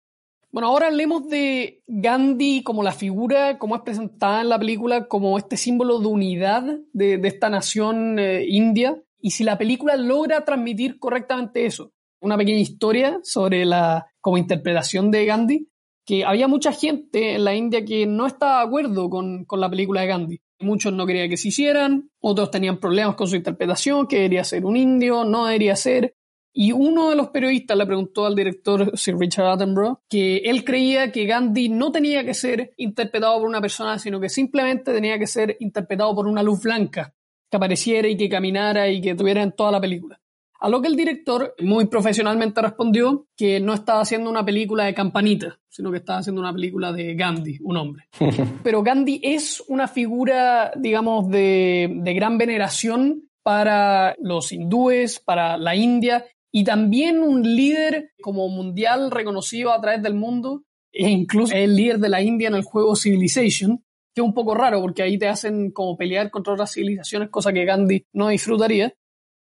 Bueno, 0.54 0.68
ahora 0.68 0.86
hablemos 0.86 1.28
de 1.28 1.82
Gandhi 1.88 2.62
como 2.62 2.84
la 2.84 2.92
figura, 2.92 3.58
como 3.58 3.74
es 3.74 3.82
presentada 3.82 4.40
en 4.40 4.48
la 4.48 4.56
película, 4.56 5.08
como 5.08 5.36
este 5.36 5.56
símbolo 5.56 5.98
de 5.98 6.06
unidad 6.06 6.78
de, 6.92 7.20
esta 7.24 7.50
nación 7.50 8.20
eh, 8.20 8.46
india, 8.46 9.02
y 9.18 9.32
si 9.32 9.42
la 9.42 9.58
película 9.58 9.96
logra 9.96 10.44
transmitir 10.44 11.00
correctamente 11.00 11.66
eso. 11.66 11.92
Una 12.20 12.38
pequeña 12.38 12.60
historia 12.60 13.18
sobre 13.24 13.64
la 13.64 14.06
como 14.20 14.38
interpretación 14.38 15.10
de 15.10 15.26
Gandhi, 15.26 15.68
que 16.06 16.24
había 16.24 16.46
mucha 16.46 16.70
gente 16.70 17.34
en 17.34 17.42
la 17.42 17.56
India 17.56 17.84
que 17.84 18.06
no 18.06 18.24
estaba 18.24 18.60
de 18.60 18.66
acuerdo 18.68 19.10
con, 19.10 19.44
con 19.46 19.60
la 19.60 19.68
película 19.68 20.02
de 20.02 20.06
Gandhi. 20.06 20.40
Muchos 20.60 20.92
no 20.92 21.04
querían 21.04 21.30
que 21.30 21.36
se 21.36 21.48
hicieran, 21.48 22.10
otros 22.20 22.52
tenían 22.52 22.78
problemas 22.78 23.16
con 23.16 23.26
su 23.26 23.34
interpretación, 23.34 24.06
que 24.06 24.18
debería 24.18 24.44
ser 24.44 24.64
un 24.64 24.76
indio, 24.76 25.24
no 25.24 25.46
debería 25.46 25.74
ser. 25.74 26.14
Y 26.56 26.70
uno 26.70 27.10
de 27.10 27.16
los 27.16 27.28
periodistas 27.30 27.76
le 27.76 27.84
preguntó 27.84 28.26
al 28.26 28.36
director 28.36 28.96
Sir 28.96 29.18
Richard 29.18 29.46
Attenborough 29.46 29.98
que 30.08 30.36
él 30.36 30.64
creía 30.64 31.10
que 31.10 31.26
Gandhi 31.26 31.68
no 31.68 31.90
tenía 31.90 32.24
que 32.24 32.32
ser 32.32 32.72
interpretado 32.76 33.40
por 33.40 33.48
una 33.48 33.60
persona, 33.60 33.98
sino 33.98 34.20
que 34.20 34.28
simplemente 34.28 34.92
tenía 34.92 35.18
que 35.18 35.26
ser 35.26 35.56
interpretado 35.58 36.14
por 36.14 36.28
una 36.28 36.44
luz 36.44 36.62
blanca 36.62 37.12
que 37.50 37.56
apareciera 37.56 38.06
y 38.06 38.16
que 38.16 38.28
caminara 38.28 38.88
y 38.88 39.00
que 39.00 39.16
tuviera 39.16 39.42
en 39.42 39.50
toda 39.50 39.72
la 39.72 39.80
película. 39.80 40.20
A 40.60 40.68
lo 40.68 40.80
que 40.80 40.88
el 40.88 40.96
director 40.96 41.54
muy 41.60 41.86
profesionalmente 41.86 42.62
respondió 42.62 43.26
que 43.36 43.58
no 43.58 43.74
estaba 43.74 44.00
haciendo 44.00 44.30
una 44.30 44.44
película 44.44 44.84
de 44.84 44.94
campanita, 44.94 45.58
sino 45.68 45.90
que 45.90 45.98
estaba 45.98 46.20
haciendo 46.20 46.40
una 46.40 46.54
película 46.54 46.92
de 46.92 47.14
Gandhi, 47.14 47.58
un 47.62 47.76
hombre. 47.76 48.04
Pero 48.62 48.82
Gandhi 48.82 49.20
es 49.22 49.62
una 49.68 49.88
figura, 49.88 50.72
digamos, 50.76 51.28
de, 51.28 51.90
de 51.96 52.14
gran 52.14 52.38
veneración 52.38 53.28
para 53.42 54.16
los 54.20 54.52
hindúes, 54.52 55.20
para 55.20 55.58
la 55.58 55.76
India, 55.76 56.24
y 56.56 56.62
también 56.62 57.20
un 57.20 57.42
líder 57.42 58.12
como 58.22 58.48
mundial 58.48 59.10
reconocido 59.10 59.72
a 59.72 59.80
través 59.80 60.00
del 60.04 60.14
mundo, 60.14 60.62
e 60.92 61.10
incluso 61.10 61.52
el 61.52 61.74
líder 61.74 61.98
de 61.98 62.08
la 62.08 62.22
India 62.22 62.46
en 62.46 62.54
el 62.54 62.62
juego 62.62 62.94
Civilization, 62.94 63.78
que 64.14 64.20
es 64.20 64.24
un 64.24 64.34
poco 64.34 64.54
raro 64.54 64.80
porque 64.80 65.02
ahí 65.02 65.18
te 65.18 65.26
hacen 65.26 65.72
como 65.72 65.96
pelear 65.96 66.30
contra 66.30 66.52
otras 66.52 66.72
civilizaciones, 66.72 67.28
cosa 67.30 67.52
que 67.52 67.64
Gandhi 67.64 68.06
no 68.12 68.28
disfrutaría. 68.28 68.94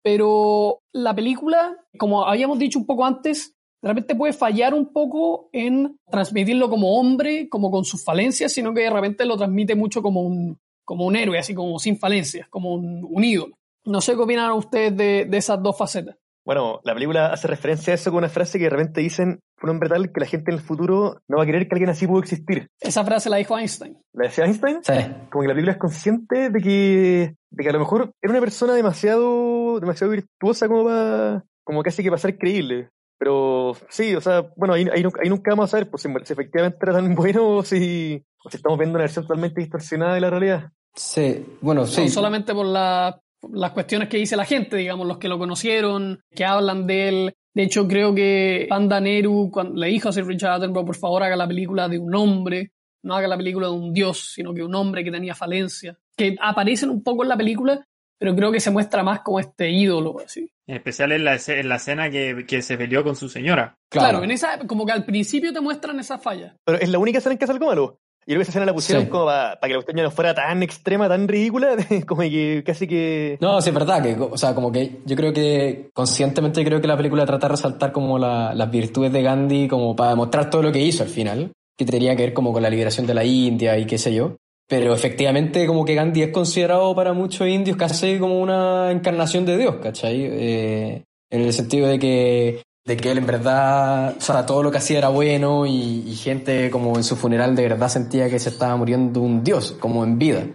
Pero 0.04 0.84
la 0.94 1.14
película, 1.14 1.76
como 1.98 2.26
habíamos 2.26 2.60
dicho 2.60 2.80
un 2.80 2.86
poco 2.86 3.04
antes, 3.04 3.58
de 3.82 3.90
repente 3.90 4.16
puede 4.16 4.32
fallar 4.32 4.74
un 4.74 4.94
poco 4.94 5.50
en 5.52 6.00
transmitirlo 6.10 6.70
como 6.70 6.98
hombre, 6.98 7.50
como 7.50 7.72
con 7.72 7.84
sus 7.84 8.06
falencias, 8.06 8.54
sino 8.54 8.74
que 8.74 8.84
de 8.84 8.90
repente 8.92 9.26
lo 9.26 9.36
transmite 9.36 9.76
mucho 9.76 10.02
como 10.02 10.22
un, 10.22 10.58
como 10.86 11.06
un 11.06 11.18
héroe, 11.18 11.40
así 11.40 11.54
como 11.54 11.78
sin 11.78 11.98
falencias, 11.98 12.48
como 12.48 12.74
un, 12.74 13.06
un 13.06 13.22
ídolo. 13.22 13.58
No 13.84 14.00
sé 14.00 14.14
qué 14.16 14.22
opinan 14.22 14.54
ustedes 14.54 14.96
de, 14.96 15.26
de 15.26 15.38
esas 15.38 15.62
dos 15.62 15.78
facetas. 15.78 16.16
Bueno, 16.46 16.80
la 16.84 16.94
película 16.94 17.28
hace 17.34 17.48
referencia 17.48 17.92
a 17.92 17.96
eso 17.96 18.12
con 18.12 18.20
una 18.20 18.30
frase 18.30 18.58
que 18.60 18.66
de 18.66 18.70
repente 18.70 19.02
dicen, 19.02 19.40
un 19.64 19.70
hombre 19.70 19.90
tal 19.90 20.12
que 20.12 20.20
la 20.20 20.28
gente 20.28 20.52
en 20.52 20.58
el 20.58 20.64
futuro 20.64 21.20
no 21.28 21.38
va 21.38 21.44
a 21.44 21.46
querer 21.48 21.68
que 21.68 21.74
alguien 21.74 21.90
así 21.90 22.06
pudo 22.06 22.20
existir. 22.20 22.70
Esa 22.80 23.04
frase 23.04 23.30
la 23.32 23.38
dijo 23.38 23.58
Einstein. 23.58 23.98
¿La 24.14 24.26
decía 24.28 24.46
Einstein? 24.46 24.78
Sí. 24.84 24.94
Como 25.32 25.42
que 25.42 25.48
la 25.48 25.54
película 25.56 25.72
es 25.72 25.80
consciente 25.80 26.52
de 26.52 26.62
que, 26.62 27.36
de 27.50 27.64
que 27.64 27.70
a 27.70 27.74
lo 27.74 27.80
mejor 27.80 28.12
era 28.22 28.32
una 28.32 28.42
persona 28.42 28.74
demasiado, 28.76 29.80
demasiado 29.80 30.12
virtuosa 30.14 30.68
como 30.68 30.86
para, 30.86 31.44
como 31.64 31.82
casi 31.82 32.04
que 32.04 32.10
para 32.10 32.20
ser 32.22 32.38
creíble. 32.38 32.90
Pero 33.18 33.74
sí, 33.90 34.14
o 34.14 34.22
sea, 34.22 34.46
bueno, 34.56 34.74
ahí, 34.76 34.86
ahí, 34.94 35.02
nunca- 35.02 35.22
ahí 35.24 35.30
nunca 35.30 35.52
vamos 35.52 35.66
a 35.66 35.72
saber 35.72 35.90
pues, 35.90 36.04
si, 36.04 36.10
si 36.26 36.34
efectivamente 36.34 36.78
era 36.82 36.94
tan 36.94 37.16
bueno 37.16 37.48
o 37.48 37.64
si, 37.64 38.22
o 38.44 38.50
si 38.52 38.58
estamos 38.58 38.78
viendo 38.78 38.98
una 38.98 39.04
versión 39.06 39.26
totalmente 39.26 39.62
distorsionada 39.62 40.14
de 40.14 40.22
la 40.22 40.30
realidad. 40.30 40.70
Sí, 40.94 41.44
bueno, 41.62 41.86
sí. 41.88 42.02
No 42.02 42.08
solamente 42.10 42.54
por 42.54 42.66
la- 42.68 43.20
las 43.54 43.72
cuestiones 43.72 44.10
que 44.10 44.18
dice 44.18 44.36
la 44.36 44.46
gente, 44.46 44.78
digamos, 44.78 45.08
los 45.08 45.18
que 45.18 45.28
lo 45.28 45.38
conocieron, 45.38 46.22
que 46.34 46.46
hablan 46.46 46.88
de 46.88 47.08
él. 47.10 47.34
De 47.54 47.64
hecho, 47.64 47.88
creo 47.88 48.14
que 48.14 48.66
Panda 48.70 49.00
Nehru 49.00 49.50
cuando 49.52 49.80
le 49.80 49.88
dijo 49.88 50.10
a 50.10 50.12
Sir 50.12 50.26
Richard 50.26 50.54
Attenborough, 50.54 50.88
por 50.88 50.96
favor, 50.96 51.24
haga 51.24 51.36
la 51.36 51.48
película 51.48 51.88
de 51.88 51.98
un 51.98 52.14
hombre, 52.16 52.72
no 53.04 53.16
haga 53.16 53.28
la 53.28 53.38
película 53.38 53.68
de 53.68 53.74
un 53.74 53.94
dios, 53.94 54.34
sino 54.34 54.54
que 54.54 54.64
un 54.64 54.76
hombre 54.76 55.04
que 55.04 55.12
tenía 55.12 55.36
falencia. 55.36 55.98
Que 56.18 56.36
aparecen 56.42 56.90
un 56.90 57.04
poco 57.04 57.24
en 57.24 57.30
la 57.30 57.38
película, 57.38 57.86
pero 58.18 58.36
creo 58.36 58.52
que 58.52 58.60
se 58.60 58.72
muestra 58.72 59.04
más 59.04 59.22
como 59.22 59.40
este 59.40 59.70
ídolo, 59.70 60.20
así. 60.20 60.52
En 60.68 60.78
especial 60.78 61.12
en 61.12 61.26
la, 61.26 61.38
en 61.48 61.70
la 61.70 61.76
escena 61.76 62.10
que, 62.10 62.46
que 62.48 62.62
se 62.62 62.78
peleó 62.78 63.04
con 63.04 63.16
su 63.16 63.30
señora. 63.30 63.78
Claro, 63.90 64.24
en 64.24 64.32
esa, 64.32 64.58
como 64.66 64.86
que 64.86 64.94
al 64.94 65.06
principio 65.06 65.54
te 65.54 65.62
muestran 65.62 66.00
esa 66.00 66.18
falla. 66.18 66.56
Pero 66.66 66.80
es 66.80 66.90
la 66.90 66.98
única 66.98 67.20
escena 67.20 67.34
en 67.34 67.38
que 67.38 67.46
hace 67.46 67.54
algo 67.54 67.68
malo. 67.68 68.00
Y 68.28 68.32
creo 68.32 68.40
que 68.40 68.42
esa 68.44 68.52
escena 68.52 68.66
la 68.66 68.74
pusieron 68.74 69.04
Sí. 69.06 69.10
como 69.10 69.26
para, 69.26 69.58
que 69.62 69.68
la 69.70 69.76
cuestión 69.76 69.98
ya 69.98 70.04
no 70.04 70.10
fuera 70.12 70.34
tan 70.34 70.64
extrema, 70.64 71.08
tan 71.08 71.28
ridícula, 71.28 71.76
como 72.08 72.22
que 72.22 72.64
casi 72.66 72.88
que... 72.88 73.38
No, 73.40 73.62
sí, 73.62 73.70
es 73.70 73.76
verdad 73.76 74.02
que, 74.02 74.16
o 74.20 74.38
sea, 74.38 74.56
como 74.56 74.72
que 74.72 75.00
yo 75.06 75.16
creo 75.16 75.32
que 75.32 75.90
conscientemente 75.94 76.64
creo 76.66 76.82
que 76.82 76.88
la 76.88 76.98
película 76.98 77.26
trata 77.26 77.48
de 77.48 77.52
resaltar 77.52 77.92
como 77.92 78.18
la- 78.18 78.54
las 78.56 78.72
virtudes 78.72 79.12
de 79.14 79.22
Gandhi 79.22 79.68
como 79.68 79.96
para 79.96 80.10
demostrar 80.12 80.50
todo 80.50 80.64
lo 80.64 80.72
que 80.72 80.80
hizo 80.82 81.04
al 81.04 81.10
final, 81.10 81.52
que 81.78 81.86
tenía 81.86 82.16
que 82.16 82.24
ver 82.24 82.34
como 82.34 82.52
con 82.52 82.64
la 82.64 82.70
liberación 82.70 83.06
de 83.06 83.14
la 83.14 83.24
India 83.24 83.78
y 83.78 83.86
qué 83.86 83.98
sé 84.00 84.14
yo. 84.14 84.36
Pero 84.68 84.96
efectivamente 84.96 85.68
como 85.68 85.86
que 85.86 85.94
Gandhi 85.94 86.24
es 86.24 86.30
considerado 86.32 86.96
para 86.96 87.14
muchos 87.14 87.48
indios 87.48 87.78
casi 87.78 88.18
como 88.18 88.40
una 88.42 88.90
encarnación 88.92 89.46
de 89.46 89.58
Dios, 89.58 89.76
¿cachai? 89.76 90.16
Eh, 90.24 91.04
en 91.30 91.42
el 91.42 91.54
sentido 91.54 91.88
de 91.88 92.00
que, 92.00 92.64
de 92.86 92.98
que 92.98 93.12
él 93.12 93.18
en 93.18 93.26
verdad, 93.26 94.16
o 94.18 94.22
sea, 94.22 94.46
todo 94.46 94.62
lo 94.62 94.72
que 94.72 94.78
hacía 94.78 95.00
era 95.00 95.10
bueno 95.10 95.66
y, 95.66 96.04
y 96.08 96.16
gente 96.16 96.70
como 96.70 96.96
en 96.96 97.04
su 97.04 97.16
funeral 97.16 97.56
de 97.56 97.64
verdad 97.64 97.90
sentía 97.90 98.30
que 98.30 98.40
se 98.40 98.50
estaba 98.50 98.76
muriendo 98.76 99.22
un 99.22 99.44
Dios, 99.44 99.76
como 99.80 100.04
en 100.04 100.20
vida. 100.20 100.48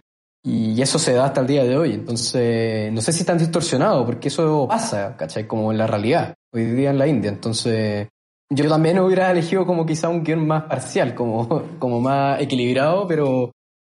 Y 0.42 0.80
eso 0.80 0.98
se 0.98 1.12
da 1.12 1.26
hasta 1.26 1.42
el 1.42 1.46
día 1.46 1.64
de 1.64 1.76
hoy. 1.76 1.92
Entonces, 1.92 2.90
no 2.92 3.00
sé 3.00 3.12
si 3.12 3.20
están 3.20 3.38
distorsionado, 3.38 4.06
porque 4.06 4.28
eso 4.28 4.66
pasa, 4.68 5.16
¿cachai? 5.16 5.46
Como 5.46 5.70
en 5.70 5.78
la 5.78 5.86
realidad, 5.86 6.34
hoy 6.52 6.64
día 6.64 6.90
en 6.90 6.98
la 6.98 7.06
India. 7.06 7.30
Entonces, 7.30 8.08
yo 8.48 8.68
también 8.68 8.98
hubiera 9.00 9.30
elegido 9.30 9.66
como 9.66 9.84
quizá 9.84 10.08
un 10.08 10.24
guion 10.24 10.46
más 10.46 10.64
parcial, 10.64 11.14
como, 11.14 11.64
como 11.78 12.00
más 12.00 12.40
equilibrado, 12.40 13.06
pero, 13.06 13.52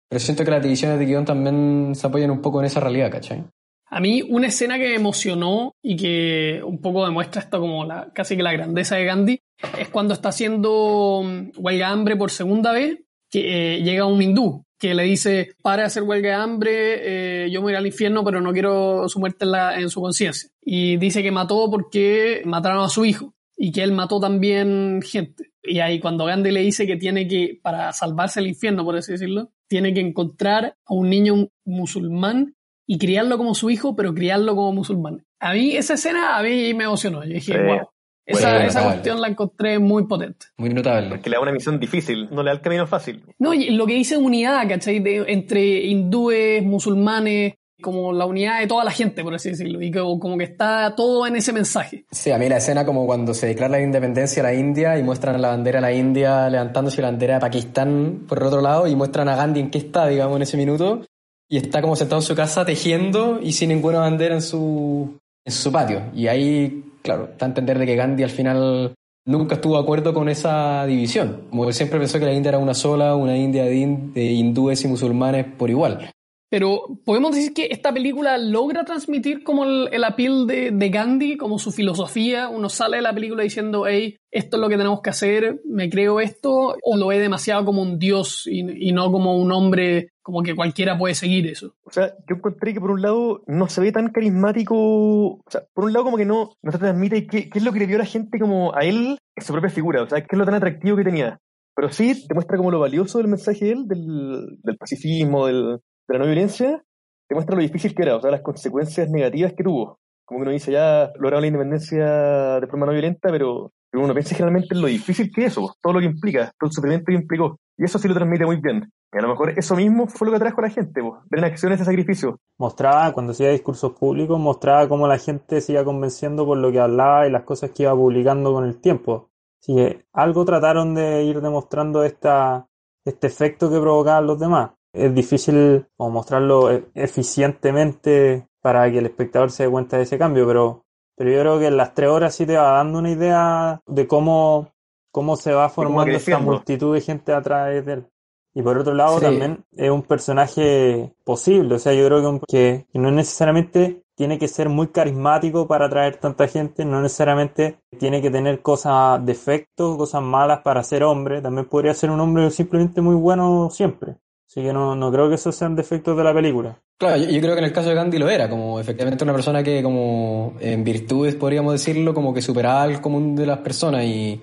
pero 0.09 0.19
siento 0.19 0.45
que 0.45 0.51
las 0.51 0.63
divisiones 0.63 0.99
de 0.99 1.05
guion 1.05 1.25
también 1.25 1.93
se 1.95 2.07
apoyan 2.07 2.31
un 2.31 2.41
poco 2.41 2.59
en 2.59 2.67
esa 2.67 2.79
realidad, 2.79 3.11
¿cachai? 3.11 3.43
A 3.89 3.99
mí 3.99 4.21
una 4.27 4.47
escena 4.47 4.77
que 4.77 4.89
me 4.89 4.95
emocionó 4.95 5.75
y 5.81 5.95
que 5.95 6.61
un 6.63 6.81
poco 6.81 7.05
demuestra 7.05 7.41
esto 7.41 7.59
como 7.59 7.85
la, 7.85 8.11
casi 8.13 8.35
que 8.35 8.43
la 8.43 8.51
grandeza 8.51 8.95
de 8.95 9.05
Gandhi 9.05 9.39
es 9.79 9.89
cuando 9.89 10.13
está 10.13 10.29
haciendo 10.29 11.21
mm, 11.23 11.51
huelga 11.57 11.87
de 11.87 11.93
hambre 11.93 12.15
por 12.15 12.31
segunda 12.31 12.71
vez, 12.73 12.99
que 13.29 13.75
eh, 13.75 13.83
llega 13.83 14.05
un 14.05 14.21
hindú 14.21 14.65
que 14.79 14.93
le 14.93 15.03
dice, 15.03 15.55
para 15.63 15.85
hacer 15.85 16.03
huelga 16.03 16.29
de 16.29 16.35
hambre, 16.35 17.45
eh, 17.45 17.49
yo 17.49 17.61
me 17.61 17.65
voy 17.65 17.75
al 17.75 17.87
infierno, 17.87 18.23
pero 18.23 18.41
no 18.41 18.53
quiero 18.53 19.09
su 19.09 19.19
muerte 19.19 19.45
en, 19.45 19.81
en 19.81 19.89
su 19.89 20.01
conciencia. 20.01 20.49
Y 20.61 20.97
dice 20.97 21.23
que 21.23 21.31
mató 21.31 21.69
porque 21.71 22.43
mataron 22.45 22.83
a 22.83 22.89
su 22.89 23.03
hijo 23.03 23.33
y 23.55 23.71
que 23.71 23.81
él 23.81 23.91
mató 23.91 24.19
también 24.19 25.01
gente. 25.01 25.51
Y 25.63 25.79
ahí 25.79 25.99
cuando 25.99 26.25
Gandhi 26.25 26.51
le 26.51 26.61
dice 26.61 26.85
que 26.85 26.95
tiene 26.95 27.27
que, 27.27 27.59
para 27.61 27.91
salvarse 27.91 28.39
el 28.39 28.47
infierno, 28.47 28.85
por 28.85 28.95
así 28.95 29.13
decirlo, 29.13 29.51
tiene 29.67 29.93
que 29.93 29.99
encontrar 29.99 30.75
a 30.85 30.93
un 30.93 31.09
niño 31.09 31.49
musulmán 31.65 32.55
y 32.87 32.97
criarlo 32.97 33.37
como 33.37 33.53
su 33.53 33.69
hijo, 33.69 33.95
pero 33.95 34.13
criarlo 34.13 34.55
como 34.55 34.71
musulmán. 34.73 35.23
A 35.39 35.53
mí 35.53 35.75
esa 35.75 35.95
escena 35.95 36.37
a 36.37 36.41
mí 36.43 36.73
me 36.73 36.85
emocionó. 36.85 37.23
Yo 37.23 37.33
dije, 37.33 37.53
Sí. 37.53 37.59
wow. 37.65 37.89
Esa, 38.25 38.49
Bueno, 38.51 38.65
esa 38.67 38.83
cuestión 38.83 39.21
la 39.21 39.29
encontré 39.29 39.79
muy 39.79 40.05
potente. 40.05 40.47
Muy 40.57 40.69
notable. 40.69 41.07
Porque 41.07 41.29
le 41.29 41.37
da 41.37 41.41
una 41.41 41.53
misión 41.53 41.79
difícil, 41.79 42.27
no 42.29 42.43
le 42.43 42.49
da 42.49 42.55
el 42.55 42.61
camino 42.61 42.85
fácil. 42.85 43.23
No, 43.39 43.53
y 43.53 43.69
lo 43.69 43.85
que 43.87 43.93
dice 43.93 44.17
unidad, 44.17 44.67
¿cachai? 44.67 44.99
De- 44.99 45.23
entre 45.31 45.85
hindúes, 45.85 46.61
musulmanes, 46.61 47.53
como 47.81 48.11
la 48.11 48.25
unidad 48.25 48.59
de 48.59 48.67
toda 48.67 48.83
la 48.83 48.91
gente, 48.91 49.23
por 49.23 49.33
así 49.33 49.51
decirlo. 49.51 49.81
Y 49.81 49.91
como, 49.91 50.19
como 50.19 50.37
que 50.37 50.43
está 50.43 50.93
todo 50.95 51.25
en 51.25 51.37
ese 51.37 51.53
mensaje. 51.53 52.05
Sí, 52.11 52.31
a 52.31 52.37
mí 52.37 52.49
la 52.49 52.57
escena 52.57 52.85
como 52.85 53.05
cuando 53.05 53.33
se 53.33 53.47
declara 53.47 53.77
la 53.77 53.81
independencia 53.81 54.43
de 54.43 54.49
la 54.49 54.55
India 54.59 54.97
y 54.99 55.03
muestran 55.03 55.41
la 55.41 55.49
bandera 55.49 55.77
de 55.77 55.81
la 55.83 55.93
India 55.93 56.49
levantándose 56.49 56.99
y 56.99 57.03
la 57.03 57.11
bandera 57.11 57.35
de 57.35 57.39
Pakistán 57.39 58.25
por 58.27 58.39
el 58.39 58.45
otro 58.47 58.59
lado 58.61 58.87
y 58.87 58.95
muestran 58.97 59.29
a 59.29 59.35
Gandhi 59.37 59.59
en 59.61 59.69
qué 59.71 59.77
está, 59.77 60.05
digamos, 60.07 60.35
en 60.35 60.41
ese 60.41 60.57
minuto 60.57 61.01
y 61.49 61.57
está 61.57 61.81
como 61.81 61.95
sentado 61.95 62.21
en 62.21 62.25
su 62.25 62.35
casa 62.35 62.65
tejiendo 62.65 63.39
y 63.41 63.53
sin 63.53 63.69
ninguna 63.69 63.99
bandera 63.99 64.35
en 64.35 64.41
su, 64.41 65.17
en 65.45 65.53
su 65.53 65.71
patio. 65.71 66.03
Y 66.13 66.27
ahí 66.27 66.83
claro, 67.01 67.29
da 67.37 67.45
a 67.45 67.49
entender 67.49 67.79
de 67.79 67.85
que 67.85 67.95
Gandhi 67.95 68.23
al 68.23 68.29
final 68.29 68.93
nunca 69.25 69.55
estuvo 69.55 69.75
de 69.75 69.81
acuerdo 69.83 70.13
con 70.13 70.29
esa 70.29 70.85
división. 70.85 71.43
Como 71.49 71.65
que 71.65 71.73
siempre 71.73 71.99
pensó 71.99 72.19
que 72.19 72.25
la 72.25 72.33
India 72.33 72.49
era 72.49 72.57
una 72.57 72.73
sola, 72.73 73.15
una 73.15 73.37
India 73.37 73.63
de, 73.63 73.75
hin- 73.75 74.13
de 74.13 74.25
hindúes 74.25 74.83
y 74.83 74.87
musulmanes 74.87 75.45
por 75.57 75.69
igual. 75.69 76.11
Pero 76.49 76.83
podemos 77.03 77.35
decir 77.35 77.53
que 77.53 77.67
esta 77.71 77.93
película 77.93 78.37
logra 78.37 78.85
transmitir 78.85 79.43
como 79.43 79.65
el, 79.65 79.89
el 79.91 80.03
appeal 80.05 80.47
de, 80.47 80.71
de 80.71 80.89
Gandhi, 80.89 81.35
como 81.35 81.59
su 81.59 81.73
filosofía. 81.73 82.47
Uno 82.47 82.69
sale 82.69 82.97
de 82.97 83.03
la 83.03 83.13
película 83.13 83.43
diciendo, 83.43 83.85
hey, 83.85 84.15
esto 84.31 84.55
es 84.55 84.61
lo 84.61 84.69
que 84.69 84.77
tenemos 84.77 85.01
que 85.01 85.09
hacer, 85.09 85.59
me 85.65 85.89
creo 85.89 86.21
esto, 86.21 86.77
o 86.81 86.95
lo 86.95 87.07
ve 87.07 87.19
demasiado 87.19 87.65
como 87.65 87.81
un 87.81 87.99
dios 87.99 88.47
y 88.47 88.91
no 88.93 89.11
como 89.11 89.35
un 89.37 89.51
hombre 89.51 90.09
como 90.27 90.43
que 90.43 90.57
cualquiera 90.57 90.97
puede 90.97 91.15
seguir 91.15 91.47
eso. 91.47 91.73
O 91.85 91.89
sea, 91.89 92.13
yo 92.27 92.35
encontré 92.35 92.73
que 92.73 92.81
por 92.81 92.91
un 92.91 93.01
lado 93.01 93.43
no 93.47 93.69
se 93.69 93.79
ve 93.79 93.93
tan 93.93 94.09
carismático, 94.09 94.75
o 94.75 95.43
sea, 95.47 95.61
por 95.73 95.85
un 95.85 95.93
lado 95.93 96.03
como 96.03 96.17
que 96.17 96.25
no, 96.25 96.51
no 96.61 96.71
se 96.73 96.79
transmite 96.79 97.25
qué, 97.27 97.49
es 97.55 97.63
lo 97.63 97.71
que 97.71 97.79
le 97.79 97.85
vio 97.85 97.95
a 97.95 97.99
la 97.99 98.05
gente 98.05 98.37
como 98.37 98.75
a 98.75 98.81
él, 98.81 99.17
su 99.37 99.53
propia 99.53 99.69
figura, 99.69 100.03
o 100.03 100.09
sea, 100.09 100.19
qué 100.19 100.27
es 100.29 100.37
lo 100.37 100.43
tan 100.43 100.55
atractivo 100.55 100.97
que 100.97 101.05
tenía. 101.05 101.39
Pero 101.73 101.89
sí 101.93 102.25
demuestra 102.27 102.57
como 102.57 102.71
lo 102.71 102.81
valioso 102.81 103.19
del 103.19 103.29
mensaje 103.29 103.63
de 103.63 103.71
él, 103.71 103.87
del, 103.87 104.59
del 104.63 104.77
pacifismo, 104.77 105.47
del, 105.47 105.77
de 106.09 106.13
la 106.13 106.19
no 106.19 106.25
violencia, 106.25 106.83
demuestra 107.29 107.55
lo 107.55 107.61
difícil 107.61 107.95
que 107.95 108.03
era, 108.03 108.17
o 108.17 108.21
sea, 108.21 108.29
las 108.29 108.41
consecuencias 108.41 109.09
negativas 109.09 109.53
que 109.53 109.63
tuvo. 109.63 109.97
Como 110.25 110.41
que 110.41 110.43
uno 110.43 110.51
dice, 110.51 110.73
ya 110.73 111.09
lograron 111.15 111.43
la 111.43 111.47
independencia 111.47 112.59
de 112.59 112.67
forma 112.67 112.85
no 112.85 112.91
violenta, 112.91 113.29
pero, 113.31 113.71
pero 113.97 114.05
uno 114.05 114.13
piensa 114.13 114.35
generalmente 114.35 114.75
en 114.75 114.81
lo 114.81 114.87
difícil 114.87 115.31
que 115.33 115.45
es 115.45 115.53
eso, 115.53 115.75
todo 115.81 115.93
lo 115.93 115.99
que 115.99 116.05
implica, 116.05 116.51
todo 116.59 116.67
el 116.67 116.71
sufrimiento 116.71 117.05
que 117.07 117.15
implicó. 117.15 117.59
Y 117.77 117.85
eso 117.85 117.97
sí 117.97 118.07
lo 118.07 118.13
transmite 118.13 118.45
muy 118.45 118.57
bien. 118.57 118.91
Y 119.11 119.17
a 119.17 119.21
lo 119.21 119.29
mejor 119.29 119.57
eso 119.57 119.75
mismo 119.75 120.05
fue 120.07 120.27
lo 120.27 120.31
que 120.31 120.37
atrajo 120.37 120.59
a 120.59 120.65
la 120.65 120.69
gente, 120.69 121.01
po, 121.01 121.23
ver 121.29 121.39
en 121.39 121.45
acción 121.45 121.71
ese 121.71 121.83
sacrificio. 121.83 122.39
Mostraba, 122.59 123.11
cuando 123.11 123.31
hacía 123.31 123.49
discursos 123.49 123.93
públicos, 123.93 124.39
mostraba 124.39 124.87
cómo 124.87 125.07
la 125.07 125.17
gente 125.17 125.61
se 125.61 125.71
iba 125.71 125.83
convenciendo 125.83 126.45
por 126.45 126.59
lo 126.59 126.71
que 126.71 126.79
hablaba 126.79 127.27
y 127.27 127.31
las 127.31 127.43
cosas 127.43 127.71
que 127.71 127.83
iba 127.83 127.95
publicando 127.95 128.53
con 128.53 128.65
el 128.65 128.79
tiempo. 128.79 129.31
Así 129.59 129.75
algo 130.13 130.45
trataron 130.45 130.93
de 130.93 131.23
ir 131.23 131.41
demostrando 131.41 132.03
esta, 132.03 132.67
este 133.03 133.27
efecto 133.27 133.69
que 133.71 133.79
provocaban 133.79 134.27
los 134.27 134.39
demás. 134.39 134.71
Es 134.93 135.13
difícil 135.13 135.87
como 135.95 136.11
mostrarlo 136.11 136.71
e- 136.71 136.85
eficientemente 136.93 138.47
para 138.61 138.91
que 138.91 138.99
el 138.99 139.07
espectador 139.07 139.49
se 139.49 139.63
dé 139.63 139.69
cuenta 139.69 139.97
de 139.97 140.03
ese 140.03 140.19
cambio, 140.19 140.45
pero, 140.45 140.85
pero 141.17 141.29
yo 141.31 141.39
creo 141.41 141.59
que 141.59 141.67
en 141.67 141.75
las 141.77 141.93
tres 141.93 142.09
horas 142.09 142.35
sí 142.35 142.45
te 142.45 142.55
va 142.55 142.73
dando 142.77 142.99
una 142.99 143.09
idea 143.11 143.81
de 143.87 144.07
cómo, 144.07 144.69
cómo 145.11 145.35
se 145.35 145.51
va 145.53 145.67
formando 145.69 146.03
esta 146.17 146.31
multitud 146.51 146.93
de 146.93 147.01
gente 147.01 147.33
a 147.33 147.41
través 147.41 147.85
de 147.85 147.93
él. 147.93 148.07
Y 148.53 148.61
por 148.63 148.77
otro 148.77 148.93
lado, 148.93 149.17
Sí. 149.19 149.25
también 149.25 149.63
es 149.75 149.89
un 149.91 150.01
personaje 150.03 151.13
posible. 151.23 151.75
O 151.75 151.79
sea, 151.79 151.93
yo 151.93 152.05
creo 152.05 152.21
que, 152.21 152.27
un- 152.27 152.39
que, 152.47 152.85
que 152.91 152.99
no 152.99 153.11
necesariamente 153.11 154.03
tiene 154.15 154.39
que 154.39 154.47
ser 154.47 154.67
muy 154.69 154.87
carismático 154.87 155.67
para 155.67 155.85
atraer 155.85 156.17
tanta 156.17 156.47
gente, 156.47 156.83
no 156.85 156.99
necesariamente 157.01 157.77
tiene 157.99 158.19
que 158.21 158.31
tener 158.31 158.61
cosas, 158.63 159.23
defectos, 159.23 159.95
cosas 159.97 160.23
malas 160.23 160.61
para 160.63 160.81
ser 160.83 161.03
hombre. 161.03 161.39
También 161.41 161.67
podría 161.67 161.93
ser 161.93 162.09
un 162.09 162.19
hombre 162.19 162.49
simplemente 162.49 162.99
muy 163.01 163.13
bueno 163.15 163.69
siempre. 163.69 164.15
Así 164.57 164.65
que 164.65 164.73
no, 164.73 164.95
no 164.95 165.11
creo 165.11 165.29
que 165.29 165.35
esos 165.35 165.55
sean 165.55 165.75
defectos 165.75 166.17
de 166.17 166.23
la 166.23 166.33
película. 166.33 166.81
Claro, 166.99 167.17
yo, 167.17 167.39
creo 167.41 167.53
que 167.53 167.59
en 167.59 167.65
el 167.65 167.71
caso 167.71 167.89
de 167.89 167.95
Gandhi 167.95 168.17
lo 168.17 168.27
era, 168.27 168.49
como 168.49 168.79
efectivamente 168.79 169.23
una 169.23 169.33
persona 169.33 169.61
que 169.61 169.83
como 169.83 170.55
en 170.59 170.83
virtudes 170.83 171.35
podríamos 171.35 171.73
decirlo, 171.73 172.15
como 172.15 172.33
que 172.33 172.41
superaba 172.41 172.81
al 172.81 172.99
común 172.99 173.35
de 173.35 173.45
las 173.45 173.59
personas 173.59 174.05
y, 174.05 174.41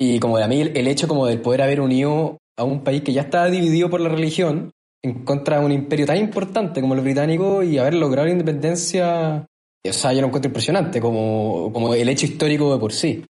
y 0.00 0.18
como 0.18 0.38
de 0.38 0.44
a 0.44 0.48
mí 0.48 0.62
el, 0.62 0.74
el 0.74 0.88
hecho 0.88 1.06
como 1.06 1.26
del 1.26 1.42
poder 1.42 1.60
haber 1.60 1.82
unido 1.82 2.38
a 2.56 2.64
un 2.64 2.82
país 2.82 3.02
que 3.02 3.12
ya 3.12 3.20
estaba 3.20 3.50
dividido 3.50 3.90
por 3.90 4.00
la 4.00 4.08
religión 4.08 4.70
en 5.02 5.24
contra 5.24 5.58
de 5.58 5.66
un 5.66 5.72
imperio 5.72 6.06
tan 6.06 6.16
importante 6.16 6.80
como 6.80 6.94
el 6.94 7.02
británico 7.02 7.62
y 7.62 7.76
haber 7.76 7.92
logrado 7.92 8.28
la 8.28 8.32
independencia, 8.32 9.46
o 9.86 9.92
sea, 9.92 10.14
yo 10.14 10.22
lo 10.22 10.28
encuentro 10.28 10.48
impresionante 10.48 11.02
como, 11.02 11.70
como 11.70 11.92
el 11.92 12.08
hecho 12.08 12.24
histórico 12.24 12.72
de 12.72 12.80
por 12.80 12.94
sí. 12.94 13.26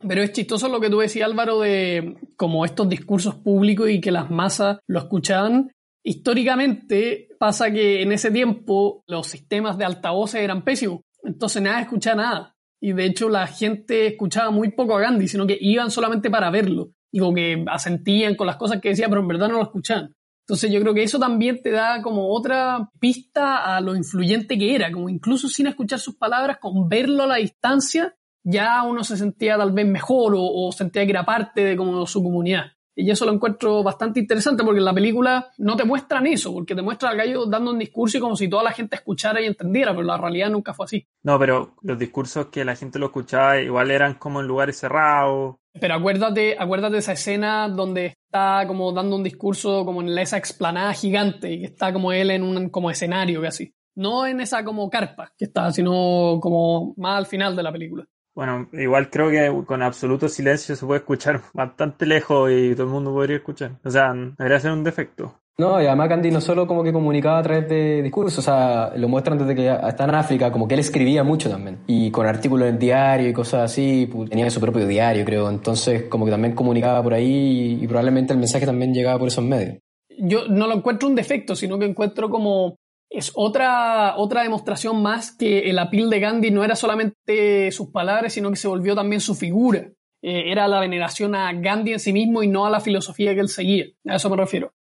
Pero 0.00 0.22
es 0.22 0.32
chistoso 0.32 0.68
lo 0.68 0.80
que 0.80 0.90
tú 0.90 0.98
decías, 0.98 1.28
Álvaro, 1.28 1.60
de 1.60 2.16
como 2.36 2.64
estos 2.64 2.88
discursos 2.88 3.36
públicos 3.36 3.88
y 3.88 4.00
que 4.00 4.12
las 4.12 4.30
masas 4.30 4.78
lo 4.86 4.98
escuchaban. 4.98 5.72
Históricamente 6.02 7.28
pasa 7.38 7.70
que 7.70 8.02
en 8.02 8.12
ese 8.12 8.30
tiempo 8.30 9.02
los 9.06 9.26
sistemas 9.26 9.78
de 9.78 9.84
altavoces 9.84 10.40
eran 10.40 10.62
pésimos, 10.62 11.00
entonces 11.22 11.62
nadie 11.62 11.82
escuchaba 11.82 12.22
nada. 12.22 12.56
Y 12.80 12.92
de 12.92 13.06
hecho 13.06 13.28
la 13.28 13.46
gente 13.46 14.06
escuchaba 14.06 14.50
muy 14.50 14.70
poco 14.70 14.96
a 14.96 15.00
Gandhi, 15.00 15.28
sino 15.28 15.46
que 15.46 15.58
iban 15.60 15.90
solamente 15.90 16.30
para 16.30 16.50
verlo. 16.50 16.92
Y 17.10 17.18
como 17.18 17.34
que 17.34 17.64
asentían 17.68 18.34
con 18.34 18.46
las 18.46 18.56
cosas 18.56 18.80
que 18.80 18.90
decía, 18.90 19.08
pero 19.08 19.22
en 19.22 19.28
verdad 19.28 19.48
no 19.48 19.56
lo 19.56 19.62
escuchaban. 19.62 20.14
Entonces 20.46 20.70
yo 20.70 20.80
creo 20.80 20.94
que 20.94 21.02
eso 21.02 21.18
también 21.18 21.60
te 21.60 21.70
da 21.70 22.00
como 22.02 22.32
otra 22.32 22.88
pista 23.00 23.76
a 23.76 23.80
lo 23.80 23.96
influyente 23.96 24.56
que 24.56 24.76
era, 24.76 24.92
como 24.92 25.08
incluso 25.08 25.48
sin 25.48 25.66
escuchar 25.66 25.98
sus 25.98 26.16
palabras, 26.16 26.58
con 26.60 26.88
verlo 26.88 27.24
a 27.24 27.26
la 27.26 27.36
distancia, 27.36 28.14
ya 28.46 28.82
uno 28.84 29.02
se 29.02 29.16
sentía 29.16 29.58
tal 29.58 29.72
vez 29.72 29.86
mejor 29.86 30.34
o, 30.34 30.40
o 30.42 30.72
sentía 30.72 31.04
que 31.04 31.10
era 31.10 31.24
parte 31.24 31.64
de 31.64 31.76
como 31.76 32.06
su 32.06 32.22
comunidad. 32.22 32.66
Y 32.98 33.10
eso 33.10 33.26
lo 33.26 33.32
encuentro 33.32 33.82
bastante 33.82 34.20
interesante 34.20 34.64
porque 34.64 34.78
en 34.78 34.84
la 34.86 34.94
película 34.94 35.50
no 35.58 35.76
te 35.76 35.84
muestran 35.84 36.26
eso, 36.26 36.54
porque 36.54 36.74
te 36.74 36.80
muestran 36.80 37.12
al 37.12 37.18
gallo 37.18 37.44
dando 37.44 37.72
un 37.72 37.78
discurso 37.78 38.16
y 38.16 38.20
como 38.20 38.36
si 38.36 38.48
toda 38.48 38.62
la 38.62 38.72
gente 38.72 38.96
escuchara 38.96 39.38
y 39.42 39.46
entendiera, 39.46 39.92
pero 39.92 40.04
la 40.04 40.16
realidad 40.16 40.48
nunca 40.48 40.72
fue 40.72 40.84
así. 40.84 41.06
No, 41.22 41.38
pero 41.38 41.74
los 41.82 41.98
discursos 41.98 42.46
que 42.46 42.64
la 42.64 42.74
gente 42.74 42.98
lo 42.98 43.06
escuchaba 43.06 43.60
igual 43.60 43.90
eran 43.90 44.14
como 44.14 44.40
en 44.40 44.46
lugares 44.46 44.78
cerrados. 44.78 45.56
Pero 45.78 45.94
acuérdate, 45.94 46.56
acuérdate 46.58 46.94
de 46.94 47.00
esa 47.00 47.12
escena 47.12 47.68
donde 47.68 48.06
está 48.06 48.64
como 48.66 48.90
dando 48.92 49.16
un 49.16 49.22
discurso 49.22 49.84
como 49.84 50.00
en 50.00 50.16
esa 50.16 50.38
explanada 50.38 50.94
gigante 50.94 51.52
y 51.52 51.60
que 51.60 51.66
está 51.66 51.92
como 51.92 52.12
él 52.12 52.30
en 52.30 52.44
un 52.44 52.70
como 52.70 52.90
escenario 52.90 53.42
casi. 53.42 53.74
No 53.94 54.26
en 54.26 54.40
esa 54.40 54.64
como 54.64 54.88
carpa 54.88 55.34
que 55.36 55.44
está, 55.44 55.70
sino 55.70 56.38
como 56.40 56.94
más 56.96 57.18
al 57.18 57.26
final 57.26 57.54
de 57.54 57.62
la 57.62 57.72
película. 57.72 58.06
Bueno, 58.36 58.68
igual 58.74 59.08
creo 59.08 59.30
que 59.30 59.64
con 59.64 59.82
absoluto 59.82 60.28
silencio 60.28 60.76
se 60.76 60.84
puede 60.84 61.00
escuchar 61.00 61.40
bastante 61.54 62.04
lejos 62.04 62.50
y 62.52 62.74
todo 62.74 62.86
el 62.86 62.92
mundo 62.92 63.10
podría 63.10 63.38
escuchar. 63.38 63.72
O 63.82 63.90
sea, 63.90 64.12
debería 64.12 64.60
ser 64.60 64.72
un 64.72 64.84
defecto. 64.84 65.40
No, 65.58 65.80
y 65.80 65.86
además 65.86 66.10
Gandhi 66.10 66.30
no 66.30 66.42
solo 66.42 66.66
como 66.66 66.84
que 66.84 66.92
comunicaba 66.92 67.38
a 67.38 67.42
través 67.42 67.66
de 67.66 68.02
discursos, 68.02 68.40
o 68.40 68.42
sea, 68.42 68.92
lo 68.94 69.08
muestran 69.08 69.38
desde 69.38 69.54
que 69.54 69.66
está 69.88 70.04
en 70.04 70.14
África, 70.14 70.52
como 70.52 70.68
que 70.68 70.74
él 70.74 70.80
escribía 70.80 71.24
mucho 71.24 71.48
también. 71.48 71.78
Y 71.86 72.10
con 72.10 72.26
artículos 72.26 72.68
en 72.68 72.78
diario 72.78 73.30
y 73.30 73.32
cosas 73.32 73.62
así, 73.62 74.06
tenía 74.28 74.50
su 74.50 74.60
propio 74.60 74.86
diario, 74.86 75.24
creo. 75.24 75.48
Entonces, 75.48 76.02
como 76.10 76.26
que 76.26 76.30
también 76.30 76.54
comunicaba 76.54 77.02
por 77.02 77.14
ahí 77.14 77.78
y, 77.80 77.84
y 77.84 77.88
probablemente 77.88 78.34
el 78.34 78.38
mensaje 78.38 78.66
también 78.66 78.92
llegaba 78.92 79.18
por 79.18 79.28
esos 79.28 79.44
medios. 79.44 79.78
Yo 80.18 80.46
no 80.46 80.66
lo 80.66 80.74
encuentro 80.74 81.08
un 81.08 81.14
defecto, 81.14 81.56
sino 81.56 81.78
que 81.78 81.86
encuentro 81.86 82.28
como 82.28 82.76
es 83.16 83.32
otra, 83.34 84.18
otra 84.18 84.42
demostración 84.42 85.02
más 85.02 85.32
que 85.32 85.70
el 85.70 85.78
appeal 85.78 86.10
de 86.10 86.20
Gandhi 86.20 86.50
no 86.50 86.62
era 86.62 86.76
solamente 86.76 87.72
sus 87.72 87.88
palabras, 87.88 88.34
sino 88.34 88.50
que 88.50 88.56
se 88.56 88.68
volvió 88.68 88.94
también 88.94 89.22
su 89.22 89.34
figura. 89.34 89.90
Eh, 90.20 90.50
era 90.50 90.68
la 90.68 90.80
veneración 90.80 91.34
a 91.34 91.50
Gandhi 91.54 91.94
en 91.94 92.00
sí 92.00 92.12
mismo 92.12 92.42
y 92.42 92.48
no 92.48 92.66
a 92.66 92.70
la 92.70 92.80
filosofía 92.80 93.34
que 93.34 93.40
él 93.40 93.48
seguía. 93.48 93.86
A 94.06 94.16
eso 94.16 94.28
me 94.28 94.36
refiero. 94.36 94.74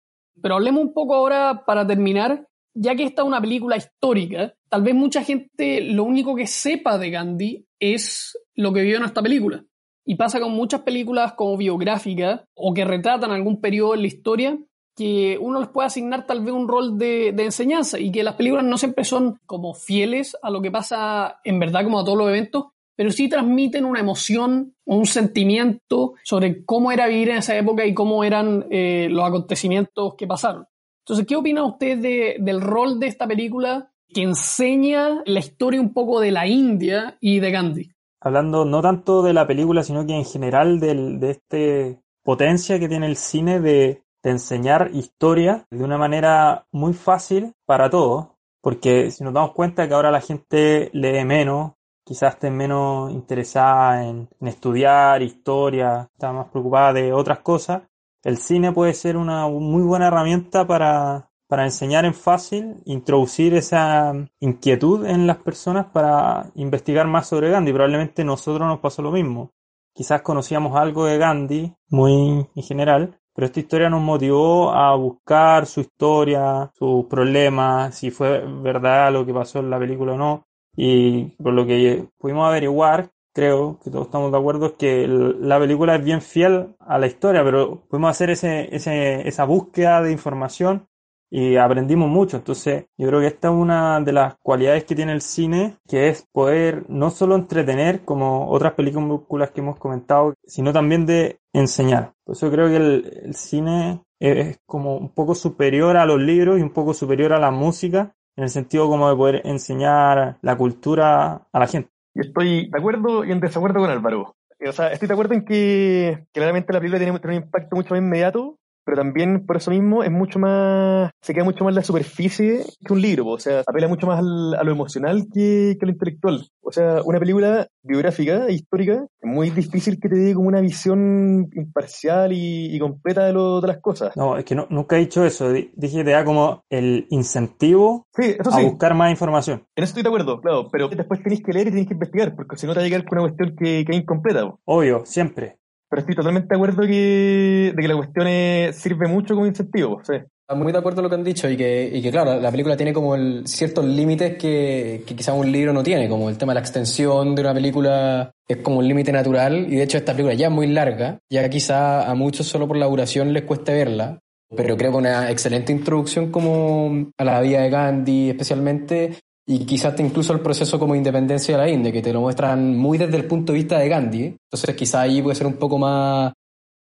Pero 0.42 0.57
hablemos 0.57 0.83
un 0.83 0.92
poco 0.92 1.14
ahora 1.14 1.62
para 1.64 1.87
terminar, 1.87 2.49
ya 2.75 2.97
que 2.97 3.05
esta 3.05 3.23
es 3.23 3.29
una 3.29 3.40
película 3.40 3.77
histórica, 3.77 4.53
tal 4.68 4.83
vez 4.83 4.97
mucha 4.97 5.23
gente 5.23 5.81
lo 5.81 6.03
único 6.03 6.35
que 6.35 6.49
sepa 6.49 6.99
de 6.99 7.11
Gandhi 7.11 7.66
es 7.79 8.37
lo 8.57 8.73
que 8.73 8.83
vio 8.83 8.97
en 8.97 9.05
esta 9.05 9.23
película. 9.23 9.64
Y 10.05 10.16
pasa 10.16 10.40
con 10.40 10.51
muchas 10.51 10.81
películas 10.81 11.35
como 11.35 11.57
biográficas 11.57 12.40
o 12.55 12.75
que 12.75 12.85
retratan 12.85 13.31
algún 13.31 13.61
periodo 13.61 13.94
en 13.94 14.01
la 14.01 14.09
historia 14.09 14.59
que 14.96 15.38
uno 15.40 15.61
les 15.61 15.68
puede 15.68 15.87
asignar 15.87 16.26
tal 16.26 16.44
vez 16.44 16.52
un 16.54 16.68
rol 16.68 16.96
de, 16.98 17.33
de 17.33 17.44
enseñanza 17.44 17.98
y 17.98 18.12
que 18.12 18.22
las 18.22 18.35
películas 18.35 18.64
no 18.64 18.78
siempre 18.78 19.04
son 19.04 19.38
como 19.46 19.74
fieles 19.74 20.37
a 20.42 20.50
lo 20.50 20.62
que 20.62 20.70
pasa 20.70 21.40
en 21.44 21.59
verdad 21.59 21.83
como 21.85 21.98
a 22.00 22.04
todos 22.04 22.18
los 22.18 22.28
eventos, 22.28 22.66
pero 22.96 23.11
sí 23.11 23.28
transmiten 23.28 23.85
una 23.85 23.98
emoción 23.98 24.74
o 24.87 24.96
un 24.96 25.07
sentimiento 25.07 26.14
sobre 26.22 26.64
cómo 26.64 26.92
era 26.92 27.09
vivir 27.09 27.30
en 27.30 27.38
esa 27.38 27.57
época 27.59 27.85
y 27.85 27.92
cómo 27.94 28.22
eran 28.22 28.66
eh, 28.70 29.09
los 29.11 29.24
acontecimientos 29.26 30.14
que 30.16 30.28
pasaron. 30.28 30.66
Entonces, 31.04 31.26
¿qué 31.26 31.35
opina 31.37 31.64
usted 31.64 31.98
de- 31.98 32.37
del 32.38 32.61
rol 32.61 33.00
de 33.00 33.09
esta 33.09 33.26
película 33.26 33.90
que 34.09 34.22
enseña 34.22 35.22
la 35.26 35.40
historia 35.40 35.80
un 35.80 35.92
poco 35.92 36.20
de 36.20 36.30
la 36.30 36.46
India 36.46 37.18
y 37.20 37.40
de 37.40 37.50
Gandhi? 37.50 37.90
Hablando 38.20 38.64
no 38.64 38.80
tanto 38.80 39.22
de 39.22 39.33
la 39.33 39.46
película, 39.46 39.83
sino 39.83 40.07
que 40.07 40.14
en 40.14 40.24
general 40.24 40.78
del, 40.78 41.18
de 41.18 41.30
este 41.33 42.00
potencia 42.22 42.78
que 42.78 42.88
tiene 42.88 43.07
el 43.07 43.16
cine 43.16 43.59
de, 43.61 44.03
de 44.24 44.30
enseñar 44.30 44.90
historia 44.92 45.66
de 45.70 45.84
una 45.84 45.98
manera 45.98 46.66
muy 46.72 46.94
fácil 46.94 47.52
para 47.66 47.88
todos. 47.88 48.28
Porque 48.60 49.10
si 49.10 49.22
nos 49.22 49.34
damos 49.34 49.52
cuenta 49.52 49.87
que 49.87 49.94
ahora 49.94 50.10
la 50.10 50.22
gente 50.22 50.90
lee 50.94 51.24
menos, 51.24 51.72
quizás 52.02 52.34
esté 52.34 52.50
menos 52.50 53.12
interesada 53.12 54.04
en, 54.04 54.28
en 54.40 54.48
estudiar 54.48 55.22
historia, 55.22 56.08
está 56.14 56.32
más 56.32 56.48
preocupada 56.48 56.94
de 56.94 57.12
otras 57.12 57.40
cosas, 57.40 57.82
el 58.22 58.38
cine 58.38 58.72
puede 58.72 58.94
ser 58.94 59.18
una 59.18 59.46
muy 59.48 59.82
buena 59.82 60.06
herramienta 60.06 60.66
para, 60.66 61.28
para 61.46 61.64
enseñar 61.64 62.06
en 62.06 62.14
fácil, 62.14 62.80
introducir 62.87 63.54
esa 63.54 64.14
inquietud 64.40 65.04
en 65.04 65.26
las 65.26 65.37
personas 65.37 65.87
para 65.92 66.50
investigar 66.54 67.06
más 67.06 67.26
sobre 67.28 67.50
Gandhi. 67.50 67.72
Probablemente 67.72 68.24
nosotros 68.24 68.66
nos 68.66 68.80
pasó 68.80 69.02
lo 69.02 69.12
mismo. 69.12 69.52
Quizás 69.92 70.22
conocíamos 70.22 70.74
algo 70.74 71.04
de 71.04 71.18
Gandhi, 71.18 71.74
muy 71.90 72.48
en 72.54 72.62
general, 72.62 73.20
pero 73.35 73.47
esta 73.47 73.61
historia 73.61 73.90
nos 73.90 74.03
motivó 74.03 74.73
a 74.73 74.94
buscar 74.97 75.66
su 75.66 75.81
historia, 75.81 76.70
sus 76.79 77.07
problemas, 77.07 77.97
si 77.97 78.11
fue 78.11 78.44
verdad 78.62 79.12
lo 79.12 79.27
que 79.27 79.35
pasó 79.35 79.59
en 79.59 79.70
la 79.70 79.79
película 79.79 80.12
o 80.12 80.16
no. 80.16 80.47
Y 80.77 81.25
por 81.42 81.53
lo 81.53 81.66
que 81.66 82.07
pudimos 82.18 82.49
averiguar, 82.49 83.11
creo 83.33 83.79
que 83.83 83.90
todos 83.90 84.07
estamos 84.07 84.31
de 84.31 84.38
acuerdo, 84.38 84.66
es 84.66 84.73
que 84.73 85.07
la 85.09 85.59
película 85.59 85.97
es 85.97 86.05
bien 86.05 86.23
fiel 86.23 86.77
a 86.79 86.99
la 86.99 87.07
historia, 87.07 87.42
pero 87.44 87.83
pudimos 87.88 88.11
hacer 88.11 88.31
ese, 88.31 88.75
ese, 88.75 89.27
esa 89.29 89.44
búsqueda 89.44 90.01
de 90.03 90.12
información 90.12 90.88
y 91.37 91.57
aprendimos 91.57 92.09
mucho. 92.09 92.37
Entonces, 92.37 92.85
yo 92.97 93.09
creo 93.09 93.18
que 93.18 93.27
esta 93.27 93.49
es 93.49 93.55
una 93.55 94.01
de 94.01 94.12
las 94.12 94.37
cualidades 94.37 94.85
que 94.85 94.94
tiene 94.94 95.11
el 95.11 95.20
cine, 95.20 95.79
que 95.88 96.09
es 96.09 96.29
poder 96.31 96.85
no 96.88 97.11
solo 97.11 97.35
entretener, 97.35 98.05
como 98.05 98.49
otras 98.51 98.75
películas 98.75 99.51
que 99.51 99.61
hemos 99.61 99.77
comentado, 99.77 100.35
sino 100.47 100.73
también 100.73 101.07
de 101.07 101.40
enseñar. 101.53 102.12
Por 102.23 102.37
eso 102.37 102.53
creo 102.53 102.68
que 102.68 102.77
el, 102.77 103.35
cine 103.35 104.05
es 104.20 104.61
como 104.64 104.97
un 104.97 105.09
poco 105.09 105.35
superior 105.35 105.97
a 105.97 106.07
los 106.07 106.20
libros 106.20 106.61
y 106.61 106.62
un 106.62 106.70
poco 106.70 106.94
superior 106.94 107.33
a 107.33 107.40
la 107.40 107.51
música, 107.51 108.14
en 108.37 108.44
el 108.44 108.51
sentido 108.51 108.88
como 108.88 109.11
de 109.11 109.16
poder 109.16 109.42
enseñar 109.44 110.37
la 110.40 110.57
cultura 110.57 111.49
a 111.53 111.59
la 111.59 111.66
gente. 111.66 111.90
Yo 112.14 112.23
estoy 112.23 112.70
de 112.70 112.79
acuerdo 112.79 113.25
y 113.25 113.33
en 113.33 113.40
desacuerdo 113.40 113.81
con 113.81 113.90
Álvaro. 113.90 114.37
O 114.64 114.73
sea, 114.73 114.92
estoy 114.92 115.09
de 115.09 115.14
acuerdo 115.14 115.35
en 115.35 115.44
que 115.44 116.29
claramente 116.33 116.73
la 116.73 116.79
película 116.79 117.01
tiene 117.01 117.12
un 117.12 117.42
impacto 117.44 117.75
mucho 117.75 117.90
más 117.90 117.99
inmediato, 117.99 118.57
pero 118.85 118.97
también 118.97 119.47
por 119.47 119.57
eso 119.57 119.70
mismo 119.70 120.03
es 120.03 120.11
mucho 120.11 120.38
más, 120.38 121.11
se 121.23 121.33
queda 121.35 121.44
mucho 121.44 121.64
más 121.64 121.73
en 121.73 121.77
la 121.77 121.83
superficie 121.83 122.64
que 122.87 122.92
un 122.92 123.01
libro, 123.01 123.27
o 123.29 123.38
sea, 123.38 123.62
apela 123.66 123.88
mucho 123.88 124.07
más 124.07 124.18
al- 124.18 124.55
a 124.55 124.62
lo 124.62 124.73
emocional 124.73 125.25
que, 125.33 125.77
que 125.79 125.85
a 125.85 125.87
lo 125.87 125.92
intelectual. 125.92 126.47
O 126.62 126.73
sea, 126.73 127.03
una 127.05 127.18
película 127.18 127.66
biográfica, 127.83 128.47
e 128.49 128.55
histórica, 128.55 129.05
es 129.20 129.31
muy 129.31 129.51
difícil 129.51 129.99
que 130.01 130.09
te 130.09 130.16
dé 130.16 130.35
como 130.35 130.49
una 130.49 130.61
visión 130.61 131.49
imparcial 131.55 132.33
y, 132.33 132.75
y 132.75 132.79
completa 132.79 133.25
de, 133.27 133.33
lo, 133.33 133.61
de 133.61 133.68
las 133.68 133.79
cosas. 133.81 134.16
No, 134.16 134.37
es 134.38 134.44
que 134.44 134.55
no, 134.55 134.66
nunca 134.70 134.97
he 134.97 135.01
dicho 135.01 135.25
eso. 135.25 135.53
Di- 135.53 135.70
Dije 135.75 135.99
que 135.99 136.05
te 136.05 136.11
da 136.12 136.25
como 136.25 136.62
el 136.70 137.07
incentivo 137.11 138.07
Sí, 138.14 138.35
eso 138.38 138.51
a 138.53 138.61
buscar 138.62 138.94
más 138.94 139.11
información. 139.11 139.64
en 139.77 139.85
eso 139.85 139.90
estoy 139.90 140.03
de 140.03 140.09
acuerdo, 140.09 140.40
claro, 140.40 140.68
pero 140.70 140.88
después 140.88 141.23
tenéis 141.23 141.42
que 141.42 141.53
leer 141.53 141.66
y 141.68 141.70
tenéis 141.70 141.88
que 141.88 141.94
investigar, 141.94 142.35
porque 142.35 142.57
si 142.57 142.66
no 142.66 142.73
te 142.73 142.79
va 142.81 142.85
a 142.85 142.88
llegar 142.88 143.05
con 143.05 143.18
una 143.18 143.29
cuestión 143.29 143.57
que, 143.57 143.85
que 143.85 143.92
es 143.92 143.99
incompleta. 144.03 144.55
Obvio, 144.64 145.05
siempre. 145.05 145.59
Pero 145.94 146.00
estoy 146.00 146.16
totalmente 146.16 146.48
de 146.50 146.57
acuerdo 146.57 146.83
que, 146.83 147.72
de 147.72 147.80
que 147.83 147.87
la 147.88 147.94
cuestión 147.94 148.26
es- 148.26 148.74
sirve 148.74 149.07
mucho 149.07 149.35
como 149.35 149.46
incentivo. 149.46 150.00
Sí. 150.02 150.14
Muy 150.57 150.72
de 150.72 150.78
acuerdo 150.78 150.96
con 150.96 151.04
lo 151.04 151.09
que 151.09 151.14
han 151.14 151.22
dicho 151.22 151.48
y 151.48 151.57
que, 151.57 151.88
y 151.94 152.02
que 152.02 152.11
claro, 152.11 152.40
la 152.40 152.50
película 152.50 152.76
tiene 152.76 152.92
como 152.92 153.14
el- 153.14 153.46
ciertos 153.46 153.85
límites 153.85 154.37
que, 154.37 155.04
que 155.07 155.14
quizás 155.14 155.37
un 155.38 155.52
libro 155.52 155.72
no 155.72 155.85
tiene, 155.85 156.09
como 156.09 156.28
el 156.28 156.37
tema 156.37 156.50
de 156.52 156.54
la 156.57 156.61
extensión 156.62 157.37
de 157.37 157.42
una 157.42 157.54
película 157.54 158.33
es 158.48 158.57
como 158.57 158.78
un 158.80 158.88
límite 158.88 159.12
natural 159.12 159.72
y 159.72 159.76
de 159.76 159.85
hecho 159.85 159.96
esta 159.98 160.12
película 160.12 160.35
ya 160.35 160.48
es 160.48 160.52
muy 160.52 160.66
larga, 160.66 161.20
ya 161.30 161.48
quizá 161.48 162.11
a 162.11 162.14
muchos 162.16 162.46
solo 162.48 162.66
por 162.66 162.76
la 162.76 162.87
duración 162.87 163.33
les 163.33 163.44
cueste 163.44 163.72
verla, 163.72 164.18
pero 164.57 164.76
creo 164.76 164.90
que 164.90 164.98
una 164.98 165.30
excelente 165.30 165.70
introducción 165.72 166.33
como 166.33 167.12
a 167.16 167.24
la 167.24 167.40
vida 167.40 167.62
de 167.62 167.70
Gandhi 167.70 168.30
especialmente 168.30 169.12
y 169.46 169.61
quizás 169.66 169.98
incluso 170.00 170.33
el 170.33 170.40
proceso 170.40 170.78
como 170.78 170.94
independencia 170.94 171.57
de 171.57 171.62
la 171.62 171.70
India, 171.70 171.92
que 171.92 172.02
te 172.02 172.12
lo 172.12 172.20
muestran 172.20 172.76
muy 172.76 172.96
desde 172.96 173.16
el 173.16 173.26
punto 173.26 173.52
de 173.52 173.59
vista 173.59 173.78
de 173.78 173.88
Gandhi, 173.88 174.37
entonces 174.50 174.74
quizá 174.74 175.02
ahí 175.02 175.20
puede 175.20 175.37
ser 175.37 175.46
un 175.46 175.57
poco 175.57 175.78
más 175.78 176.33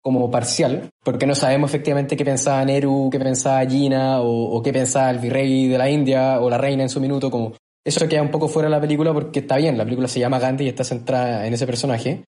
como 0.01 0.29
parcial, 0.29 0.89
porque 1.03 1.25
no 1.25 1.33
sabemos 1.33 1.71
efectivamente 1.71 2.15
qué 2.15 2.23
pensaba 2.23 2.63
Nehru, 2.63 3.09
qué 3.11 3.19
pensaba 3.19 3.65
Gina 3.65 4.21
o, 4.21 4.61
qué 4.61 4.71
pensaba 4.71 5.09
el 5.09 5.17
virrey 5.19 5.67
de 5.67 5.77
la 5.77 5.89
India 5.89 6.39
o 6.39 6.49
la 6.49 6.59
reina 6.59 6.83
en 6.83 6.89
su 6.89 7.01
minuto, 7.01 7.31
como 7.31 7.53
eso 7.83 8.07
queda 8.07 8.21
un 8.21 8.31
poco 8.31 8.47
fuera 8.47 8.69
de 8.69 8.75
la 8.75 8.81
película 8.81 9.11
porque 9.13 9.39
está 9.39 9.57
bien, 9.57 9.77
la 9.77 9.83
película 9.83 10.07
se 10.07 10.19
llama 10.19 10.39
Gandhi 10.39 10.65
y 10.65 10.69
está 10.69 10.83
centrada 10.83 11.45
en 11.47 11.53
ese 11.55 11.65
personaje, 11.65 12.23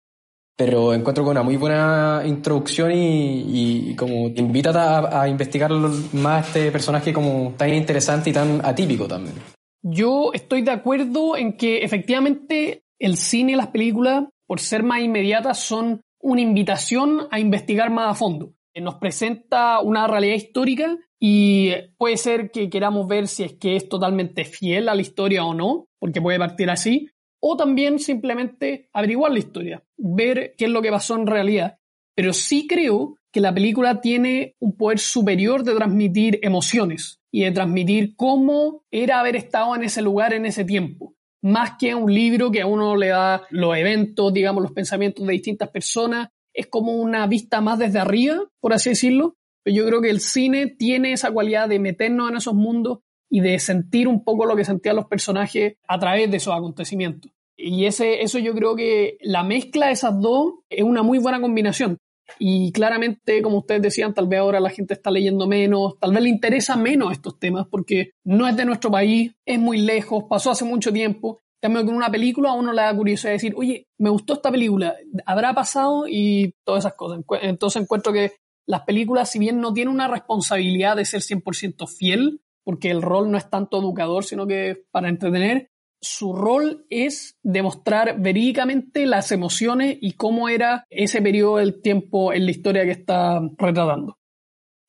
pero 0.54 0.92
encuentro 0.92 1.24
con 1.24 1.30
una 1.32 1.42
muy 1.42 1.56
buena 1.56 2.22
introducción 2.26 2.92
y, 2.94 3.96
como 3.96 4.30
te 4.32 4.40
invita 4.40 5.20
a 5.20 5.26
investigar 5.26 5.72
más 5.72 6.46
este 6.46 6.70
personaje 6.70 7.12
como 7.12 7.54
tan 7.56 7.72
interesante 7.72 8.30
y 8.30 8.32
tan 8.35 8.61
atípico 8.64 9.08
también. 9.08 9.35
Yo 9.82 10.30
estoy 10.32 10.62
de 10.62 10.70
acuerdo 10.70 11.36
en 11.36 11.56
que 11.56 11.78
efectivamente 11.78 12.84
el 13.00 13.16
cine 13.16 13.52
y 13.52 13.56
las 13.56 13.68
películas, 13.68 14.26
por 14.46 14.60
ser 14.60 14.84
más 14.84 15.00
inmediatas, 15.00 15.58
son 15.58 16.02
una 16.20 16.40
invitación 16.40 17.26
a 17.32 17.40
investigar 17.40 17.90
más 17.90 18.12
a 18.12 18.14
fondo. 18.14 18.54
Eh, 18.74 18.80
Nos 18.80 18.94
presenta 18.96 19.80
una 19.80 20.06
realidad 20.06 20.36
histórica 20.36 20.96
y 21.18 21.72
puede 21.98 22.16
ser 22.16 22.52
que 22.52 22.70
queramos 22.70 23.08
ver 23.08 23.26
si 23.26 23.42
es 23.42 23.54
que 23.54 23.74
es 23.74 23.88
totalmente 23.88 24.44
fiel 24.44 24.88
a 24.88 24.94
la 24.94 25.02
historia 25.02 25.44
o 25.44 25.52
no, 25.52 25.88
porque 25.98 26.22
puede 26.22 26.38
partir 26.38 26.70
así, 26.70 27.08
o 27.40 27.56
también 27.56 27.98
simplemente 27.98 28.88
averiguar 28.92 29.32
la 29.32 29.40
historia, 29.40 29.82
ver 29.96 30.54
qué 30.56 30.66
es 30.66 30.70
lo 30.70 30.80
que 30.80 30.92
pasó 30.92 31.16
en 31.16 31.26
realidad. 31.26 31.78
Pero 32.14 32.32
sí 32.32 32.68
creo 32.68 33.16
que 33.32 33.40
la 33.40 33.52
película 33.52 34.00
tiene 34.00 34.54
un 34.60 34.76
poder 34.76 35.00
superior 35.00 35.64
de 35.64 35.74
transmitir 35.74 36.38
emociones 36.42 37.21
y 37.32 37.42
de 37.42 37.50
transmitir 37.50 38.14
cómo 38.14 38.84
era 38.90 39.18
haber 39.18 39.34
estado 39.34 39.74
en 39.74 39.82
ese 39.82 40.02
lugar 40.02 40.34
en 40.34 40.46
ese 40.46 40.64
tiempo. 40.64 41.14
Más 41.40 41.72
que 41.78 41.94
un 41.94 42.12
libro 42.12 42.52
que 42.52 42.60
a 42.60 42.66
uno 42.66 42.94
le 42.94 43.08
da 43.08 43.46
los 43.50 43.76
eventos, 43.76 44.32
digamos, 44.32 44.62
los 44.62 44.72
pensamientos 44.72 45.26
de 45.26 45.32
distintas 45.32 45.70
personas, 45.70 46.28
es 46.52 46.66
como 46.66 46.92
una 46.92 47.26
vista 47.26 47.60
más 47.60 47.78
desde 47.78 47.98
arriba, 47.98 48.38
por 48.60 48.74
así 48.74 48.90
decirlo. 48.90 49.34
Pero 49.64 49.76
yo 49.76 49.86
creo 49.86 50.02
que 50.02 50.10
el 50.10 50.20
cine 50.20 50.66
tiene 50.66 51.12
esa 51.12 51.30
cualidad 51.30 51.68
de 51.68 51.78
meternos 51.78 52.30
en 52.30 52.36
esos 52.36 52.54
mundos 52.54 52.98
y 53.30 53.40
de 53.40 53.58
sentir 53.58 54.08
un 54.08 54.22
poco 54.24 54.44
lo 54.44 54.54
que 54.54 54.64
sentían 54.64 54.96
los 54.96 55.06
personajes 55.06 55.76
a 55.88 55.98
través 55.98 56.30
de 56.30 56.36
esos 56.36 56.54
acontecimientos. 56.54 57.32
Y 57.56 57.86
ese, 57.86 58.22
eso 58.22 58.38
yo 58.38 58.54
creo 58.54 58.76
que 58.76 59.16
la 59.20 59.42
mezcla 59.42 59.86
de 59.86 59.92
esas 59.92 60.20
dos 60.20 60.54
es 60.68 60.82
una 60.82 61.02
muy 61.02 61.18
buena 61.18 61.40
combinación. 61.40 61.98
Y 62.38 62.72
claramente, 62.72 63.42
como 63.42 63.58
ustedes 63.58 63.82
decían, 63.82 64.14
tal 64.14 64.26
vez 64.26 64.40
ahora 64.40 64.61
la 64.61 64.70
gente 64.70 64.94
está 64.94 65.11
leyendo 65.11 65.46
menos, 65.46 65.98
tal 65.98 66.12
vez 66.12 66.22
le 66.22 66.28
interesa 66.28 66.76
menos 66.76 67.12
estos 67.12 67.38
temas 67.38 67.66
porque 67.70 68.12
no 68.24 68.48
es 68.48 68.56
de 68.56 68.64
nuestro 68.64 68.90
país, 68.90 69.32
es 69.46 69.58
muy 69.58 69.78
lejos, 69.78 70.24
pasó 70.28 70.50
hace 70.50 70.64
mucho 70.64 70.92
tiempo. 70.92 71.40
Cambio, 71.61 71.85
con 71.85 71.94
una 71.94 72.11
película 72.11 72.50
a 72.50 72.54
uno 72.54 72.72
le 72.72 72.82
da 72.82 72.96
curiosidad 72.96 73.30
de 73.30 73.35
decir, 73.35 73.54
oye, 73.56 73.87
me 73.98 74.11
gustó 74.11 74.35
esta 74.35 74.50
película, 74.50 74.96
¿habrá 75.26 75.54
pasado? 75.54 76.06
Y 76.08 76.54
todas 76.64 76.85
esas 76.85 76.94
cosas. 76.94 77.20
Entonces 77.42 77.82
encuentro 77.82 78.12
que 78.12 78.32
las 78.66 78.82
películas, 78.82 79.30
si 79.30 79.38
bien 79.38 79.61
no 79.61 79.72
tienen 79.72 79.94
una 79.94 80.08
responsabilidad 80.08 80.96
de 80.96 81.04
ser 81.04 81.20
100% 81.20 81.87
fiel, 81.87 82.40
porque 82.64 82.90
el 82.90 83.02
rol 83.02 83.30
no 83.30 83.38
es 83.38 83.48
tanto 83.50 83.78
educador, 83.78 84.24
sino 84.24 84.46
que 84.46 84.85
para 84.90 85.08
entretener, 85.08 85.70
su 86.02 86.34
rol 86.34 86.84
es 86.90 87.38
demostrar 87.44 88.20
verídicamente 88.20 89.06
las 89.06 89.30
emociones 89.30 89.96
y 90.00 90.14
cómo 90.14 90.48
era 90.48 90.84
ese 90.90 91.22
periodo 91.22 91.58
del 91.58 91.80
tiempo 91.80 92.32
en 92.32 92.44
la 92.44 92.50
historia 92.50 92.84
que 92.84 92.90
está 92.90 93.40
retratando. 93.56 94.18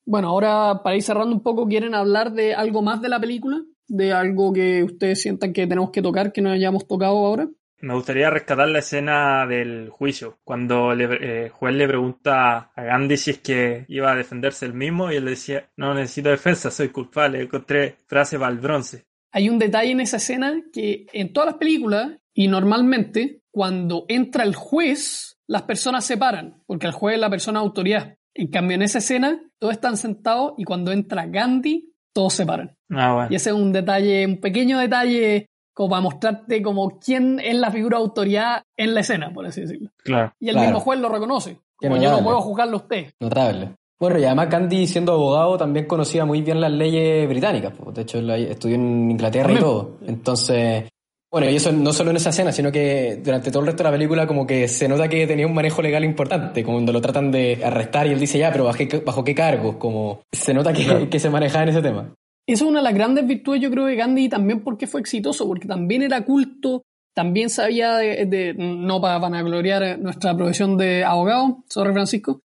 Bueno, 0.04 0.28
ahora 0.28 0.82
para 0.82 0.96
ir 0.96 1.02
cerrando 1.02 1.34
un 1.34 1.42
poco, 1.42 1.66
¿quieren 1.68 1.94
hablar 1.94 2.32
de 2.32 2.54
algo 2.54 2.82
más 2.82 3.00
de 3.00 3.08
la 3.08 3.20
película? 3.20 3.62
¿De 3.86 4.12
algo 4.12 4.52
que 4.52 4.82
ustedes 4.82 5.22
sientan 5.22 5.52
que 5.52 5.66
tenemos 5.66 5.90
que 5.90 6.02
tocar, 6.02 6.32
que 6.32 6.42
no 6.42 6.50
hayamos 6.50 6.86
tocado 6.88 7.16
ahora? 7.16 7.48
Me 7.80 7.94
gustaría 7.94 8.30
rescatar 8.30 8.68
la 8.68 8.78
escena 8.80 9.46
del 9.46 9.90
juicio, 9.90 10.38
cuando 10.42 10.94
le, 10.94 11.44
eh, 11.44 11.48
juez 11.50 11.74
le 11.74 11.86
pregunta 11.86 12.72
a 12.74 12.82
Gandhi 12.82 13.16
si 13.16 13.30
es 13.32 13.38
que 13.38 13.84
iba 13.88 14.10
a 14.10 14.16
defenderse 14.16 14.66
él 14.66 14.74
mismo 14.74 15.12
y 15.12 15.16
él 15.16 15.26
decía, 15.26 15.70
no 15.76 15.94
necesito 15.94 16.30
defensa, 16.30 16.70
soy 16.70 16.88
culpable. 16.88 17.42
Encontré 17.42 17.96
frase 18.06 18.38
para 18.38 18.50
el 18.50 18.58
bronce. 18.58 19.04
Hay 19.36 19.48
un 19.48 19.58
detalle 19.58 19.90
en 19.90 20.00
esa 20.00 20.18
escena 20.18 20.62
que 20.72 21.06
en 21.12 21.32
todas 21.32 21.48
las 21.48 21.56
películas 21.58 22.12
y 22.32 22.46
normalmente 22.46 23.40
cuando 23.50 24.04
entra 24.08 24.44
el 24.44 24.54
juez, 24.54 25.38
las 25.48 25.62
personas 25.62 26.04
se 26.04 26.16
paran, 26.16 26.62
porque 26.66 26.86
el 26.86 26.92
juez 26.92 27.16
es 27.16 27.20
la 27.20 27.30
persona 27.30 27.58
de 27.60 27.66
autoridad. 27.66 28.16
En 28.32 28.48
cambio, 28.48 28.76
en 28.76 28.82
esa 28.82 28.98
escena, 28.98 29.40
todos 29.58 29.74
están 29.74 29.96
sentados 29.96 30.54
y 30.56 30.62
cuando 30.64 30.92
entra 30.92 31.26
Gandhi, 31.26 31.92
todos 32.12 32.32
se 32.34 32.46
paran. 32.46 32.76
Ah, 32.90 33.12
bueno. 33.14 33.28
Y 33.30 33.34
ese 33.34 33.50
es 33.50 33.56
un 33.56 33.72
detalle, 33.72 34.24
un 34.24 34.40
pequeño 34.40 34.78
detalle 34.78 35.48
como 35.72 35.90
para 35.90 36.02
mostrarte 36.02 36.62
como 36.62 37.00
quién 37.00 37.40
es 37.40 37.56
la 37.56 37.72
figura 37.72 37.98
de 37.98 38.04
autoridad 38.04 38.62
en 38.76 38.94
la 38.94 39.00
escena, 39.00 39.32
por 39.32 39.46
así 39.46 39.62
decirlo. 39.62 39.90
Claro. 40.04 40.32
Y 40.38 40.46
el 40.48 40.54
Claro. 40.54 40.68
mismo 40.68 40.80
juez 40.80 41.00
lo 41.00 41.08
reconoce. 41.08 41.58
Como 41.76 41.96
yo 41.96 42.10
no 42.12 42.22
puedo 42.22 42.40
juzgarlo 42.40 42.76
a 42.76 42.80
usted. 42.80 43.12
Notable. 43.18 43.74
Bueno, 44.04 44.18
y 44.20 44.24
además 44.24 44.50
Gandhi, 44.50 44.86
siendo 44.86 45.12
abogado, 45.12 45.56
también 45.56 45.86
conocía 45.86 46.24
muy 46.24 46.42
bien 46.42 46.60
las 46.60 46.70
leyes 46.72 47.28
británicas. 47.28 47.72
De 47.94 48.02
hecho, 48.02 48.18
estudió 48.34 48.74
en 48.76 49.10
Inglaterra 49.10 49.52
y 49.52 49.56
todo. 49.56 49.96
Entonces, 50.06 50.84
bueno, 51.32 51.50
y 51.50 51.56
eso 51.56 51.72
no 51.72 51.92
solo 51.92 52.10
en 52.10 52.16
esa 52.16 52.30
escena, 52.30 52.52
sino 52.52 52.70
que 52.70 53.20
durante 53.24 53.50
todo 53.50 53.60
el 53.60 53.66
resto 53.66 53.82
de 53.82 53.88
la 53.90 53.96
película 53.96 54.26
como 54.26 54.46
que 54.46 54.68
se 54.68 54.86
nota 54.88 55.08
que 55.08 55.26
tenía 55.26 55.46
un 55.46 55.54
manejo 55.54 55.82
legal 55.82 56.04
importante, 56.04 56.62
como 56.62 56.76
cuando 56.76 56.92
lo 56.92 57.00
tratan 57.00 57.30
de 57.32 57.60
arrestar 57.64 58.06
y 58.06 58.10
él 58.10 58.20
dice, 58.20 58.38
ya, 58.38 58.52
pero 58.52 58.64
¿bajo 58.64 58.78
qué, 58.78 58.98
bajo 59.04 59.24
qué 59.24 59.34
cargos? 59.34 59.76
Como 59.76 60.20
se 60.32 60.54
nota 60.54 60.72
que, 60.72 61.08
que 61.08 61.18
se 61.18 61.30
manejaba 61.30 61.64
en 61.64 61.68
ese 61.70 61.82
tema. 61.82 62.12
Eso 62.46 62.64
es 62.66 62.70
una 62.70 62.80
de 62.80 62.84
las 62.84 62.94
grandes 62.94 63.26
virtudes, 63.26 63.60
yo 63.62 63.70
creo, 63.70 63.86
de 63.86 63.96
Gandhi 63.96 64.28
también 64.28 64.60
porque 64.60 64.86
fue 64.86 65.00
exitoso, 65.00 65.46
porque 65.48 65.66
también 65.66 66.02
era 66.02 66.24
culto, 66.24 66.82
también 67.14 67.48
sabía 67.48 67.94
de, 67.96 68.26
de- 68.26 68.54
no 68.54 69.00
para 69.00 69.18
vanagloriar 69.18 69.98
nuestra 69.98 70.36
profesión 70.36 70.76
de 70.76 71.04
abogado, 71.04 71.64
sorry 71.68 71.92
Francisco, 71.94 72.40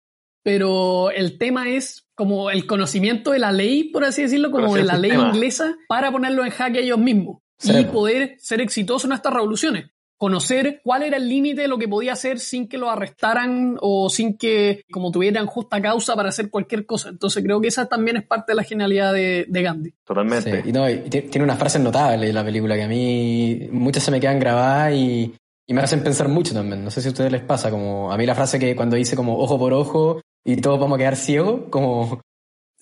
pero 0.46 1.10
el 1.10 1.38
tema 1.38 1.68
es 1.70 2.06
como 2.14 2.50
el 2.52 2.66
conocimiento 2.68 3.32
de 3.32 3.40
la 3.40 3.50
ley, 3.50 3.82
por 3.90 4.04
así 4.04 4.22
decirlo, 4.22 4.52
como 4.52 4.76
de 4.76 4.84
la 4.84 4.96
ley 4.96 5.10
inglesa 5.34 5.74
para 5.88 6.12
ponerlo 6.12 6.44
en 6.44 6.52
jaque 6.52 6.78
ellos 6.82 6.98
mismos 6.98 7.38
y 7.64 7.84
poder 7.86 8.36
ser 8.38 8.60
exitosos 8.60 9.06
en 9.06 9.12
estas 9.14 9.34
revoluciones. 9.34 9.86
Conocer 10.18 10.80
cuál 10.84 11.02
era 11.02 11.16
el 11.16 11.28
límite 11.28 11.62
de 11.62 11.68
lo 11.68 11.78
que 11.78 11.88
podía 11.88 12.12
hacer 12.12 12.38
sin 12.38 12.68
que 12.68 12.78
lo 12.78 12.88
arrestaran 12.88 13.76
o 13.80 14.08
sin 14.08 14.38
que 14.38 14.82
como 14.92 15.10
tuvieran 15.10 15.46
justa 15.46 15.82
causa 15.82 16.14
para 16.14 16.28
hacer 16.28 16.48
cualquier 16.48 16.86
cosa. 16.86 17.08
Entonces 17.08 17.42
creo 17.42 17.60
que 17.60 17.66
esa 17.68 17.86
también 17.86 18.16
es 18.16 18.22
parte 18.24 18.52
de 18.52 18.56
la 18.56 18.62
genialidad 18.62 19.12
de, 19.12 19.46
de 19.48 19.62
Gandhi. 19.62 19.94
Totalmente. 20.06 20.62
Sí, 20.62 20.68
y 20.68 20.72
no, 20.72 20.88
y 20.88 20.98
ti- 21.10 21.22
tiene 21.22 21.42
unas 21.44 21.58
frases 21.58 21.82
notables 21.82 22.32
la 22.32 22.44
película 22.44 22.76
que 22.76 22.84
a 22.84 22.88
mí 22.88 23.68
muchas 23.72 24.04
se 24.04 24.12
me 24.12 24.20
quedan 24.20 24.38
grabadas 24.38 24.94
y, 24.94 25.34
y 25.66 25.74
me 25.74 25.80
hacen 25.82 26.04
pensar 26.04 26.28
mucho 26.28 26.54
también. 26.54 26.84
No 26.84 26.90
sé 26.92 27.02
si 27.02 27.08
a 27.08 27.10
ustedes 27.10 27.32
les 27.32 27.42
pasa, 27.42 27.68
como 27.72 28.12
a 28.12 28.16
mí 28.16 28.24
la 28.24 28.36
frase 28.36 28.58
que 28.60 28.76
cuando 28.76 28.94
dice 28.96 29.16
como 29.16 29.36
ojo 29.38 29.58
por 29.58 29.74
ojo 29.74 30.22
y 30.46 30.56
todos 30.56 30.78
vamos 30.78 30.94
a 30.94 30.98
quedar 30.98 31.16
ciegos, 31.16 31.62
como... 31.70 32.20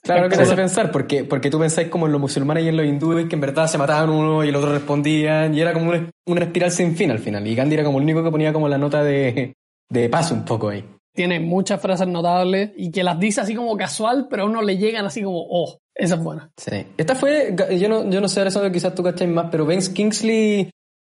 Claro 0.02 0.28
que 0.28 0.36
te 0.36 0.42
hace 0.42 0.54
pensar, 0.54 0.92
porque, 0.92 1.24
porque 1.24 1.48
tú 1.48 1.58
pensáis 1.58 1.88
como 1.88 2.04
en 2.04 2.12
los 2.12 2.20
musulmanes 2.20 2.64
y 2.64 2.68
en 2.68 2.76
los 2.76 2.84
hindúes 2.84 3.26
que 3.26 3.36
en 3.36 3.40
verdad 3.40 3.66
se 3.68 3.78
mataban 3.78 4.10
uno 4.10 4.44
y 4.44 4.50
el 4.50 4.56
otro 4.56 4.70
respondían 4.70 5.54
y 5.54 5.62
era 5.62 5.72
como 5.72 5.88
una, 5.88 6.10
una 6.26 6.42
espiral 6.42 6.70
sin 6.70 6.94
fin 6.94 7.10
al 7.10 7.20
final. 7.20 7.46
Y 7.46 7.54
Gandhi 7.54 7.76
era 7.76 7.84
como 7.84 7.96
el 7.96 8.04
único 8.04 8.22
que 8.22 8.30
ponía 8.30 8.52
como 8.52 8.68
la 8.68 8.76
nota 8.76 9.02
de, 9.02 9.54
de 9.88 10.08
paz 10.10 10.30
un 10.30 10.44
poco 10.44 10.68
ahí. 10.68 10.84
Tiene 11.14 11.40
muchas 11.40 11.80
frases 11.80 12.06
notables 12.06 12.72
y 12.76 12.90
que 12.90 13.02
las 13.02 13.18
dice 13.18 13.40
así 13.40 13.54
como 13.54 13.74
casual, 13.78 14.26
pero 14.28 14.42
a 14.42 14.46
uno 14.46 14.60
le 14.60 14.76
llegan 14.76 15.06
así 15.06 15.22
como, 15.22 15.38
oh, 15.48 15.78
esa 15.94 16.16
es 16.16 16.22
buena. 16.22 16.50
Sí. 16.58 16.84
Esta 16.98 17.14
fue, 17.14 17.56
yo 17.80 17.88
no, 17.88 18.10
yo 18.10 18.20
no 18.20 18.28
sé, 18.28 18.42
Alessandro, 18.42 18.70
quizás 18.70 18.94
tú 18.94 19.02
cacháis 19.02 19.30
más, 19.30 19.46
pero 19.50 19.64
Ben 19.64 19.80
Kingsley, 19.80 20.68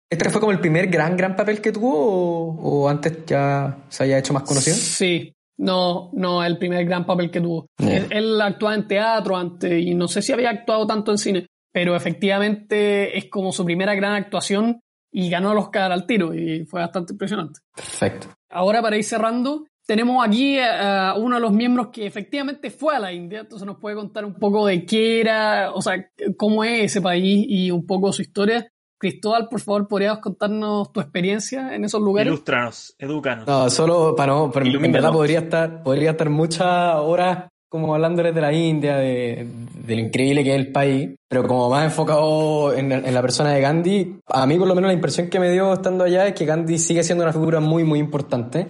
¿este 0.10 0.30
fue 0.30 0.42
como 0.42 0.52
el 0.52 0.60
primer 0.60 0.88
gran, 0.88 1.16
gran 1.16 1.38
papel 1.38 1.62
que 1.62 1.72
tuvo 1.72 1.94
o, 1.94 2.82
o 2.84 2.90
antes 2.90 3.26
ya 3.26 3.78
se 3.88 4.04
haya 4.04 4.18
hecho 4.18 4.34
más 4.34 4.44
conocido? 4.44 4.76
Sí, 4.76 5.34
no, 5.62 6.10
no, 6.14 6.44
el 6.44 6.58
primer 6.58 6.86
gran 6.86 7.06
papel 7.06 7.30
que 7.30 7.40
tuvo. 7.40 7.68
Yeah. 7.78 7.98
Él, 7.98 8.08
él 8.10 8.42
actuaba 8.42 8.76
en 8.76 8.88
teatro 8.88 9.38
antes 9.38 9.72
y 9.82 9.94
no 9.94 10.08
sé 10.08 10.22
si 10.22 10.34
había 10.34 10.50
actuado 10.50 10.88
tanto 10.88 11.12
en 11.12 11.18
cine, 11.20 11.48
pero 11.72 11.96
efectivamente 11.96 13.18
es 13.18 13.30
como 13.30 13.52
su 13.52 13.64
primera 13.64 13.94
gran 13.94 14.14
actuación 14.14 14.82
y 15.12 15.30
ganó 15.30 15.52
el 15.52 15.60
Oscar 15.60 15.92
al 15.92 16.08
tiro 16.08 16.34
y 16.34 16.66
fue 16.66 16.82
bastante 16.82 17.14
impresionante. 17.14 17.60
Perfecto. 17.76 18.28
Ahora 18.50 18.82
para 18.82 18.98
ir 18.98 19.04
cerrando, 19.04 19.66
tenemos 19.86 20.26
aquí 20.26 20.58
a, 20.58 21.12
a 21.12 21.18
uno 21.18 21.36
de 21.36 21.42
los 21.42 21.52
miembros 21.52 21.90
que 21.90 22.08
efectivamente 22.08 22.72
fue 22.72 22.96
a 22.96 23.00
la 23.00 23.14
India, 23.14 23.42
entonces 23.42 23.66
nos 23.66 23.78
puede 23.78 23.96
contar 23.96 24.26
un 24.26 24.34
poco 24.34 24.66
de 24.66 24.84
qué 24.84 25.22
era, 25.22 25.72
o 25.74 25.82
sea, 25.82 26.10
cómo 26.38 26.64
es 26.64 26.86
ese 26.86 27.02
país 27.02 27.46
y 27.48 27.70
un 27.70 27.86
poco 27.86 28.12
su 28.12 28.24
historia. 28.24 28.68
Cristóbal, 29.02 29.48
por 29.50 29.60
favor, 29.62 29.88
¿podrías 29.88 30.20
contarnos 30.20 30.94
tu 30.94 31.00
experiencia 31.00 31.74
en 31.74 31.84
esos 31.86 32.00
lugares? 32.00 32.28
Ilústranos, 32.28 32.94
edúcanos. 33.00 33.48
No, 33.48 33.68
solo 33.72 34.16
para 34.16 34.32
no, 34.32 34.52
pero 34.52 34.64
en 34.68 34.92
verdad 34.92 35.12
podría 35.12 35.40
estar, 35.40 35.82
podría 35.82 36.12
estar 36.12 36.30
muchas 36.30 36.98
horas 36.98 37.50
como 37.68 37.96
hablándoles 37.96 38.36
de 38.36 38.42
la 38.42 38.54
India, 38.54 38.98
de, 38.98 39.48
de 39.88 39.96
lo 39.96 40.02
increíble 40.02 40.44
que 40.44 40.52
es 40.52 40.56
el 40.56 40.72
país, 40.72 41.16
pero 41.28 41.48
como 41.48 41.68
más 41.68 41.86
enfocado 41.86 42.76
en, 42.76 42.92
en 42.92 43.12
la 43.12 43.22
persona 43.24 43.54
de 43.54 43.62
Gandhi, 43.62 44.20
a 44.28 44.46
mí 44.46 44.60
por 44.60 44.68
lo 44.68 44.76
menos 44.76 44.90
la 44.90 44.94
impresión 44.94 45.30
que 45.32 45.40
me 45.40 45.50
dio 45.50 45.74
estando 45.74 46.04
allá 46.04 46.28
es 46.28 46.36
que 46.36 46.46
Gandhi 46.46 46.78
sigue 46.78 47.02
siendo 47.04 47.24
una 47.24 47.34
figura 47.34 47.60
muy, 47.60 47.84
muy 47.84 47.98
importante. 47.98 48.68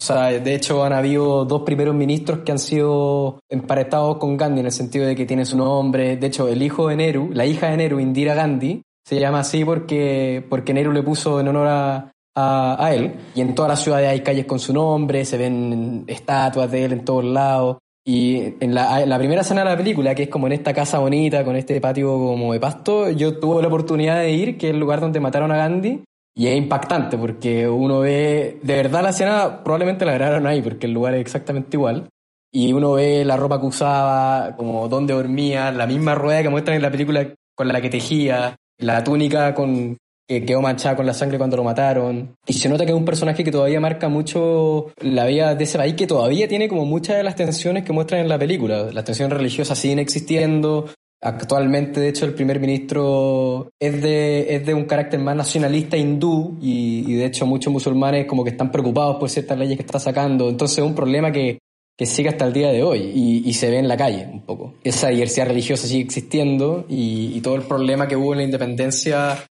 O 0.00 0.04
sea, 0.04 0.26
de 0.30 0.54
hecho 0.56 0.82
han 0.82 0.92
habido 0.92 1.44
dos 1.44 1.62
primeros 1.62 1.94
ministros 1.94 2.40
que 2.40 2.50
han 2.50 2.58
sido 2.58 3.38
emparentados 3.48 4.16
con 4.16 4.36
Gandhi 4.36 4.58
en 4.58 4.66
el 4.66 4.72
sentido 4.72 5.06
de 5.06 5.14
que 5.14 5.24
tiene 5.24 5.44
su 5.44 5.56
nombre. 5.56 6.16
De 6.16 6.26
hecho, 6.26 6.48
el 6.48 6.62
hijo 6.62 6.88
de 6.88 6.96
Nehru, 6.96 7.30
la 7.32 7.46
hija 7.46 7.68
de 7.70 7.76
Nehru, 7.76 8.00
Indira 8.00 8.34
Gandhi, 8.34 8.82
se 9.08 9.18
llama 9.18 9.40
así 9.40 9.64
porque, 9.64 10.44
porque 10.50 10.74
Nehru 10.74 10.92
le 10.92 11.02
puso 11.02 11.40
en 11.40 11.48
honor 11.48 11.66
a, 11.66 12.12
a, 12.36 12.94
él. 12.94 13.14
Y 13.34 13.40
en 13.40 13.54
todas 13.54 13.70
las 13.70 13.80
ciudades 13.80 14.10
hay 14.10 14.20
calles 14.20 14.44
con 14.44 14.58
su 14.58 14.74
nombre, 14.74 15.24
se 15.24 15.38
ven 15.38 16.04
estatuas 16.06 16.70
de 16.70 16.84
él 16.84 16.92
en 16.92 17.06
todos 17.06 17.24
lados. 17.24 17.78
Y 18.06 18.54
en 18.60 18.74
la, 18.74 19.06
la 19.06 19.16
primera 19.16 19.40
escena 19.40 19.64
de 19.64 19.70
la 19.70 19.76
película, 19.78 20.14
que 20.14 20.24
es 20.24 20.28
como 20.28 20.46
en 20.46 20.52
esta 20.52 20.74
casa 20.74 20.98
bonita, 20.98 21.42
con 21.42 21.56
este 21.56 21.80
patio 21.80 22.12
como 22.18 22.52
de 22.52 22.60
pasto, 22.60 23.10
yo 23.10 23.38
tuve 23.38 23.62
la 23.62 23.68
oportunidad 23.68 24.18
de 24.20 24.30
ir, 24.30 24.58
que 24.58 24.68
es 24.68 24.74
el 24.74 24.80
lugar 24.80 25.00
donde 25.00 25.20
mataron 25.20 25.52
a 25.52 25.56
Gandhi. 25.56 26.02
Y 26.36 26.46
es 26.46 26.58
impactante 26.58 27.16
porque 27.16 27.66
uno 27.66 28.00
ve, 28.00 28.58
de 28.62 28.76
verdad 28.76 29.02
la 29.02 29.08
escena 29.08 29.64
probablemente 29.64 30.04
la 30.04 30.12
grabaron 30.12 30.46
ahí 30.46 30.60
porque 30.60 30.86
el 30.86 30.92
lugar 30.92 31.14
es 31.14 31.22
exactamente 31.22 31.78
igual. 31.78 32.10
Y 32.52 32.74
uno 32.74 32.92
ve 32.92 33.24
la 33.24 33.38
ropa 33.38 33.58
que 33.58 33.66
usaba, 33.66 34.54
como 34.54 34.86
dónde 34.86 35.14
dormía, 35.14 35.72
la 35.72 35.86
misma 35.86 36.14
rueda 36.14 36.42
que 36.42 36.50
muestran 36.50 36.76
en 36.76 36.82
la 36.82 36.90
película 36.90 37.26
con 37.54 37.68
la 37.68 37.80
que 37.80 37.88
tejía, 37.88 38.54
la 38.78 39.02
túnica 39.04 39.54
con, 39.54 39.96
que 40.28 40.44
quedó 40.44 40.60
manchada 40.60 40.94
con 40.94 41.06
la 41.06 41.14
sangre 41.14 41.38
cuando 41.38 41.56
lo 41.56 41.64
mataron. 41.64 42.34
Y 42.46 42.52
se 42.52 42.68
nota 42.68 42.84
que 42.84 42.92
es 42.92 42.96
un 42.96 43.04
personaje 43.04 43.42
que 43.42 43.50
todavía 43.50 43.80
marca 43.80 44.08
mucho 44.08 44.92
la 45.00 45.26
vida 45.26 45.54
de 45.54 45.64
ese 45.64 45.78
país, 45.78 45.94
que 45.94 46.06
todavía 46.06 46.46
tiene 46.46 46.68
como 46.68 46.84
muchas 46.84 47.16
de 47.16 47.22
las 47.22 47.34
tensiones 47.34 47.84
que 47.84 47.92
muestran 47.92 48.20
en 48.20 48.28
la 48.28 48.38
película. 48.38 48.90
Las 48.92 49.04
tensiones 49.04 49.36
religiosas 49.36 49.78
siguen 49.78 49.98
existiendo. 49.98 50.86
Actualmente, 51.20 51.98
de 51.98 52.10
hecho, 52.10 52.26
el 52.26 52.34
primer 52.34 52.60
ministro 52.60 53.70
es 53.80 54.02
de, 54.02 54.54
es 54.54 54.66
de 54.66 54.74
un 54.74 54.84
carácter 54.84 55.18
más 55.18 55.34
nacionalista 55.34 55.96
hindú 55.96 56.58
y, 56.60 57.10
y, 57.10 57.14
de 57.16 57.24
hecho 57.24 57.44
muchos 57.44 57.72
musulmanes 57.72 58.26
como 58.26 58.44
que 58.44 58.50
están 58.50 58.70
preocupados 58.70 59.16
por 59.16 59.28
ciertas 59.28 59.58
leyes 59.58 59.76
que 59.76 59.82
está 59.82 59.98
sacando. 59.98 60.48
Entonces 60.48 60.78
es 60.78 60.84
un 60.84 60.94
problema 60.94 61.32
que, 61.32 61.58
que 61.98 62.06
sigue 62.06 62.28
hasta 62.28 62.46
el 62.46 62.52
día 62.52 62.68
de 62.68 62.84
hoy 62.84 63.00
y, 63.44 63.52
se 63.54 63.70
ve 63.70 63.78
en 63.78 63.88
la 63.88 63.96
calle 63.96 64.28
un 64.32 64.42
poco. 64.42 64.74
Esa 64.84 65.08
diversidad 65.08 65.48
religiosa 65.48 65.88
sigue 65.88 66.04
existiendo 66.04 66.86
y, 66.88 67.32
y 67.34 67.40
todo 67.40 67.56
el 67.56 67.62
problema 67.62 68.06
que 68.06 68.14
hubo 68.14 68.32
en 68.32 68.38
la 68.38 68.44
independencia 68.44 69.44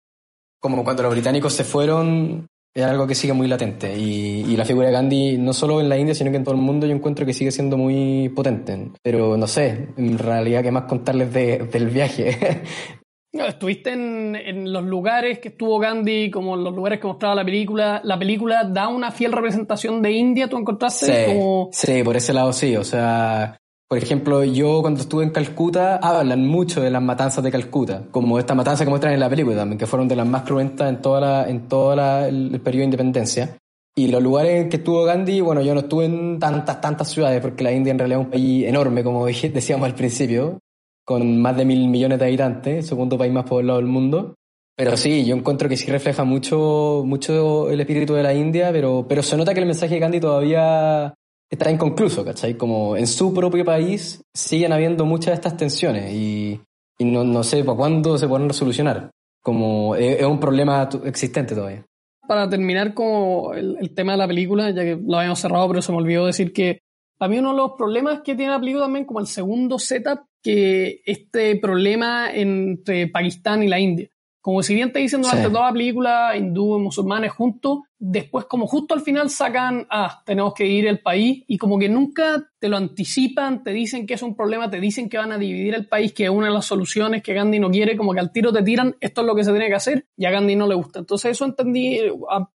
como 0.60 0.84
cuando 0.84 1.02
los 1.02 1.12
británicos 1.12 1.54
se 1.54 1.64
fueron, 1.64 2.46
es 2.74 2.84
algo 2.84 3.06
que 3.06 3.14
sigue 3.14 3.32
muy 3.32 3.48
latente. 3.48 3.96
Y, 3.96 4.44
y, 4.46 4.56
la 4.56 4.64
figura 4.64 4.88
de 4.88 4.92
Gandhi, 4.92 5.38
no 5.38 5.52
solo 5.52 5.80
en 5.80 5.88
la 5.88 5.96
India, 5.96 6.14
sino 6.14 6.30
que 6.30 6.36
en 6.36 6.44
todo 6.44 6.54
el 6.54 6.60
mundo, 6.60 6.86
yo 6.86 6.94
encuentro 6.94 7.24
que 7.24 7.32
sigue 7.32 7.50
siendo 7.50 7.76
muy 7.78 8.28
potente. 8.30 8.90
Pero 9.02 9.36
no 9.36 9.46
sé, 9.46 9.88
en 9.96 10.18
realidad, 10.18 10.62
¿qué 10.62 10.70
más 10.70 10.84
contarles 10.84 11.32
de, 11.32 11.58
del 11.70 11.88
viaje? 11.88 12.62
No, 13.34 13.46
estuviste 13.46 13.92
en, 13.92 14.36
en, 14.36 14.72
los 14.72 14.84
lugares 14.84 15.40
que 15.40 15.48
estuvo 15.48 15.80
Gandhi, 15.80 16.30
como 16.30 16.54
los 16.54 16.72
lugares 16.72 17.00
que 17.00 17.08
mostraba 17.08 17.34
la 17.34 17.44
película. 17.44 18.00
¿La 18.04 18.16
película 18.16 18.62
da 18.62 18.86
una 18.86 19.10
fiel 19.10 19.32
representación 19.32 20.00
de 20.02 20.12
India? 20.12 20.48
¿Tú 20.48 20.56
encontraste? 20.56 21.06
Sí, 21.06 21.32
como... 21.32 21.68
sí 21.72 22.02
por 22.04 22.16
ese 22.16 22.32
lado 22.32 22.52
sí. 22.52 22.76
O 22.76 22.84
sea, 22.84 23.56
por 23.88 23.98
ejemplo, 23.98 24.44
yo 24.44 24.80
cuando 24.82 25.00
estuve 25.00 25.24
en 25.24 25.30
Calcuta, 25.30 25.96
hablan 25.96 26.46
mucho 26.46 26.80
de 26.80 26.90
las 26.90 27.02
matanzas 27.02 27.42
de 27.42 27.50
Calcuta, 27.50 28.04
como 28.12 28.38
esta 28.38 28.54
matanza 28.54 28.84
que 28.84 28.90
muestran 28.90 29.14
en 29.14 29.20
la 29.20 29.28
película 29.28 29.56
también, 29.56 29.78
que 29.78 29.86
fueron 29.86 30.06
de 30.06 30.14
las 30.14 30.28
más 30.28 30.42
cruentas 30.42 30.88
en 30.88 31.02
toda 31.02 31.20
la, 31.20 31.48
en 31.48 31.66
todo 31.66 31.96
la, 31.96 32.28
el, 32.28 32.54
el 32.54 32.60
periodo 32.60 32.82
de 32.82 32.84
independencia. 32.84 33.56
Y 33.96 34.08
los 34.08 34.22
lugares 34.22 34.62
en 34.62 34.68
que 34.68 34.76
estuvo 34.76 35.04
Gandhi, 35.04 35.40
bueno, 35.40 35.60
yo 35.60 35.74
no 35.74 35.80
estuve 35.80 36.04
en 36.04 36.38
tantas, 36.38 36.80
tantas 36.80 37.08
ciudades, 37.08 37.40
porque 37.40 37.64
la 37.64 37.72
India 37.72 37.90
en 37.90 37.98
realidad 37.98 38.20
es 38.20 38.26
un 38.26 38.30
país 38.30 38.64
enorme, 38.64 39.04
como 39.04 39.26
decíamos 39.26 39.86
al 39.86 39.94
principio, 39.94 40.60
con 41.04 41.40
más 41.40 41.56
de 41.56 41.64
mil 41.64 41.88
millones 41.88 42.18
de 42.18 42.26
habitantes, 42.26 42.86
segundo 42.86 43.18
país 43.18 43.32
más 43.32 43.44
poblado 43.44 43.78
del 43.78 43.88
mundo. 43.88 44.34
Pero 44.76 44.96
sí, 44.96 45.24
yo 45.24 45.36
encuentro 45.36 45.68
que 45.68 45.76
sí 45.76 45.90
refleja 45.90 46.24
mucho, 46.24 47.02
mucho 47.06 47.70
el 47.70 47.80
espíritu 47.80 48.14
de 48.14 48.24
la 48.24 48.34
India, 48.34 48.72
pero, 48.72 49.06
pero 49.08 49.22
se 49.22 49.36
nota 49.36 49.54
que 49.54 49.60
el 49.60 49.66
mensaje 49.66 49.94
de 49.94 50.00
Gandhi 50.00 50.18
todavía 50.18 51.14
está 51.48 51.70
inconcluso, 51.70 52.24
¿cachai? 52.24 52.56
Como 52.56 52.96
en 52.96 53.06
su 53.06 53.32
propio 53.32 53.64
país 53.64 54.22
siguen 54.34 54.72
habiendo 54.72 55.04
muchas 55.04 55.26
de 55.26 55.34
estas 55.34 55.56
tensiones 55.56 56.12
y, 56.12 56.60
no, 56.98 57.22
no 57.22 57.44
sé 57.44 57.62
para 57.62 57.76
cuándo 57.76 58.18
se 58.18 58.26
podrán 58.26 58.52
solucionar. 58.52 59.10
Como 59.40 59.94
es, 59.94 60.20
es 60.20 60.26
un 60.26 60.40
problema 60.40 60.88
existente 61.04 61.54
todavía. 61.54 61.84
Para 62.26 62.48
terminar 62.48 62.94
con 62.94 63.56
el, 63.56 63.76
el, 63.78 63.94
tema 63.94 64.12
de 64.12 64.18
la 64.18 64.26
película, 64.26 64.70
ya 64.70 64.82
que 64.82 64.98
lo 65.00 65.18
habíamos 65.18 65.38
cerrado, 65.38 65.68
pero 65.68 65.82
se 65.82 65.92
me 65.92 65.98
olvidó 65.98 66.26
decir 66.26 66.52
que 66.52 66.80
a 67.20 67.28
mí 67.28 67.38
uno 67.38 67.50
de 67.50 67.56
los 67.58 67.72
problemas 67.72 68.22
que 68.22 68.34
tiene 68.34 68.52
la 68.52 68.58
película 68.58 68.84
también, 68.84 69.04
como 69.04 69.20
el 69.20 69.26
segundo 69.26 69.78
setup, 69.78 70.20
que 70.44 71.00
este 71.06 71.56
problema 71.56 72.30
entre 72.30 73.08
Pakistán 73.08 73.62
y 73.62 73.68
la 73.68 73.80
India. 73.80 74.10
Como 74.42 74.62
si 74.62 74.74
bien 74.74 74.92
te 74.92 74.98
dicen 74.98 75.22
durante 75.22 75.46
sí. 75.46 75.50
toda 75.50 75.68
la 75.68 75.72
película, 75.72 76.36
hindú 76.36 76.76
y 76.76 76.82
musulmanes 76.82 77.32
juntos, 77.32 77.78
después 77.98 78.44
como 78.44 78.66
justo 78.66 78.92
al 78.92 79.00
final 79.00 79.30
sacan, 79.30 79.86
ah, 79.88 80.22
tenemos 80.26 80.52
que 80.52 80.66
ir 80.66 80.86
el 80.86 80.98
país, 80.98 81.42
y 81.46 81.56
como 81.56 81.78
que 81.78 81.88
nunca 81.88 82.46
te 82.58 82.68
lo 82.68 82.76
anticipan, 82.76 83.64
te 83.64 83.70
dicen 83.70 84.06
que 84.06 84.12
es 84.12 84.22
un 84.22 84.36
problema, 84.36 84.68
te 84.68 84.80
dicen 84.80 85.08
que 85.08 85.16
van 85.16 85.32
a 85.32 85.38
dividir 85.38 85.74
el 85.74 85.88
país, 85.88 86.12
que 86.12 86.24
es 86.24 86.30
una 86.30 86.48
de 86.48 86.52
las 86.52 86.66
soluciones 86.66 87.22
que 87.22 87.32
Gandhi 87.32 87.58
no 87.58 87.70
quiere, 87.70 87.96
como 87.96 88.12
que 88.12 88.20
al 88.20 88.32
tiro 88.32 88.52
te 88.52 88.62
tiran, 88.62 88.94
esto 89.00 89.22
es 89.22 89.26
lo 89.26 89.34
que 89.34 89.44
se 89.44 89.50
tiene 89.50 89.68
que 89.68 89.76
hacer, 89.76 90.04
y 90.14 90.26
a 90.26 90.30
Gandhi 90.30 90.56
no 90.56 90.66
le 90.66 90.74
gusta. 90.74 90.98
Entonces 90.98 91.30
eso 91.30 91.46
entendí, 91.46 92.00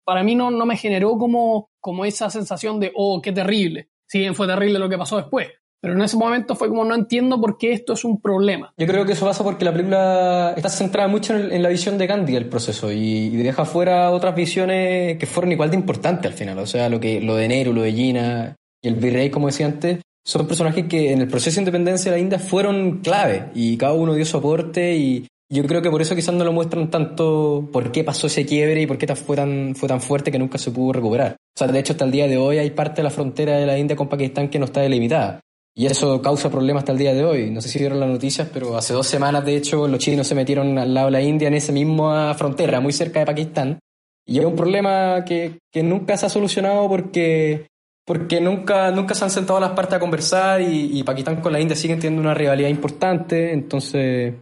para 0.05 0.23
mí 0.23 0.35
no, 0.35 0.51
no 0.51 0.67
me 0.67 0.77
generó 0.77 1.17
como, 1.17 1.71
como 1.81 2.05
esa 2.05 2.29
sensación 2.29 2.81
de, 2.81 2.93
oh, 2.95 3.23
qué 3.23 3.33
terrible. 3.33 3.89
Si 4.05 4.19
bien 4.19 4.35
fue 4.35 4.47
terrible 4.47 4.79
lo 4.79 4.91
que 4.91 4.99
pasó 4.99 5.17
después, 5.17 5.49
pero 5.81 5.95
en 5.95 6.03
ese 6.03 6.17
momento 6.17 6.57
fue 6.57 6.69
como 6.69 6.85
no 6.85 6.95
entiendo 6.95 7.41
por 7.41 7.57
qué 7.57 7.73
esto 7.73 7.93
es 7.93 8.05
un 8.05 8.21
problema. 8.21 8.73
Yo 8.77 8.87
creo 8.87 9.05
que 9.05 9.13
eso 9.13 9.27
pasa 9.27 9.45
porque 9.45 9.65
la 9.65 9.73
película 9.73 10.55
está 10.57 10.69
centrada 10.69 11.09
mucho 11.09 11.37
en, 11.37 11.63
la 11.63 11.69
visión 11.69 11.99
de 11.99 12.07
Gandhi 12.07 12.33
del 12.33 12.49
proceso 12.49 12.91
y, 12.91 12.97
y, 12.97 13.37
deja 13.37 13.65
fuera 13.65 14.11
otras 14.11 14.35
visiones 14.35 15.19
que 15.19 15.27
fueron 15.27 15.53
igual 15.53 15.71
de 15.71 15.77
importantes 15.77 16.31
al 16.31 16.37
final. 16.37 16.59
O 16.59 16.67
sea, 16.67 16.89
lo, 16.89 16.99
que, 16.99 17.21
lo 17.21 17.37
de 17.37 17.49
Nehru, 17.49 17.73
lo 17.73 17.83
de 17.83 17.93
Gina 17.93 18.57
y 18.83 18.89
el 18.89 18.95
virrey, 18.95 19.31
como 19.31 19.47
decía 19.47 19.67
antes, 19.67 20.01
son 20.25 20.47
personajes 20.47 20.87
que 20.87 21.13
en 21.13 21.21
el 21.21 21.29
proceso 21.29 21.57
de 21.57 21.63
independencia 21.63 22.11
de 22.11 22.19
la 22.19 22.23
India 22.23 22.39
fueron 22.39 22.99
clave 22.99 23.51
y 23.55 23.77
cada 23.77 23.95
uno 23.95 24.15
dio 24.15 24.27
su 24.27 24.37
aporte 24.37 24.97
y 24.97 25.27
yo 25.51 25.65
creo 25.65 25.81
que 25.81 25.91
por 25.91 26.03
eso 26.03 26.15
quizás 26.15 26.35
no 26.35 26.45
lo 26.45 26.53
muestran 26.53 26.91
tanto 26.91 27.71
por 27.73 27.91
qué 27.91 28.05
pasó 28.05 28.27
ese 28.27 28.45
quiebre 28.45 28.83
y 28.83 28.87
por 28.87 28.99
qué 28.99 29.07
fue 29.17 29.37
tan, 29.37 29.75
fue 29.75 29.89
tan 29.89 30.03
fuerte 30.03 30.31
que 30.31 30.39
nunca 30.39 30.59
se 30.59 30.71
pudo 30.71 30.93
recuperar. 30.93 31.37
O 31.57 31.59
sea, 31.59 31.69
de 31.69 31.79
hecho, 31.79 31.95
hasta 31.95 32.05
el 32.05 32.11
día 32.11 32.29
de 32.29 32.37
hoy 32.37 32.59
hay 32.59 32.71
parte 32.71 32.97
de 32.97 33.05
la 33.05 33.11
frontera 33.11 33.57
de 33.57 33.65
la 33.65 33.79
India 33.79 33.97
con 33.97 34.09
Pakistán 34.09 34.51
que 34.51 34.59
no 34.59 34.67
está 34.67 34.83
delimitada. 34.83 35.41
Y 35.79 35.87
eso 35.87 36.21
causa 36.21 36.51
problemas 36.51 36.81
hasta 36.81 36.91
el 36.91 36.99
día 36.99 37.15
de 37.15 37.25
hoy. 37.25 37.51
No 37.53 37.61
sé 37.61 37.69
si 37.69 37.79
vieron 37.79 38.01
las 38.01 38.09
noticias, 38.09 38.49
pero 38.53 38.77
hace 38.77 38.95
dos 38.95 39.07
semanas, 39.07 39.45
de 39.45 39.55
hecho, 39.55 39.87
los 39.87 40.01
chinos 40.01 40.27
se 40.27 40.35
metieron 40.35 40.77
al 40.77 40.93
lado 40.93 41.07
de 41.07 41.13
la 41.13 41.23
India 41.23 41.47
en 41.47 41.55
esa 41.55 41.71
misma 41.71 42.35
frontera, 42.35 42.81
muy 42.81 42.93
cerca 42.93 43.21
de 43.21 43.27
Pakistán. 43.27 43.79
Y 44.27 44.41
es 44.41 44.45
un 44.45 44.57
problema 44.57 45.25
que, 45.25 45.61
que 45.73 45.85
nunca 45.85 46.17
se 46.17 46.27
ha 46.27 46.31
solucionado 46.31 46.89
porque, 46.89 47.69
porque 48.05 48.41
nunca, 48.41 48.91
nunca 48.91 49.15
se 49.15 49.23
han 49.23 49.31
sentado 49.31 49.61
las 49.61 49.71
partes 49.71 49.95
a 49.95 50.01
conversar 50.01 50.61
y, 50.63 51.01
Pakistán 51.05 51.41
con 51.41 51.53
la 51.53 51.61
India 51.61 51.77
siguen 51.77 52.01
teniendo 52.01 52.23
una 52.23 52.35
rivalidad 52.35 52.71
importante. 52.71 53.53
Entonces, 53.53 54.35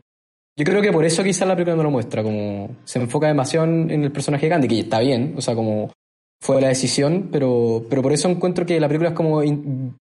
Yo 0.58 0.64
creo 0.64 0.80
que 0.80 0.90
por 0.90 1.04
eso 1.04 1.22
quizás 1.22 1.46
la 1.46 1.54
película 1.54 1.76
no 1.76 1.82
lo 1.82 1.90
muestra, 1.90 2.22
como 2.22 2.76
se 2.84 2.98
enfoca 2.98 3.26
demasiado 3.26 3.66
en, 3.66 3.90
el 3.90 4.10
personaje 4.10 4.46
de 4.46 4.50
Gandhi, 4.50 4.68
que 4.68 4.80
está 4.80 5.00
bien, 5.00 5.34
o 5.36 5.42
sea, 5.42 5.54
como 5.54 5.92
fue 6.40 6.62
la 6.62 6.68
decisión, 6.68 7.28
pero, 7.30 7.84
pero 7.90 8.00
por 8.00 8.14
eso 8.14 8.26
encuentro 8.30 8.64
que 8.64 8.80
la 8.80 8.88
película 8.88 9.10
es 9.10 9.14
como 9.14 9.42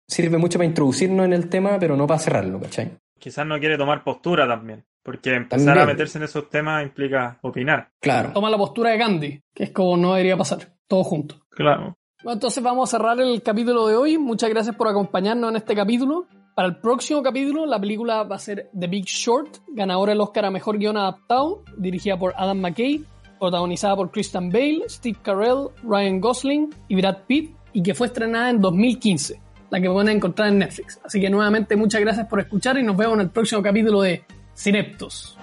sirve 0.08 0.38
mucho 0.38 0.58
para 0.58 0.66
introducirnos 0.66 1.26
en 1.26 1.34
el 1.34 1.48
tema, 1.48 1.78
pero 1.78 1.96
no 1.96 2.06
para 2.06 2.18
cerrarlo, 2.18 2.60
¿cachai? 2.60 2.90
Quizás 3.18 3.46
no 3.46 3.58
quiere 3.58 3.76
tomar 3.76 4.02
postura 4.02 4.48
también, 4.48 4.84
porque 5.02 5.34
empezar 5.34 5.66
También. 5.66 5.88
a 5.88 5.92
meterse 5.92 6.18
en 6.18 6.24
esos 6.24 6.48
temas 6.48 6.82
implica 6.82 7.38
opinar. 7.42 7.90
Claro. 8.00 8.30
Toma 8.32 8.48
la 8.48 8.56
postura 8.56 8.90
de 8.90 8.98
Gandhi, 8.98 9.42
que 9.54 9.64
es 9.64 9.70
como 9.70 9.96
no 9.96 10.14
debería 10.14 10.36
pasar, 10.36 10.72
todo 10.86 11.04
junto. 11.04 11.36
Claro. 11.50 11.96
Bueno, 12.22 12.34
entonces 12.34 12.62
vamos 12.62 12.88
a 12.88 12.96
cerrar 12.96 13.20
el 13.20 13.42
capítulo 13.42 13.86
de 13.86 13.96
hoy. 13.96 14.18
Muchas 14.18 14.50
gracias 14.50 14.74
por 14.74 14.88
acompañarnos 14.88 15.50
en 15.50 15.56
este 15.56 15.74
capítulo. 15.74 16.26
Para 16.54 16.68
el 16.68 16.76
próximo 16.76 17.22
capítulo, 17.22 17.66
la 17.66 17.78
película 17.80 18.24
va 18.24 18.36
a 18.36 18.40
ser 18.40 18.70
The 18.76 18.88
Big 18.88 19.04
Short, 19.04 19.58
ganadora 19.68 20.10
del 20.10 20.20
Oscar 20.20 20.46
a 20.46 20.50
Mejor 20.50 20.78
Guión 20.78 20.96
Adaptado, 20.96 21.62
dirigida 21.76 22.18
por 22.18 22.34
Adam 22.36 22.58
McKay, 22.58 23.04
protagonizada 23.38 23.94
por 23.94 24.10
Christian 24.10 24.50
Bale, 24.50 24.82
Steve 24.88 25.18
Carell, 25.22 25.68
Ryan 25.84 26.20
Gosling 26.20 26.74
y 26.88 26.96
Brad 26.96 27.18
Pitt, 27.28 27.54
y 27.72 27.82
que 27.82 27.94
fue 27.94 28.08
estrenada 28.08 28.50
en 28.50 28.60
2015, 28.60 29.40
la 29.70 29.80
que 29.80 29.88
pueden 29.88 30.16
encontrar 30.16 30.48
en 30.48 30.58
Netflix. 30.58 31.00
Así 31.04 31.20
que 31.20 31.30
nuevamente 31.30 31.76
muchas 31.76 32.00
gracias 32.00 32.26
por 32.26 32.40
escuchar 32.40 32.78
y 32.78 32.82
nos 32.82 32.96
vemos 32.96 33.14
en 33.14 33.20
el 33.22 33.30
próximo 33.30 33.62
capítulo 33.62 34.02
de 34.02 34.22
Cineptos. 34.56 35.38